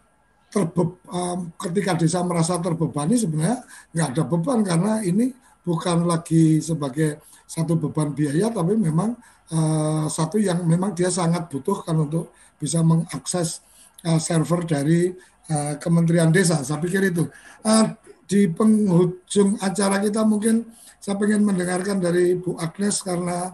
terbe 0.47 0.95
eh, 1.11 1.37
ketika 1.67 1.99
desa 1.99 2.23
merasa 2.23 2.55
terbebani 2.63 3.19
sebenarnya 3.19 3.59
nggak 3.91 4.07
ada 4.15 4.23
beban 4.23 4.59
karena 4.63 4.93
ini 5.03 5.35
bukan 5.67 6.07
lagi 6.07 6.63
sebagai 6.63 7.19
satu 7.43 7.75
beban 7.75 8.15
biaya 8.15 8.47
tapi 8.47 8.79
memang 8.79 9.19
eh, 9.51 10.05
satu 10.07 10.39
yang 10.39 10.63
memang 10.63 10.95
dia 10.95 11.11
sangat 11.11 11.51
butuhkan 11.51 12.07
untuk 12.07 12.31
bisa 12.55 12.79
mengakses 12.79 13.59
eh, 14.07 14.19
server 14.23 14.63
dari 14.63 15.11
eh, 15.51 15.73
Kementerian 15.75 16.31
Desa. 16.31 16.63
Saya 16.63 16.79
pikir 16.79 17.11
itu. 17.11 17.27
Eh, 17.67 17.85
di 18.25 18.49
penghujung 18.49 19.61
acara 19.61 20.01
kita 20.01 20.25
mungkin 20.25 20.65
saya 21.05 21.21
ingin 21.21 21.45
mendengarkan 21.45 22.01
dari 22.01 22.33
Bu 22.33 22.57
Agnes 22.57 23.05
karena 23.05 23.53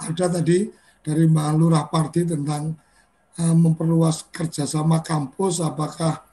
ada 0.00 0.26
tadi 0.32 0.64
dari 1.04 1.28
Mbak 1.28 1.48
Lurah 1.60 1.84
Parti 1.92 2.24
tentang 2.24 2.72
eh, 3.36 3.52
memperluas 3.52 4.24
kerjasama 4.32 5.04
kampus, 5.04 5.60
apakah 5.60 6.24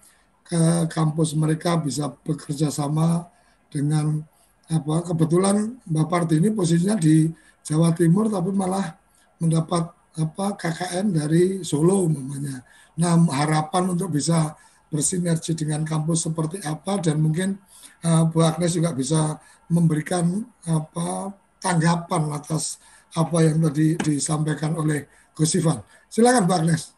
ke 0.47 0.87
kampus 0.87 1.35
mereka 1.35 1.75
bisa 1.75 2.07
bekerja 2.23 2.71
sama 2.71 3.27
dengan 3.67 4.23
apa 4.71 5.11
kebetulan 5.11 5.83
Mbak 5.83 6.07
Parti 6.07 6.39
ini 6.39 6.55
posisinya 6.55 6.95
di 6.95 7.27
Jawa 7.67 7.91
Timur 7.91 8.31
tapi 8.31 8.55
malah 8.55 8.95
mendapat 9.43 9.91
apa 10.15 10.55
KKN 10.55 11.11
dari 11.11 11.43
Solo 11.67 12.07
umpamanya. 12.07 12.63
Nah 12.95 13.19
harapan 13.35 13.91
untuk 13.91 14.15
bisa 14.15 14.55
bersinergi 14.87 15.51
dengan 15.59 15.83
kampus 15.83 16.31
seperti 16.31 16.63
apa 16.63 17.03
dan 17.03 17.19
mungkin 17.19 17.59
uh, 18.07 18.23
Bu 18.31 18.39
Agnes 18.47 18.71
juga 18.71 18.95
bisa 18.95 19.35
memberikan 19.67 20.47
apa 20.63 21.35
tanggapan 21.59 22.31
atas 22.31 22.79
apa 23.15 23.43
yang 23.43 23.63
tadi 23.67 23.95
disampaikan 23.99 24.75
oleh 24.75 25.07
Gus 25.35 25.55
Ivan. 25.57 25.83
Silakan 26.07 26.47
Bu 26.47 26.53
Agnes. 26.55 26.95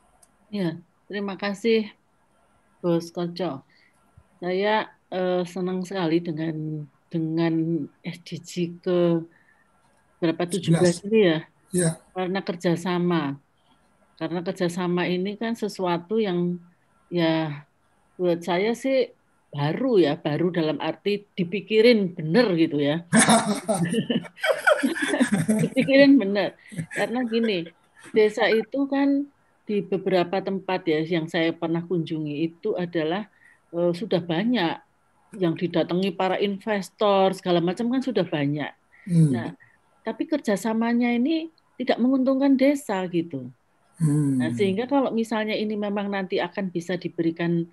Ya, 0.49 0.77
terima 1.05 1.37
kasih 1.37 1.89
Bos 2.81 3.09
Koco. 3.13 3.65
Saya 4.39 4.89
eh, 5.11 5.43
senang 5.45 5.83
sekali 5.83 6.23
dengan 6.23 6.85
dengan 7.09 7.85
SDG 8.05 8.79
ke 8.79 8.99
berapa 10.21 10.43
17 10.45 11.09
ini 11.09 11.19
ya. 11.25 11.39
Ya. 11.69 11.89
Karena 12.13 12.39
kerjasama. 12.41 13.37
Karena 14.19 14.39
kerjasama 14.43 15.07
ini 15.07 15.39
kan 15.39 15.55
sesuatu 15.55 16.19
yang 16.19 16.59
ya 17.09 17.65
buat 18.19 18.43
saya 18.43 18.75
sih 18.75 19.15
baru 19.49 19.97
ya, 19.97 20.13
baru 20.17 20.53
dalam 20.53 20.77
arti 20.77 21.25
dipikirin 21.33 22.13
bener 22.13 22.53
gitu 22.55 22.77
ya. 22.77 23.05
dipikirin 25.65 26.21
bener. 26.21 26.53
Karena 26.93 27.25
gini, 27.25 27.65
desa 28.13 28.45
itu 28.49 28.85
kan 28.85 29.25
di 29.65 29.85
beberapa 29.85 30.41
tempat 30.41 30.85
ya 30.89 31.01
yang 31.05 31.29
saya 31.29 31.53
pernah 31.53 31.85
kunjungi 31.85 32.45
itu 32.45 32.73
adalah 32.73 33.29
eh, 33.73 33.93
sudah 33.93 34.21
banyak 34.21 34.81
yang 35.37 35.53
didatangi 35.53 36.09
para 36.17 36.41
investor 36.41 37.37
segala 37.37 37.61
macam 37.61 37.89
kan 37.93 38.01
sudah 38.01 38.25
banyak. 38.25 38.73
Hmm. 39.05 39.29
Nah, 39.29 39.49
tapi 40.01 40.25
kerjasamanya 40.25 41.13
ini 41.13 41.53
tidak 41.77 42.01
menguntungkan 42.01 42.57
desa 42.57 43.05
gitu. 43.09 43.53
Hmm. 44.01 44.41
Nah, 44.41 44.49
sehingga 44.55 44.89
kalau 44.89 45.13
misalnya 45.13 45.53
ini 45.53 45.77
memang 45.77 46.09
nanti 46.09 46.41
akan 46.41 46.73
bisa 46.73 46.97
diberikan 46.97 47.69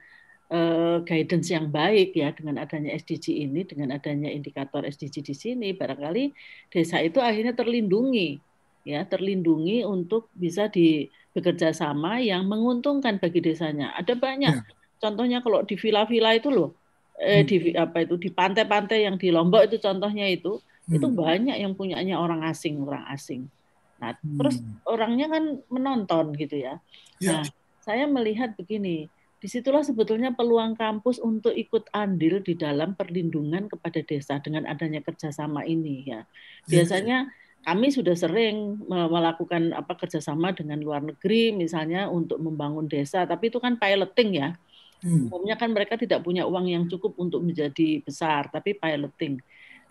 eh, 0.46 0.96
guidance 1.02 1.50
yang 1.50 1.66
baik 1.70 2.14
ya 2.14 2.30
dengan 2.30 2.62
adanya 2.62 2.94
SDG 2.94 3.46
ini, 3.46 3.66
dengan 3.66 3.94
adanya 3.98 4.30
indikator 4.30 4.86
SDG 4.86 5.22
di 5.26 5.34
sini, 5.34 5.68
barangkali 5.74 6.24
desa 6.70 7.02
itu 7.02 7.18
akhirnya 7.18 7.52
terlindungi, 7.56 8.38
ya 8.86 9.02
terlindungi 9.06 9.82
untuk 9.82 10.30
bisa 10.34 10.70
di 10.70 11.10
bekerja 11.34 11.74
sama 11.74 12.22
yang 12.22 12.46
menguntungkan 12.46 13.18
bagi 13.18 13.42
desanya. 13.42 13.92
Ada 13.98 14.14
banyak, 14.16 14.54
contohnya 15.02 15.42
kalau 15.42 15.66
di 15.66 15.74
villa-villa 15.76 16.32
itu 16.38 16.48
loh, 16.48 16.78
eh, 17.18 17.42
Hmm. 17.42 17.48
di 17.50 17.56
apa 17.74 18.06
itu 18.06 18.14
di 18.16 18.30
pantai-pantai 18.30 19.04
yang 19.04 19.16
di 19.18 19.28
Lombok 19.34 19.66
itu 19.68 19.76
contohnya 19.82 20.30
itu, 20.30 20.62
itu 20.88 21.06
Hmm. 21.10 21.18
banyak 21.18 21.56
yang 21.58 21.74
punyanya 21.74 22.16
orang 22.22 22.46
asing, 22.46 22.78
orang 22.86 23.04
asing. 23.10 23.50
Nah, 23.98 24.12
terus 24.14 24.60
orangnya 24.84 25.26
kan 25.26 25.58
menonton 25.72 26.36
gitu 26.36 26.60
ya. 26.60 26.78
Ya. 27.18 27.40
Nah, 27.40 27.44
saya 27.80 28.04
melihat 28.06 28.52
begini, 28.54 29.08
di 29.36 29.48
situlah 29.52 29.84
sebetulnya 29.84 30.32
peluang 30.32 30.74
kampus 30.80 31.20
untuk 31.20 31.52
ikut 31.52 31.92
andil 31.92 32.40
di 32.40 32.56
dalam 32.56 32.96
perlindungan 32.96 33.68
kepada 33.68 34.00
desa 34.00 34.40
dengan 34.40 34.64
adanya 34.64 35.04
kerjasama 35.04 35.68
ini 35.68 36.08
ya. 36.08 36.24
Ya. 36.24 36.24
Biasanya 36.64 37.28
kami 37.66 37.92
sudah 37.92 38.16
sering 38.16 38.80
me- 38.88 39.10
melakukan 39.12 39.76
apa 39.76 39.98
kerjasama 39.98 40.56
dengan 40.56 40.80
luar 40.80 41.04
negeri 41.04 41.52
misalnya 41.52 42.08
untuk 42.08 42.40
membangun 42.40 42.88
desa, 42.88 43.28
tapi 43.28 43.52
itu 43.52 43.60
kan 43.60 43.76
piloting 43.76 44.40
ya. 44.40 44.56
Hmm. 45.04 45.28
Umumnya 45.28 45.60
kan 45.60 45.68
mereka 45.76 46.00
tidak 46.00 46.24
punya 46.24 46.48
uang 46.48 46.72
yang 46.72 46.84
cukup 46.88 47.12
untuk 47.20 47.44
menjadi 47.44 48.00
besar, 48.00 48.48
tapi 48.48 48.72
piloting. 48.72 49.36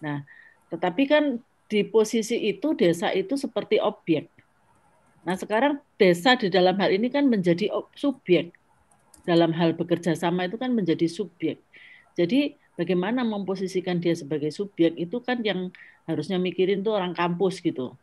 Nah, 0.01 0.25
tetapi 0.73 1.03
kan 1.05 1.37
di 1.69 1.85
posisi 1.85 2.49
itu 2.49 2.73
desa 2.73 3.13
itu 3.13 3.37
seperti 3.37 3.77
objek. 3.77 4.29
Nah, 5.21 5.37
sekarang 5.37 5.81
desa 5.97 6.33
di 6.33 6.49
dalam 6.49 6.77
hal 6.77 6.89
ini 6.93 7.13
kan 7.13 7.29
menjadi 7.29 7.69
subjek. 7.93 8.53
Dalam 9.25 9.51
hal 9.57 9.73
bekerja 9.73 10.13
sama 10.13 10.45
itu 10.45 10.55
kan 10.55 10.69
menjadi 10.71 11.09
subjek. 11.09 11.57
Jadi 12.13 12.55
bagaimana 12.77 13.25
memposisikan 13.25 13.99
dia 13.99 14.13
sebagai 14.13 14.53
subjek 14.53 14.95
itu 14.95 15.17
kan 15.19 15.41
yang 15.41 15.73
harusnya 16.05 16.37
mikirin 16.37 16.85
tuh 16.85 16.95
orang 16.95 17.17
kampus 17.17 17.59
gitu. 17.59 17.97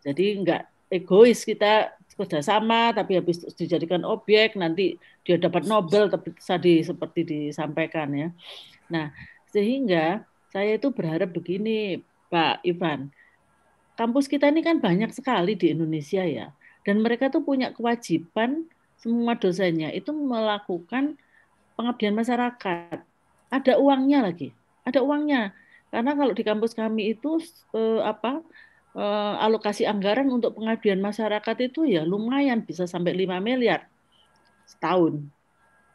Jadi 0.00 0.40
enggak 0.40 0.66
egois 0.88 1.42
kita 1.42 1.92
kerjasama 2.14 2.94
tapi 2.94 3.18
habis 3.18 3.42
dijadikan 3.58 4.06
objek 4.06 4.54
nanti 4.54 4.94
dia 5.26 5.34
dapat 5.34 5.66
Nobel 5.66 6.06
tapi 6.06 6.30
tadi 6.38 6.80
seperti 6.80 7.20
disampaikan 7.26 8.08
ya. 8.14 8.28
Nah 8.88 9.10
sehingga 9.50 10.22
saya 10.54 10.78
itu 10.78 10.94
berharap 10.94 11.34
begini 11.34 11.98
Pak 12.30 12.62
Ivan, 12.62 13.10
kampus 13.98 14.30
kita 14.30 14.50
ini 14.50 14.62
kan 14.62 14.78
banyak 14.78 15.10
sekali 15.10 15.58
di 15.58 15.74
Indonesia 15.74 16.22
ya 16.22 16.54
dan 16.86 17.02
mereka 17.02 17.32
tuh 17.32 17.42
punya 17.42 17.74
kewajiban 17.74 18.70
semua 19.04 19.36
dosennya 19.36 19.92
itu 19.92 20.08
melakukan 20.16 21.20
pengabdian 21.76 22.16
masyarakat. 22.16 23.04
Ada 23.52 23.76
uangnya 23.76 24.24
lagi, 24.24 24.56
ada 24.88 25.04
uangnya. 25.04 25.52
Karena 25.92 26.16
kalau 26.16 26.32
di 26.32 26.40
kampus 26.40 26.72
kami 26.72 27.12
itu 27.12 27.36
eh, 27.76 28.00
apa 28.00 28.40
eh, 28.96 29.34
alokasi 29.44 29.84
anggaran 29.84 30.32
untuk 30.32 30.56
pengabdian 30.56 31.04
masyarakat 31.04 31.56
itu 31.68 31.84
ya 31.84 32.02
lumayan 32.08 32.64
bisa 32.64 32.88
sampai 32.88 33.12
5 33.12 33.36
miliar 33.44 33.84
setahun. 34.64 35.20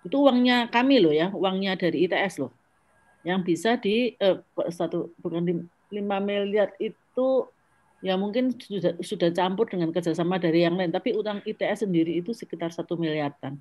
Itu 0.06 0.30
uangnya 0.30 0.70
kami 0.70 1.02
loh 1.02 1.12
ya, 1.12 1.34
uangnya 1.34 1.74
dari 1.82 2.06
ITS 2.06 2.46
loh. 2.46 2.54
Yang 3.26 3.40
bisa 3.42 3.76
di 3.82 4.14
eh, 4.22 4.38
satu 4.70 5.18
bukan 5.18 5.42
lim- 5.42 5.70
5 5.90 6.22
miliar 6.22 6.78
itu 6.78 7.50
ya 8.00 8.16
mungkin 8.16 8.56
sudah 8.56 8.96
sudah 9.04 9.30
campur 9.36 9.68
dengan 9.68 9.92
kerjasama 9.92 10.40
dari 10.40 10.64
yang 10.64 10.80
lain, 10.80 10.92
tapi 10.92 11.12
utang 11.12 11.44
ITS 11.44 11.88
sendiri 11.88 12.20
itu 12.20 12.32
sekitar 12.32 12.72
satu 12.72 12.96
miliaran. 12.96 13.60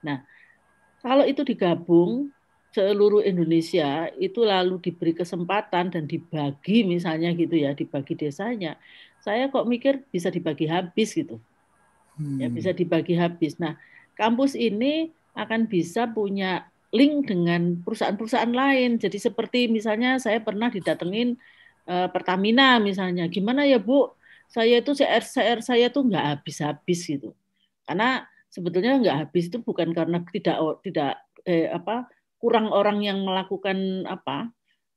Nah, 0.00 0.24
kalau 1.04 1.24
itu 1.28 1.44
digabung 1.44 2.32
seluruh 2.72 3.24
Indonesia 3.24 4.12
itu 4.20 4.44
lalu 4.44 4.76
diberi 4.84 5.16
kesempatan 5.16 5.88
dan 5.88 6.04
dibagi 6.04 6.84
misalnya 6.84 7.32
gitu 7.32 7.56
ya, 7.56 7.72
dibagi 7.72 8.12
desanya, 8.12 8.76
saya 9.24 9.48
kok 9.48 9.64
mikir 9.64 10.04
bisa 10.12 10.28
dibagi 10.28 10.68
habis 10.68 11.16
gitu. 11.16 11.40
Hmm. 12.16 12.40
Ya 12.40 12.48
bisa 12.52 12.76
dibagi 12.76 13.16
habis. 13.16 13.56
Nah, 13.56 13.76
kampus 14.16 14.56
ini 14.56 15.12
akan 15.36 15.68
bisa 15.68 16.08
punya 16.08 16.68
link 16.96 17.28
dengan 17.28 17.80
perusahaan-perusahaan 17.84 18.52
lain. 18.52 18.96
Jadi 18.96 19.20
seperti 19.20 19.68
misalnya 19.68 20.16
saya 20.16 20.40
pernah 20.40 20.72
didatengin 20.72 21.36
uh, 21.86 22.08
Pertamina 22.10 22.78
misalnya, 22.82 23.26
gimana 23.30 23.64
ya 23.64 23.80
Bu? 23.80 24.12
Saya 24.46 24.78
itu 24.78 24.94
CR 24.94 25.24
CR 25.26 25.58
saya 25.58 25.90
tuh 25.90 26.06
nggak 26.06 26.24
habis-habis 26.38 27.00
gitu. 27.02 27.34
Karena 27.82 28.26
sebetulnya 28.50 28.98
nggak 29.02 29.16
habis 29.26 29.50
itu 29.50 29.58
bukan 29.58 29.90
karena 29.90 30.22
tidak 30.30 30.56
tidak 30.86 31.12
eh, 31.46 31.66
apa 31.70 32.06
kurang 32.38 32.70
orang 32.70 33.02
yang 33.02 33.22
melakukan 33.22 34.06
apa 34.06 34.50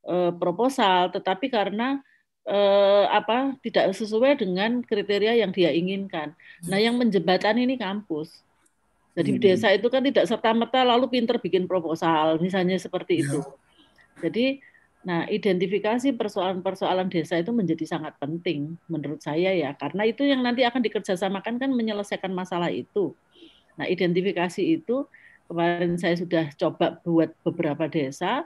eh, 0.06 0.32
proposal, 0.38 1.10
tetapi 1.10 1.50
karena 1.50 2.02
eh, 2.46 3.06
apa 3.10 3.58
tidak 3.62 3.94
sesuai 3.94 4.42
dengan 4.42 4.82
kriteria 4.86 5.42
yang 5.42 5.54
dia 5.54 5.74
inginkan. 5.74 6.34
Nah, 6.66 6.82
yang 6.82 6.98
menjebatan 6.98 7.58
ini 7.62 7.78
kampus. 7.78 8.42
Jadi 9.18 9.36
hmm. 9.36 9.42
desa 9.42 9.68
itu 9.74 9.88
kan 9.90 10.06
tidak 10.06 10.26
serta 10.30 10.54
merta 10.54 10.86
lalu 10.86 11.10
pinter 11.10 11.42
bikin 11.42 11.66
proposal, 11.66 12.38
misalnya 12.40 12.78
seperti 12.78 13.26
itu. 13.26 13.42
Ya. 13.42 14.30
Jadi, 14.30 14.64
nah 15.00 15.24
identifikasi 15.32 16.12
persoalan-persoalan 16.20 17.08
desa 17.08 17.40
itu 17.40 17.56
menjadi 17.56 17.88
sangat 17.88 18.20
penting 18.20 18.76
menurut 18.92 19.24
saya 19.24 19.56
ya, 19.56 19.72
karena 19.76 20.04
itu 20.04 20.28
yang 20.28 20.44
nanti 20.44 20.68
akan 20.68 20.84
dikerjasamakan 20.84 21.56
kan 21.56 21.72
menyelesaikan 21.72 22.36
masalah 22.36 22.68
itu. 22.68 23.16
Nah, 23.80 23.88
identifikasi 23.88 24.60
itu 24.60 25.08
kemarin 25.48 25.96
saya 25.96 26.20
sudah 26.20 26.52
coba 26.60 27.00
buat 27.02 27.32
beberapa 27.48 27.88
desa, 27.88 28.44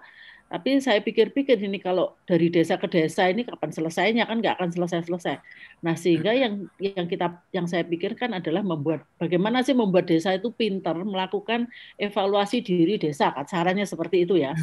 tapi 0.54 0.78
saya 0.78 1.02
pikir-pikir 1.02 1.58
ini 1.66 1.82
kalau 1.82 2.14
dari 2.30 2.46
desa 2.54 2.78
ke 2.78 2.86
desa 2.86 3.26
ini 3.26 3.42
kapan 3.42 3.74
selesainya 3.74 4.30
kan 4.30 4.38
nggak 4.38 4.62
akan 4.62 4.70
selesai-selesai. 4.70 5.42
Nah 5.82 5.98
sehingga 5.98 6.30
yang 6.30 6.70
yang 6.78 7.10
kita 7.10 7.42
yang 7.50 7.66
saya 7.66 7.82
pikirkan 7.82 8.38
adalah 8.38 8.62
membuat 8.62 9.02
bagaimana 9.18 9.66
sih 9.66 9.74
membuat 9.74 10.06
desa 10.06 10.38
itu 10.38 10.54
pintar 10.54 10.94
melakukan 10.94 11.66
evaluasi 11.98 12.62
diri 12.62 13.02
desa. 13.02 13.34
Caranya 13.50 13.82
seperti 13.90 14.30
itu 14.30 14.38
ya. 14.38 14.54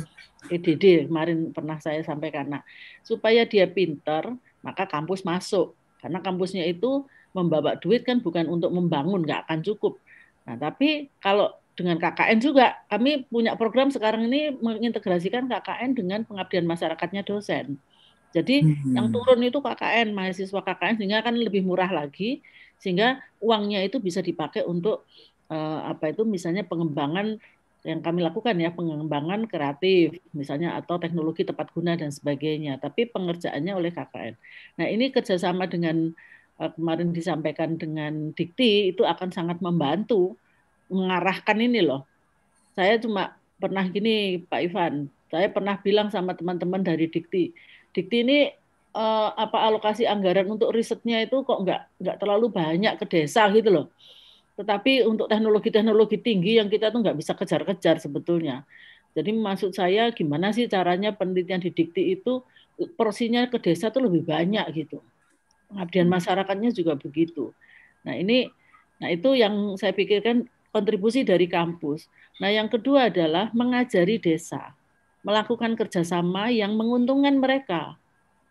EDD 0.47 1.11
kemarin 1.11 1.51
pernah 1.51 1.83
saya 1.83 2.07
sampaikan. 2.07 2.47
Nah 2.47 2.63
supaya 3.03 3.43
dia 3.43 3.67
pintar 3.67 4.31
maka 4.63 4.87
kampus 4.87 5.27
masuk 5.27 5.75
karena 5.99 6.23
kampusnya 6.23 6.71
itu 6.71 7.03
membawa 7.35 7.75
duit 7.75 8.07
kan 8.07 8.23
bukan 8.23 8.47
untuk 8.47 8.71
membangun 8.71 9.27
nggak 9.27 9.43
akan 9.51 9.67
cukup. 9.67 9.99
Nah 10.47 10.55
tapi 10.55 11.11
kalau 11.19 11.51
dengan 11.81 11.97
KKN 11.97 12.39
juga. 12.45 12.77
Kami 12.93 13.25
punya 13.33 13.57
program 13.57 13.89
sekarang 13.89 14.29
ini 14.29 14.53
mengintegrasikan 14.61 15.49
KKN 15.49 15.97
dengan 15.97 16.21
pengabdian 16.29 16.69
masyarakatnya 16.69 17.25
dosen. 17.25 17.81
Jadi 18.37 18.63
hmm. 18.63 18.95
yang 18.95 19.09
turun 19.09 19.41
itu 19.41 19.59
KKN, 19.65 20.13
mahasiswa 20.13 20.61
KKN 20.61 21.01
sehingga 21.01 21.25
akan 21.25 21.41
lebih 21.41 21.65
murah 21.65 21.89
lagi 21.89 22.45
sehingga 22.77 23.21
uangnya 23.41 23.81
itu 23.85 24.01
bisa 24.01 24.21
dipakai 24.21 24.65
untuk 24.65 25.09
uh, 25.49 25.81
apa 25.89 26.13
itu 26.13 26.25
misalnya 26.25 26.65
pengembangan 26.65 27.37
yang 27.81 28.05
kami 28.05 28.21
lakukan 28.21 28.61
ya 28.61 28.77
pengembangan 28.77 29.49
kreatif 29.49 30.21
misalnya 30.37 30.77
atau 30.77 31.01
teknologi 31.01 31.49
tepat 31.49 31.73
guna 31.73 31.97
dan 31.97 32.13
sebagainya 32.13 32.77
tapi 32.77 33.09
pengerjaannya 33.09 33.73
oleh 33.73 33.91
KKN. 33.93 34.35
Nah 34.77 34.87
ini 34.89 35.09
kerjasama 35.09 35.65
dengan 35.65 36.13
uh, 36.61 36.71
kemarin 36.77 37.17
disampaikan 37.17 37.81
dengan 37.81 38.37
Dikti 38.37 38.93
itu 38.93 39.03
akan 39.05 39.33
sangat 39.33 39.65
membantu 39.65 40.37
mengarahkan 40.91 41.57
ini 41.57 41.81
loh. 41.87 42.05
Saya 42.75 42.99
cuma 42.99 43.39
pernah 43.57 43.87
gini 43.87 44.43
Pak 44.45 44.61
Ivan, 44.67 45.09
saya 45.31 45.47
pernah 45.49 45.79
bilang 45.79 46.11
sama 46.11 46.35
teman-teman 46.35 46.83
dari 46.83 47.07
Dikti, 47.07 47.55
Dikti 47.95 48.17
ini 48.27 48.39
eh, 48.95 49.31
apa 49.31 49.59
alokasi 49.71 50.05
anggaran 50.05 50.51
untuk 50.51 50.75
risetnya 50.75 51.23
itu 51.23 51.47
kok 51.47 51.63
nggak 51.63 52.03
nggak 52.03 52.17
terlalu 52.19 52.51
banyak 52.51 52.99
ke 52.99 53.07
desa 53.07 53.47
gitu 53.55 53.71
loh. 53.71 53.87
Tetapi 54.59 55.07
untuk 55.09 55.31
teknologi-teknologi 55.31 56.21
tinggi 56.21 56.61
yang 56.61 56.69
kita 56.69 56.93
tuh 56.93 57.01
nggak 57.01 57.17
bisa 57.17 57.33
kejar-kejar 57.33 58.03
sebetulnya. 58.03 58.67
Jadi 59.17 59.35
maksud 59.35 59.75
saya 59.75 60.13
gimana 60.15 60.55
sih 60.55 60.71
caranya 60.71 61.15
penelitian 61.15 61.63
di 61.63 61.71
Dikti 61.75 62.15
itu 62.15 62.45
porsinya 62.95 63.47
ke 63.51 63.59
desa 63.59 63.91
tuh 63.91 64.07
lebih 64.07 64.27
banyak 64.27 64.67
gitu. 64.75 65.03
Pengabdian 65.71 66.09
masyarakatnya 66.11 66.71
juga 66.75 66.99
begitu. 66.99 67.55
Nah 68.07 68.15
ini, 68.17 68.51
nah 68.99 69.09
itu 69.11 69.35
yang 69.39 69.79
saya 69.79 69.95
pikirkan 69.95 70.47
kontribusi 70.71 71.27
dari 71.27 71.51
kampus. 71.51 72.07
Nah, 72.39 72.51
yang 72.51 72.71
kedua 72.71 73.11
adalah 73.11 73.51
mengajari 73.53 74.17
desa, 74.17 74.75
melakukan 75.27 75.75
kerjasama 75.75 76.49
yang 76.51 76.75
menguntungkan 76.79 77.37
mereka. 77.37 77.99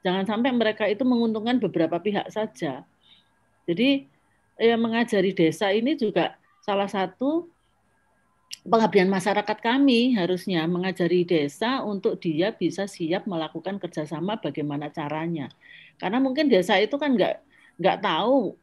Jangan 0.03 0.24
sampai 0.28 0.51
mereka 0.55 0.88
itu 0.88 1.03
menguntungkan 1.03 1.59
beberapa 1.59 1.99
pihak 1.99 2.28
saja. 2.32 2.88
Jadi, 3.67 4.07
ya, 4.59 4.76
mengajari 4.76 5.32
desa 5.36 5.72
ini 5.72 5.95
juga 5.95 6.36
salah 6.63 6.88
satu 6.88 7.47
pengabdian 8.67 9.07
masyarakat 9.07 9.57
kami 9.63 10.13
harusnya 10.20 10.67
mengajari 10.67 11.24
desa 11.24 11.82
untuk 11.82 12.20
dia 12.20 12.51
bisa 12.51 12.86
siap 12.86 13.24
melakukan 13.26 13.80
kerjasama 13.80 14.38
bagaimana 14.38 14.91
caranya. 14.91 15.47
Karena 15.95 16.20
mungkin 16.20 16.51
desa 16.51 16.76
itu 16.80 16.95
kan 16.99 17.15
nggak 17.15 17.36
nggak 17.80 17.97
tahu 18.03 18.55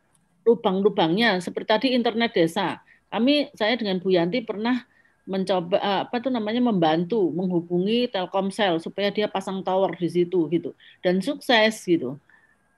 lubang-lubangnya 0.46 1.42
seperti 1.42 1.68
tadi 1.68 1.88
internet 1.96 2.30
desa 2.36 2.78
kami 3.10 3.50
saya 3.54 3.78
dengan 3.78 4.02
Bu 4.02 4.12
Yanti 4.12 4.42
pernah 4.42 4.84
mencoba 5.26 5.76
eh, 5.82 6.00
apa 6.06 6.16
tuh 6.22 6.30
namanya 6.30 6.62
membantu 6.62 7.34
menghubungi 7.34 8.06
Telkomsel 8.10 8.78
supaya 8.78 9.10
dia 9.10 9.26
pasang 9.26 9.60
tower 9.66 9.90
di 9.98 10.06
situ 10.06 10.46
gitu 10.48 10.70
dan 11.02 11.18
sukses 11.18 11.82
gitu. 11.82 12.14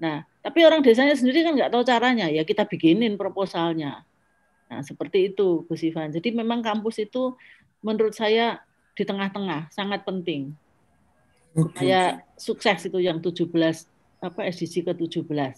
Nah, 0.00 0.24
tapi 0.40 0.64
orang 0.64 0.80
desanya 0.80 1.12
sendiri 1.12 1.44
kan 1.44 1.52
nggak 1.52 1.70
tahu 1.74 1.84
caranya 1.84 2.32
ya 2.32 2.42
kita 2.48 2.64
bikinin 2.64 3.20
proposalnya. 3.20 4.06
Nah, 4.68 4.80
seperti 4.80 5.32
itu 5.32 5.68
Gus 5.68 5.84
Ivan. 5.84 6.12
Jadi 6.12 6.32
memang 6.32 6.64
kampus 6.64 7.04
itu 7.04 7.36
menurut 7.84 8.16
saya 8.16 8.64
di 8.96 9.04
tengah-tengah 9.04 9.68
sangat 9.72 10.02
penting. 10.08 10.56
Oke. 11.56 11.84
Saya 11.84 12.22
sukses 12.36 12.86
itu 12.86 12.98
yang 13.00 13.20
17 13.20 13.48
apa 14.18 14.40
SDG 14.50 14.88
ke-17. 14.88 15.54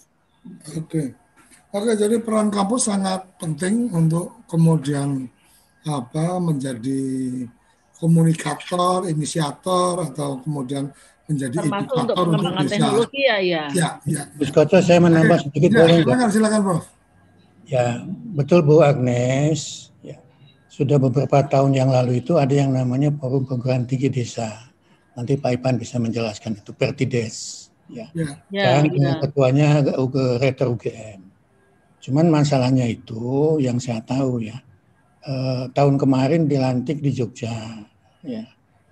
Oke. 0.79 1.15
Oke, 1.71 1.95
jadi 1.95 2.19
peran 2.19 2.51
kampus 2.51 2.91
sangat 2.91 3.31
penting 3.39 3.95
untuk 3.95 4.43
kemudian 4.51 5.31
apa 5.87 6.43
menjadi 6.43 7.47
komunikator, 7.95 9.07
inisiator 9.07 10.03
atau 10.11 10.43
kemudian 10.43 10.91
menjadi 11.31 11.63
Termasuk 11.63 11.95
indikator 11.95 12.27
untuk, 12.27 12.43
untuk 12.43 12.55
bisa. 12.59 12.71
teknologi 12.75 13.21
ya, 13.23 13.39
ya. 13.39 13.65
Ya, 13.71 13.89
ya. 14.03 14.23
Gus 14.35 14.51
Koco, 14.51 14.83
saya 14.83 14.99
menambah 14.99 15.47
sedikit 15.47 15.71
ya, 15.71 15.79
boleh 15.79 15.97
silakan, 16.03 16.29
silakan, 16.35 16.61
Prof. 16.67 16.85
Ya, 17.71 17.87
betul 18.35 18.67
Bu 18.67 18.83
Agnes. 18.83 19.95
Ya. 20.03 20.19
Sudah 20.67 20.99
beberapa 20.99 21.39
tahun 21.47 21.79
yang 21.79 21.95
lalu 21.95 22.19
itu 22.19 22.35
ada 22.35 22.51
yang 22.51 22.75
namanya 22.75 23.15
Forum 23.15 23.47
Perguruan 23.47 23.87
Tinggi 23.87 24.11
Desa. 24.11 24.75
Nanti 25.15 25.39
Pak 25.39 25.55
Ipan 25.55 25.79
bisa 25.79 26.03
menjelaskan 26.03 26.59
itu 26.59 26.75
Pertides. 26.75 27.71
Ya. 27.87 28.11
ya. 28.11 28.43
Sekarang 28.51 28.85
ya, 28.91 29.13
ketuanya 29.23 29.69
Rektor 30.43 30.75
UGM. 30.75 31.30
Cuman 32.01 32.33
masalahnya 32.33 32.89
itu 32.89 33.61
yang 33.61 33.77
saya 33.77 34.01
tahu 34.01 34.41
ya, 34.41 34.57
eh, 35.25 35.65
tahun 35.77 36.01
kemarin 36.01 36.49
dilantik 36.49 37.05
di 37.05 37.13
Jogja, 37.13 37.53
ya, 38.25 38.45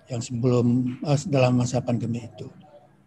yang 0.09 0.21
sebelum 0.21 0.97
eh, 1.01 1.19
dalam 1.29 1.57
masa 1.57 1.81
pandemi 1.81 2.21
itu. 2.21 2.45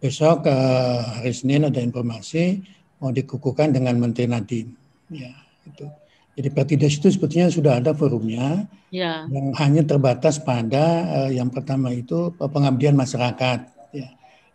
Besok 0.03 0.51
eh, 0.51 1.01
hari 1.23 1.31
Senin 1.31 1.71
ada 1.71 1.79
informasi 1.79 2.59
mau 2.99 3.15
dikukuhkan 3.15 3.71
dengan 3.71 3.99
Menteri 3.99 4.27
Nadiem, 4.27 4.69
ya 5.11 5.31
itu. 5.67 5.87
Jadi 6.33 6.49
Pertides 6.49 6.97
itu 6.97 7.09
sebetulnya 7.13 7.53
sudah 7.53 7.77
ada 7.77 7.93
forumnya 7.93 8.65
ya. 8.89 9.29
yang 9.29 9.53
hanya 9.53 9.85
terbatas 9.85 10.41
pada 10.41 11.07
eh, 11.23 11.39
yang 11.39 11.53
pertama 11.53 11.95
itu 11.95 12.35
pengabdian 12.41 12.99
masyarakat, 12.99 13.59
ya, 13.95 14.09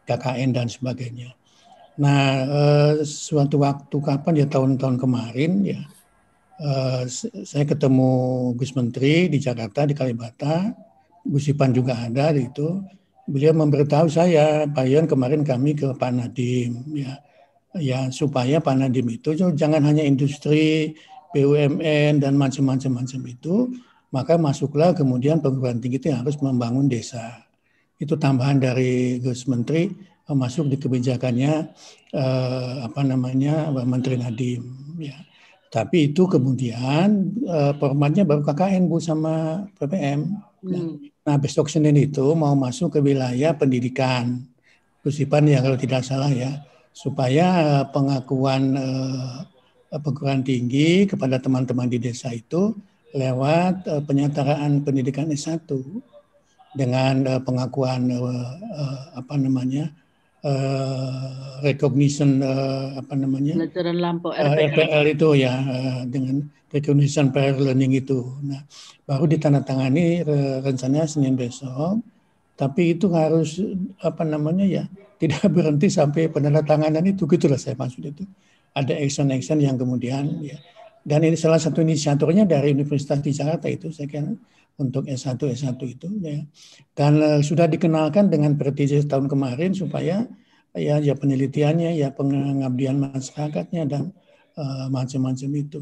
KKN 0.03 0.51
dan 0.51 0.67
sebagainya. 0.67 1.31
Nah, 1.97 2.21
eh, 2.45 2.93
suatu 3.01 3.57
waktu 3.65 3.97
kapan 3.97 4.33
ya 4.37 4.45
tahun-tahun 4.45 5.01
kemarin 5.01 5.51
ya, 5.65 5.81
eh, 6.61 7.01
saya 7.49 7.65
ketemu 7.65 8.09
Gus 8.53 8.71
Menteri 8.77 9.25
di 9.33 9.37
Jakarta 9.41 9.89
di 9.89 9.97
Kalibata, 9.97 10.77
Gus 11.25 11.49
Ipan 11.49 11.73
juga 11.73 11.97
ada 11.97 12.29
di 12.33 12.45
itu. 12.45 12.85
Beliau 13.27 13.51
memberitahu 13.57 14.07
saya, 14.07 14.69
Pak 14.69 14.85
Yon 14.87 15.05
kemarin 15.09 15.41
kami 15.43 15.75
ke 15.75 15.91
Pak 15.97 16.11
Nadim 16.15 16.85
ya, 16.95 17.19
ya 17.75 17.99
supaya 18.13 18.61
Pak 18.63 18.75
Nadim 18.77 19.07
itu 19.11 19.35
jangan 19.35 19.81
hanya 19.83 20.03
industri 20.05 20.95
BUMN 21.35 22.23
dan 22.23 22.33
macam-macam 22.39 23.03
macam 23.03 23.21
itu, 23.27 23.55
maka 24.13 24.39
masuklah 24.39 24.93
kemudian 24.95 25.43
perguruan 25.43 25.81
tinggi 25.83 25.99
itu 25.99 26.07
yang 26.13 26.23
harus 26.23 26.37
membangun 26.39 26.87
desa. 26.87 27.43
Itu 27.97 28.15
tambahan 28.15 28.61
dari 28.61 29.17
Gus 29.19 29.49
Menteri 29.49 29.89
masuk 30.36 30.67
di 30.67 30.75
kebijakannya 30.75 31.53
eh, 32.11 32.73
apa 32.84 33.01
namanya 33.03 33.71
Menteri 33.71 34.19
Nadiem 34.19 34.63
ya. 34.99 35.15
Tapi 35.67 36.11
itu 36.11 36.23
kemudian 36.32 37.38
uh, 37.43 37.75
formatnya 37.75 38.23
baru 38.23 38.39
KKN 38.39 38.88
Bu 38.88 39.03
sama 39.03 39.67
PPM. 39.75 40.19
Nah, 40.23 40.43
Hmm. 40.57 40.97
nah 41.21 41.36
besok 41.38 41.69
Senin 41.69 41.93
itu 41.99 42.23
mau 42.34 42.55
masuk 42.55 42.97
ke 42.97 42.99
wilayah 43.03 43.53
pendidikan. 43.53 44.47
Kusipan 45.03 45.47
ya 45.47 45.59
kalau 45.61 45.78
tidak 45.78 46.07
salah 46.07 46.32
ya. 46.32 46.63
Supaya 46.95 47.84
pengakuan 47.91 48.73
uh, 48.73 49.45
perguruan 50.01 50.41
tinggi 50.41 51.05
kepada 51.05 51.38
teman-teman 51.38 51.86
di 51.86 52.01
desa 52.01 52.34
itu 52.34 52.73
lewat 53.13 53.86
uh, 53.86 54.01
penyetaraan 54.01 54.82
pendidikan 54.82 55.30
S1 55.30 55.67
dengan 56.73 57.38
uh, 57.38 57.41
pengakuan 57.43 58.07
uh, 58.17 58.49
apa 59.13 59.36
namanya 59.38 59.93
uh, 60.43 61.61
recognition 61.65 62.43
uh, 62.43 62.97
apa 62.99 63.13
namanya 63.17 63.57
Pelajaran 63.57 63.97
lampau 63.97 64.33
uh, 64.33 64.38
RPL. 64.38 64.73
RPL 64.73 65.05
itu 65.13 65.27
ya 65.38 65.53
uh, 65.57 66.01
dengan 66.05 66.45
recognition 66.67 67.31
prior 67.31 67.55
learning 67.55 67.95
itu. 67.95 68.19
Nah, 68.43 68.61
baru 69.07 69.25
ditandatangani 69.25 70.27
uh, 70.27 70.57
rencananya 70.61 71.07
Senin 71.07 71.39
besok. 71.39 72.03
Tapi 72.57 72.97
itu 72.97 73.05
harus 73.13 73.61
apa 74.01 74.25
namanya 74.25 74.65
ya 74.65 74.83
tidak 75.21 75.45
berhenti 75.49 75.89
sampai 75.89 76.29
penandatanganan 76.29 77.05
itu 77.05 77.25
gitulah 77.29 77.57
saya 77.57 77.77
maksud 77.77 78.03
itu. 78.03 78.25
Ada 78.77 78.93
action-action 78.93 79.57
yang 79.63 79.73
kemudian 79.73 80.41
ya 80.45 80.57
dan 81.07 81.23
ini 81.23 81.39
salah 81.39 81.55
satu 81.55 81.79
inisiatornya 81.79 82.43
dari 82.43 82.75
Universitas 82.75 83.23
di 83.23 83.31
Jakarta 83.31 83.71
itu 83.71 83.95
saya 83.95 84.11
kira 84.11 84.27
untuk 84.78 85.03
S1 85.09 85.49
S1 85.49 85.86
itu 85.89 86.07
ya. 86.21 86.41
Dan 86.93 87.11
uh, 87.21 87.41
sudah 87.41 87.65
dikenalkan 87.65 88.30
dengan 88.34 88.53
prestisius 88.57 89.05
tahun 89.09 89.25
kemarin 89.30 89.73
supaya 89.73 90.25
ya 90.78 90.95
ya 91.01 91.13
penelitiannya 91.17 91.97
ya 91.97 92.13
pengabdian 92.13 93.01
masyarakatnya 93.01 93.84
dan 93.89 94.13
uh, 94.57 94.86
macam-macam 94.93 95.49
itu. 95.57 95.82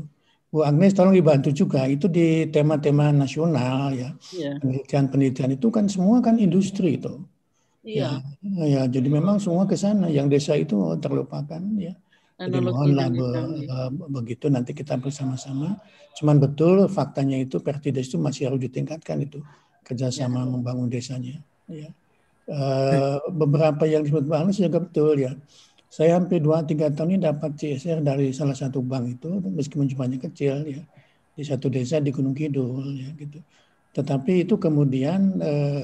Bu 0.55 0.63
Agnes 0.63 0.95
tolong 0.95 1.11
dibantu 1.11 1.51
juga 1.51 1.83
itu 1.83 2.07
di 2.07 2.47
tema-tema 2.47 3.11
nasional 3.11 3.91
ya. 3.91 4.09
Iya. 4.31 4.55
Penelitian-penelitian 4.63 5.59
itu 5.59 5.67
kan 5.67 5.91
semua 5.91 6.23
kan 6.23 6.39
industri 6.39 6.95
itu. 6.95 7.19
Iya. 7.83 8.23
Ya, 8.39 8.63
ya 8.65 8.81
jadi 8.87 9.07
memang 9.11 9.37
semua 9.43 9.67
ke 9.67 9.75
sana 9.75 10.07
yang 10.07 10.31
desa 10.31 10.55
itu 10.55 10.79
terlupakan 11.03 11.59
ya. 11.75 11.93
Jadi 12.35 12.57
mohonlah 12.59 13.07
be- 13.11 13.19
bidangnya. 13.19 13.67
eh, 13.67 13.89
begitu 14.11 14.45
nanti 14.51 14.71
kita 14.75 14.95
bersama-sama. 14.99 15.75
Cuman 16.15 16.39
betul 16.39 16.87
faktanya 16.87 17.37
itu 17.39 17.59
Pertides 17.59 18.07
itu 18.07 18.17
masih 18.17 18.47
harus 18.47 18.61
ditingkatkan 18.63 19.19
itu 19.27 19.39
kerjasama 19.83 20.41
Ya. 20.41 20.47
membangun 20.47 20.87
desanya. 20.87 21.43
Ya. 21.67 21.89
Eh, 22.45 23.17
beberapa 23.33 23.83
yang 23.89 24.05
disebut 24.05 24.25
Bang 24.29 24.47
Anies 24.47 24.61
juga 24.61 24.79
betul 24.81 25.17
ya. 25.17 25.33
Saya 25.89 26.17
hampir 26.19 26.43
dua 26.43 26.61
tiga 26.65 26.91
tahun 26.91 27.17
ini 27.17 27.19
dapat 27.25 27.55
CSR 27.57 27.99
dari 28.03 28.29
salah 28.35 28.53
satu 28.57 28.83
bank 28.83 29.17
itu 29.17 29.29
meskipun 29.43 29.85
jumlahnya 29.87 30.19
kecil 30.29 30.61
ya 30.67 30.83
di 31.35 31.43
satu 31.43 31.67
desa 31.71 31.99
di 32.03 32.11
Gunung 32.15 32.35
Kidul 32.35 32.95
ya 32.95 33.09
gitu. 33.15 33.39
Tetapi 33.95 34.45
itu 34.45 34.55
kemudian 34.59 35.39
eh, 35.39 35.81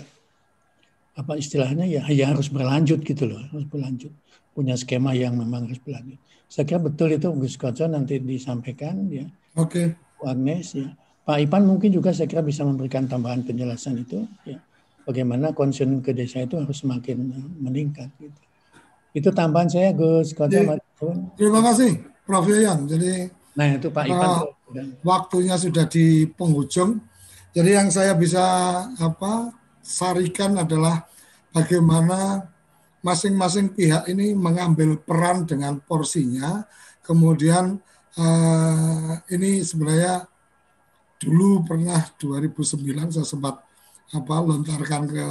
apa 1.11 1.35
istilahnya 1.35 1.83
ya 1.83 2.01
ya 2.07 2.31
harus 2.31 2.47
berlanjut 2.47 3.03
gitu 3.03 3.27
loh 3.27 3.41
harus 3.51 3.67
berlanjut 3.67 4.11
punya 4.55 4.75
skema 4.79 5.11
yang 5.15 5.35
memang 5.35 5.67
harus 5.67 5.79
berlanjut. 5.83 6.19
Saya 6.51 6.63
kira 6.67 6.79
betul 6.83 7.15
itu 7.15 7.27
Gus 7.35 7.55
Koco 7.55 7.87
nanti 7.87 8.19
disampaikan 8.19 9.07
ya. 9.11 9.27
Oke. 9.55 9.95
Bu 10.21 10.29
Agnes 10.29 10.77
ya. 10.77 10.85
Pak 11.25 11.37
Ipan 11.41 11.65
mungkin 11.65 11.89
juga 11.89 12.13
saya 12.13 12.29
kira 12.29 12.45
bisa 12.45 12.61
memberikan 12.61 13.09
tambahan 13.09 13.41
penjelasan 13.41 14.05
itu 14.05 14.29
ya. 14.45 14.61
Bagaimana 15.01 15.49
concern 15.49 15.97
ke 16.05 16.13
desa 16.13 16.45
itu 16.45 16.61
harus 16.61 16.77
semakin 16.77 17.17
eh, 17.33 17.47
meningkat 17.57 18.09
gitu. 18.21 18.41
Itu 19.17 19.29
tambahan 19.33 19.67
saya 19.67 19.91
Gus 19.97 20.37
Koco. 20.37 20.77
Terima 21.35 21.59
kasih 21.65 22.05
Prof. 22.23 22.45
Yayan. 22.45 22.85
Jadi 22.85 23.41
Nah 23.51 23.67
itu 23.75 23.91
Pak 23.91 24.05
Ipan. 24.07 24.29
uh, 24.31 24.47
waktunya 25.03 25.59
sudah 25.59 25.83
di 25.89 26.29
penghujung. 26.29 27.01
Jadi 27.51 27.69
yang 27.75 27.91
saya 27.91 28.15
bisa 28.15 28.39
apa 28.95 29.51
sarikan 29.83 30.55
adalah 30.55 31.03
bagaimana 31.51 32.47
masing-masing 33.03 33.75
pihak 33.75 34.07
ini 34.07 34.31
mengambil 34.31 34.95
peran 34.95 35.43
dengan 35.43 35.83
porsinya. 35.83 36.63
Kemudian 37.03 37.81
eh, 38.17 39.13
ini 39.35 39.63
sebenarnya 39.63 40.25
dulu 41.21 41.61
pernah 41.63 42.01
2009 42.17 43.13
saya 43.13 43.27
sempat 43.27 43.61
apa 44.11 44.35
lontarkan 44.41 45.01
ke 45.07 45.27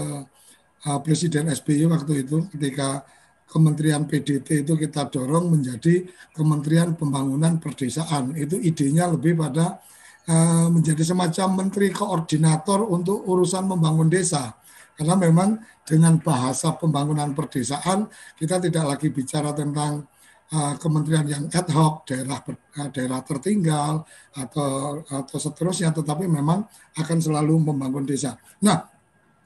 eh, 0.89 0.99
Presiden 1.05 1.53
SBY 1.53 1.91
waktu 1.91 2.25
itu 2.25 2.47
ketika 2.53 3.05
Kementerian 3.51 4.07
PDT 4.07 4.63
itu 4.63 4.79
kita 4.79 5.11
dorong 5.11 5.59
menjadi 5.59 6.07
Kementerian 6.31 6.95
Pembangunan 6.95 7.59
Perdesaan. 7.59 8.39
Itu 8.39 8.55
idenya 8.63 9.11
lebih 9.11 9.35
pada 9.35 9.83
eh, 10.31 10.69
menjadi 10.71 11.03
semacam 11.03 11.67
menteri 11.67 11.91
koordinator 11.91 12.87
untuk 12.87 13.27
urusan 13.27 13.67
membangun 13.67 14.07
desa. 14.07 14.55
Karena 14.95 15.19
memang 15.19 15.59
dengan 15.83 16.21
bahasa 16.21 16.77
pembangunan 16.77 17.33
perdesaan 17.33 18.05
kita 18.37 18.61
tidak 18.61 18.85
lagi 18.85 19.09
bicara 19.09 19.51
tentang 19.57 20.05
uh, 20.51 20.75
kementerian 20.79 21.27
yang 21.27 21.45
ad 21.51 21.69
hoc, 21.71 22.07
daerah 22.07 22.43
uh, 22.43 22.89
daerah 22.91 23.21
tertinggal 23.23 24.05
atau 24.35 25.03
atau 25.07 25.39
seterusnya, 25.39 25.95
tetapi 25.95 26.27
memang 26.27 26.67
akan 26.99 27.19
selalu 27.19 27.59
membangun 27.59 28.07
desa. 28.07 28.37
Nah, 28.63 28.87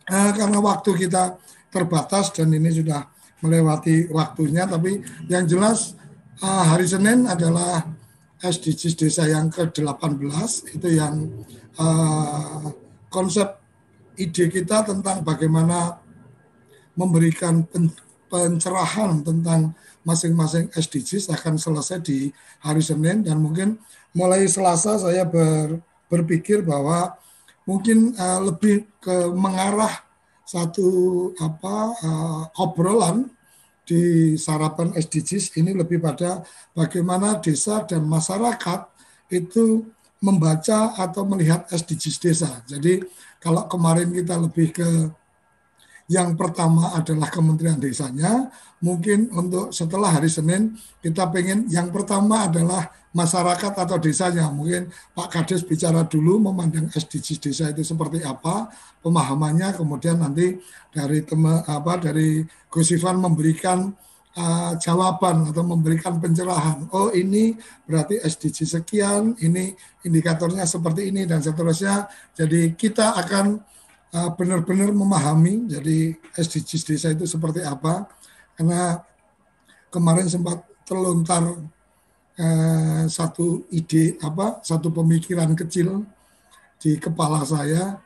uh, 0.09 0.31
karena 0.33 0.59
waktu 0.61 0.91
kita 1.07 1.37
terbatas 1.69 2.33
dan 2.33 2.53
ini 2.53 2.71
sudah 2.73 3.05
melewati 3.45 4.09
waktunya, 4.09 4.65
tapi 4.65 5.05
yang 5.29 5.45
jelas 5.45 5.99
hari 6.41 6.89
Senin 6.89 7.29
adalah 7.29 7.85
SDGs 8.41 8.95
desa 8.97 9.29
yang 9.29 9.53
ke-18 9.53 10.77
itu 10.77 10.89
yang 10.97 11.29
konsep 13.13 13.61
ide 14.17 14.51
kita 14.51 14.87
tentang 14.87 15.23
bagaimana 15.23 15.99
memberikan 16.95 17.67
pencerahan 18.35 19.23
tentang 19.23 19.71
masing-masing 20.03 20.67
SDGs 20.75 21.31
akan 21.31 21.55
selesai 21.55 22.03
di 22.03 22.35
hari 22.59 22.83
Senin 22.83 23.23
dan 23.23 23.39
mungkin 23.39 23.79
mulai 24.11 24.51
Selasa 24.51 24.99
saya 24.99 25.23
ber, 25.23 25.79
berpikir 26.11 26.67
bahwa 26.67 27.15
mungkin 27.63 28.11
uh, 28.19 28.43
lebih 28.43 28.91
ke 28.99 29.31
mengarah 29.31 30.03
satu 30.43 31.31
apa 31.39 31.77
uh, 32.03 32.43
obrolan 32.59 33.31
di 33.87 34.35
sarapan 34.35 34.91
SDGs 34.99 35.55
ini 35.55 35.71
lebih 35.71 36.03
pada 36.03 36.43
bagaimana 36.75 37.39
desa 37.39 37.87
dan 37.87 38.03
masyarakat 38.03 38.91
itu 39.31 39.87
membaca 40.19 40.97
atau 40.99 41.23
melihat 41.29 41.69
SDGs 41.71 42.17
desa. 42.19 42.51
Jadi 42.67 43.05
kalau 43.39 43.69
kemarin 43.71 44.11
kita 44.11 44.41
lebih 44.41 44.73
ke 44.75 44.89
yang 46.05 46.37
pertama 46.37 46.93
adalah 46.93 47.33
Kementerian 47.33 47.81
Desanya, 47.81 48.53
mungkin 48.85 49.33
untuk 49.33 49.73
setelah 49.73 50.13
hari 50.13 50.29
Senin 50.29 50.77
kita 51.01 51.33
pengen 51.33 51.65
yang 51.73 51.89
pertama 51.89 52.45
adalah 52.45 52.93
masyarakat 53.15 53.73
atau 53.73 53.97
desanya. 53.97 54.51
Mungkin 54.51 54.91
Pak 55.15 55.33
Kades 55.33 55.63
bicara 55.65 56.05
dulu 56.05 56.51
memandang 56.51 56.91
SDGs 56.91 57.39
desa 57.41 57.65
itu 57.71 57.87
seperti 57.87 58.21
apa, 58.27 58.69
pemahamannya, 59.01 59.79
kemudian 59.79 60.21
nanti 60.21 60.59
dari 60.91 61.23
tema, 61.23 61.63
apa 61.65 61.97
dari 61.97 62.43
Gus 62.69 62.91
Ivan 62.91 63.23
memberikan 63.23 63.95
uh, 64.35 64.73
jawaban 64.83 65.55
atau 65.55 65.63
memberikan 65.63 66.19
pencerahan. 66.19 66.91
Oh 66.91 67.15
ini 67.15 67.55
berarti 67.87 68.19
SDG 68.19 68.67
sekian, 68.67 69.39
ini 69.41 69.73
indikatornya 70.03 70.67
seperti 70.67 71.15
ini 71.15 71.25
dan 71.25 71.39
seterusnya. 71.41 72.11
Jadi 72.35 72.75
kita 72.75 73.15
akan 73.15 73.63
benar-benar 74.39 74.95
memahami 74.95 75.67
jadi 75.67 76.15
SDGs 76.39 76.83
desa 76.87 77.09
itu 77.11 77.27
seperti 77.27 77.67
apa. 77.67 78.07
Karena 78.55 79.03
kemarin 79.91 80.31
sempat 80.31 80.63
terlontar 80.87 81.43
uh, 82.39 83.03
satu 83.11 83.67
ide 83.71 84.19
apa 84.23 84.63
satu 84.63 84.91
pemikiran 84.91 85.55
kecil 85.59 86.07
di 86.79 87.01
kepala 87.01 87.43
saya 87.43 87.99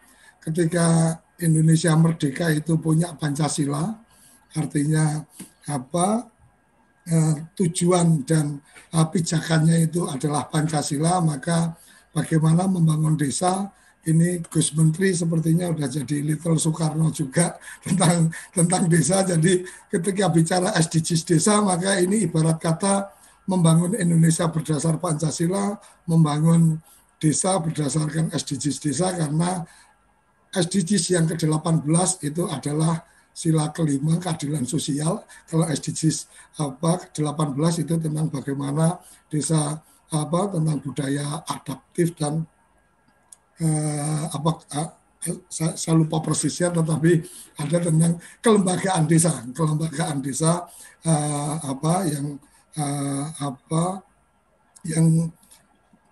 ketika 0.45 1.19
Indonesia 1.43 1.95
merdeka 1.99 2.51
itu 2.51 2.79
punya 2.79 3.15
Pancasila 3.15 3.95
artinya 4.57 5.23
apa 5.69 6.25
eh, 7.05 7.35
tujuan 7.53 8.25
dan 8.25 8.59
eh, 8.95 9.07
pijakannya 9.07 9.91
itu 9.91 10.09
adalah 10.09 10.49
Pancasila 10.49 11.21
maka 11.21 11.77
bagaimana 12.15 12.65
membangun 12.71 13.19
desa 13.19 13.71
ini 14.09 14.41
Gus 14.49 14.73
Menteri 14.73 15.13
sepertinya 15.13 15.69
udah 15.69 15.87
jadi 15.87 16.25
Little 16.25 16.57
Soekarno 16.57 17.13
juga 17.13 17.61
tentang 17.85 18.33
tentang 18.57 18.89
desa 18.89 19.21
jadi 19.23 19.63
ketika 19.93 20.33
bicara 20.33 20.73
SDGs 20.75 21.23
desa 21.29 21.61
maka 21.61 22.01
ini 22.01 22.25
ibarat 22.25 22.57
kata 22.57 23.13
membangun 23.49 23.97
Indonesia 23.97 24.49
berdasar 24.49 24.97
Pancasila 24.97 25.77
membangun 26.09 26.81
desa 27.21 27.61
berdasarkan 27.61 28.33
SDGs 28.33 28.79
desa 28.81 29.13
karena 29.13 29.65
SDGs 30.55 31.05
yang 31.13 31.27
ke-18 31.29 31.85
itu 32.25 32.49
adalah 32.49 33.05
sila 33.39 33.71
kelima 33.71 34.19
keadilan 34.19 34.67
sosial. 34.67 35.23
Kalau 35.47 35.69
SDGs 35.71 36.27
apa 36.59 37.07
18 37.15 37.85
itu 37.87 37.95
tentang 38.01 38.27
bagaimana 38.33 38.99
desa 39.31 39.79
apa 40.09 40.41
tentang 40.51 40.81
budaya 40.81 41.45
adaptif 41.47 42.17
dan 42.17 42.43
eh, 43.63 44.25
apa 44.31 44.51
eh, 44.75 44.89
saya, 45.51 45.75
saya 45.75 45.95
lupa 45.99 46.23
persisnya 46.23 46.71
tetapi 46.71 47.23
ada 47.59 47.79
tentang 47.83 48.13
kelembagaan 48.39 49.05
desa 49.11 49.33
kelembagaan 49.51 50.19
desa 50.23 50.67
eh, 51.03 51.55
apa 51.63 51.95
yang 52.07 52.27
eh, 52.79 53.27
apa 53.43 54.03
yang 54.87 55.31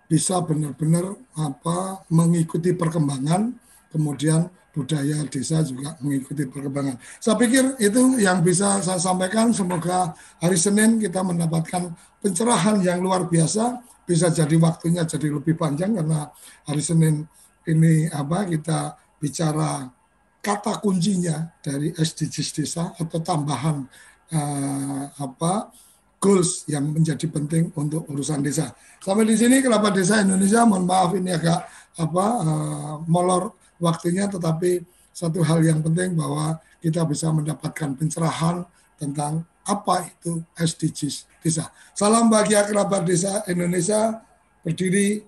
bisa 0.07 0.39
benar-benar 0.39 1.15
apa 1.35 2.07
mengikuti 2.07 2.71
perkembangan 2.71 3.51
kemudian 3.91 4.47
budaya 4.77 5.25
desa 5.25 5.65
juga 5.65 5.97
mengikuti 6.05 6.45
perkembangan. 6.45 7.01
Saya 7.17 7.33
pikir 7.33 7.81
itu 7.81 8.21
yang 8.21 8.45
bisa 8.45 8.77
saya 8.85 9.01
sampaikan. 9.01 9.49
Semoga 9.49 10.13
hari 10.37 10.53
Senin 10.53 11.01
kita 11.01 11.25
mendapatkan 11.25 11.97
pencerahan 12.21 12.77
yang 12.85 13.01
luar 13.01 13.25
biasa. 13.25 13.81
Bisa 14.07 14.31
jadi 14.31 14.55
waktunya 14.55 15.03
jadi 15.03 15.27
lebih 15.27 15.59
panjang 15.59 15.99
karena 15.99 16.31
hari 16.63 16.79
Senin 16.79 17.27
ini 17.67 18.07
apa 18.07 18.47
kita 18.47 18.95
bicara 19.19 19.91
kata 20.39 20.79
kuncinya 20.79 21.59
dari 21.59 21.91
SDGs 21.91 22.49
desa 22.55 22.95
atau 22.95 23.19
tambahan 23.19 23.83
uh, 24.31 25.03
apa 25.19 25.75
goals 26.17 26.65
yang 26.71 26.95
menjadi 26.95 27.27
penting 27.29 27.69
untuk 27.75 28.07
urusan 28.09 28.41
desa. 28.41 28.73
Sampai 29.03 29.27
di 29.27 29.37
sini 29.37 29.61
kerabat 29.61 29.93
desa 29.93 30.23
Indonesia, 30.23 30.65
mohon 30.65 30.87
maaf 30.87 31.13
ini 31.13 31.35
agak 31.35 31.67
apa 31.99 32.25
uh, 32.41 32.95
molor 33.05 33.53
waktunya, 33.77 34.25
tetapi 34.25 34.81
satu 35.13 35.45
hal 35.45 35.61
yang 35.61 35.83
penting 35.85 36.17
bahwa 36.17 36.57
kita 36.81 37.05
bisa 37.05 37.29
mendapatkan 37.29 37.93
pencerahan 37.97 38.65
tentang 38.97 39.45
apa 39.67 40.07
itu 40.07 40.39
SDGs 40.55 41.27
desa. 41.43 41.67
Salam 41.91 42.31
bahagia 42.31 42.63
kerabat 42.63 43.03
desa 43.03 43.43
Indonesia 43.51 44.23
berdiri 44.63 45.27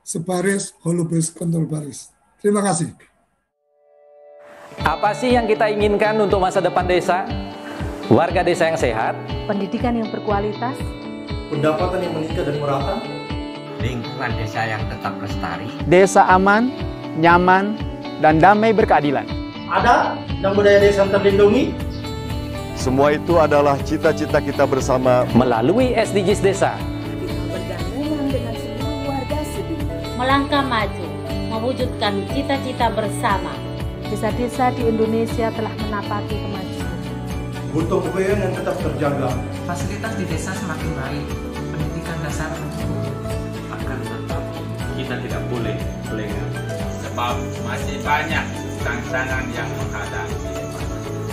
sebaris 0.00 0.72
holubris 0.80 1.28
kontrol 1.28 1.68
baris. 1.68 2.08
Terima 2.40 2.64
kasih. 2.64 2.96
Apa 4.84 5.14
sih 5.14 5.36
yang 5.36 5.44
kita 5.46 5.68
inginkan 5.70 6.16
untuk 6.18 6.40
masa 6.40 6.58
depan 6.64 6.88
desa? 6.88 7.28
Warga 8.12 8.44
desa 8.44 8.68
yang 8.68 8.76
sehat, 8.76 9.16
pendidikan 9.48 9.96
yang 9.96 10.12
berkualitas, 10.12 10.76
pendapatan 11.48 12.04
yang 12.04 12.12
meningkat 12.12 12.44
dan 12.44 12.56
merata, 12.60 13.00
lingkungan 13.80 14.30
desa 14.36 14.60
yang 14.68 14.84
tetap 14.92 15.16
lestari, 15.24 15.72
desa 15.88 16.28
aman, 16.28 16.68
nyaman, 17.16 17.80
dan 18.20 18.36
damai 18.36 18.76
berkeadilan. 18.76 19.24
Ada 19.72 20.20
dan 20.44 20.52
budaya 20.52 20.84
desa 20.84 21.08
terlindungi. 21.08 21.93
Semua 22.74 23.14
itu 23.14 23.38
adalah 23.38 23.78
cita-cita 23.86 24.42
kita 24.42 24.66
bersama 24.66 25.22
melalui 25.32 25.94
SDGs 25.94 26.42
desa. 26.42 26.74
Melangkah 30.18 30.62
maju, 30.66 31.06
mewujudkan 31.54 32.26
cita-cita 32.34 32.90
bersama. 32.90 33.54
Desa-desa 34.10 34.74
di 34.74 34.90
Indonesia 34.90 35.48
telah 35.54 35.74
menapaki 35.86 36.34
kemajuan. 36.38 36.96
Butuh 37.74 37.98
kebayaan 38.10 38.38
yang 38.46 38.54
tetap 38.58 38.76
terjaga. 38.78 39.30
Fasilitas 39.66 40.12
di 40.18 40.24
desa 40.28 40.50
semakin 40.54 40.90
baik, 40.94 41.26
pendidikan 41.72 42.18
dasar 42.22 42.50
mencukupi. 42.52 43.34
Akan 43.74 43.98
tetap 44.02 44.42
kita 44.94 45.14
tidak 45.18 45.42
boleh 45.50 45.76
lengah 46.14 46.50
sebab 47.06 47.34
masih 47.66 47.96
banyak 48.02 48.44
tantangan 48.82 49.44
yang 49.50 49.70
menghadapi. 49.78 50.53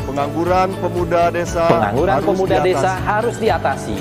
Pengangguran 0.01 0.69
pemuda 0.77 1.23
desa 1.29 1.63
Pengangguran 1.67 2.13
harus 2.13 2.27
pemuda 2.27 2.55
diatasi. 2.57 2.67
desa 2.73 2.91
harus 2.99 3.35
diatasi. 3.37 3.97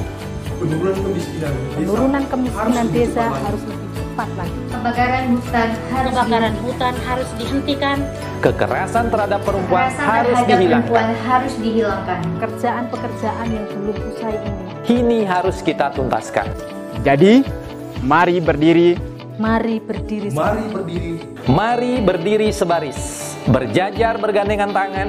Penurunan 0.61 0.97
kemiskinan 1.01 1.55
desa, 1.57 1.75
Penurunan 1.77 2.25
kemiskinan 2.27 2.73
harus 2.75 2.91
desa 2.93 3.23
lebih 3.25 3.31
cepat 3.31 3.41
harus 3.41 3.63
lebih 3.65 3.89
cepat 3.91 4.29
lagi. 4.37 4.59
Kebakaran 4.71 5.25
hutan 5.31 5.69
harus 5.91 6.11
Kebakaran 6.11 6.55
hutan 6.61 6.95
harus 7.07 7.29
dihentikan. 7.37 7.99
Kekerasan 8.41 9.05
terhadap 9.09 9.41
perempuan 9.45 9.83
Kekerasan 9.85 10.05
harus 10.05 10.29
terhadap 10.31 10.49
dihilangkan. 10.51 10.89
perempuan 10.89 11.11
harus 11.25 11.55
dihilangkan. 11.57 12.21
Pekerjaan-pekerjaan 12.37 13.47
yang 13.49 13.65
belum 13.69 13.97
usai 14.13 14.35
ini. 14.37 14.63
Kini 14.81 15.19
harus 15.25 15.57
kita 15.61 15.93
tuntaskan. 15.93 16.49
Jadi, 17.01 17.45
mari 18.01 18.41
berdiri, 18.41 18.91
Mari 19.41 19.81
berdiri. 19.81 20.29
Mari 20.37 20.65
berdiri 20.69 21.13
Mari 21.49 21.93
berdiri 22.05 22.49
sebaris, 22.53 23.01
berjajar 23.49 24.21
bergandengan 24.21 24.69
tangan, 24.69 25.09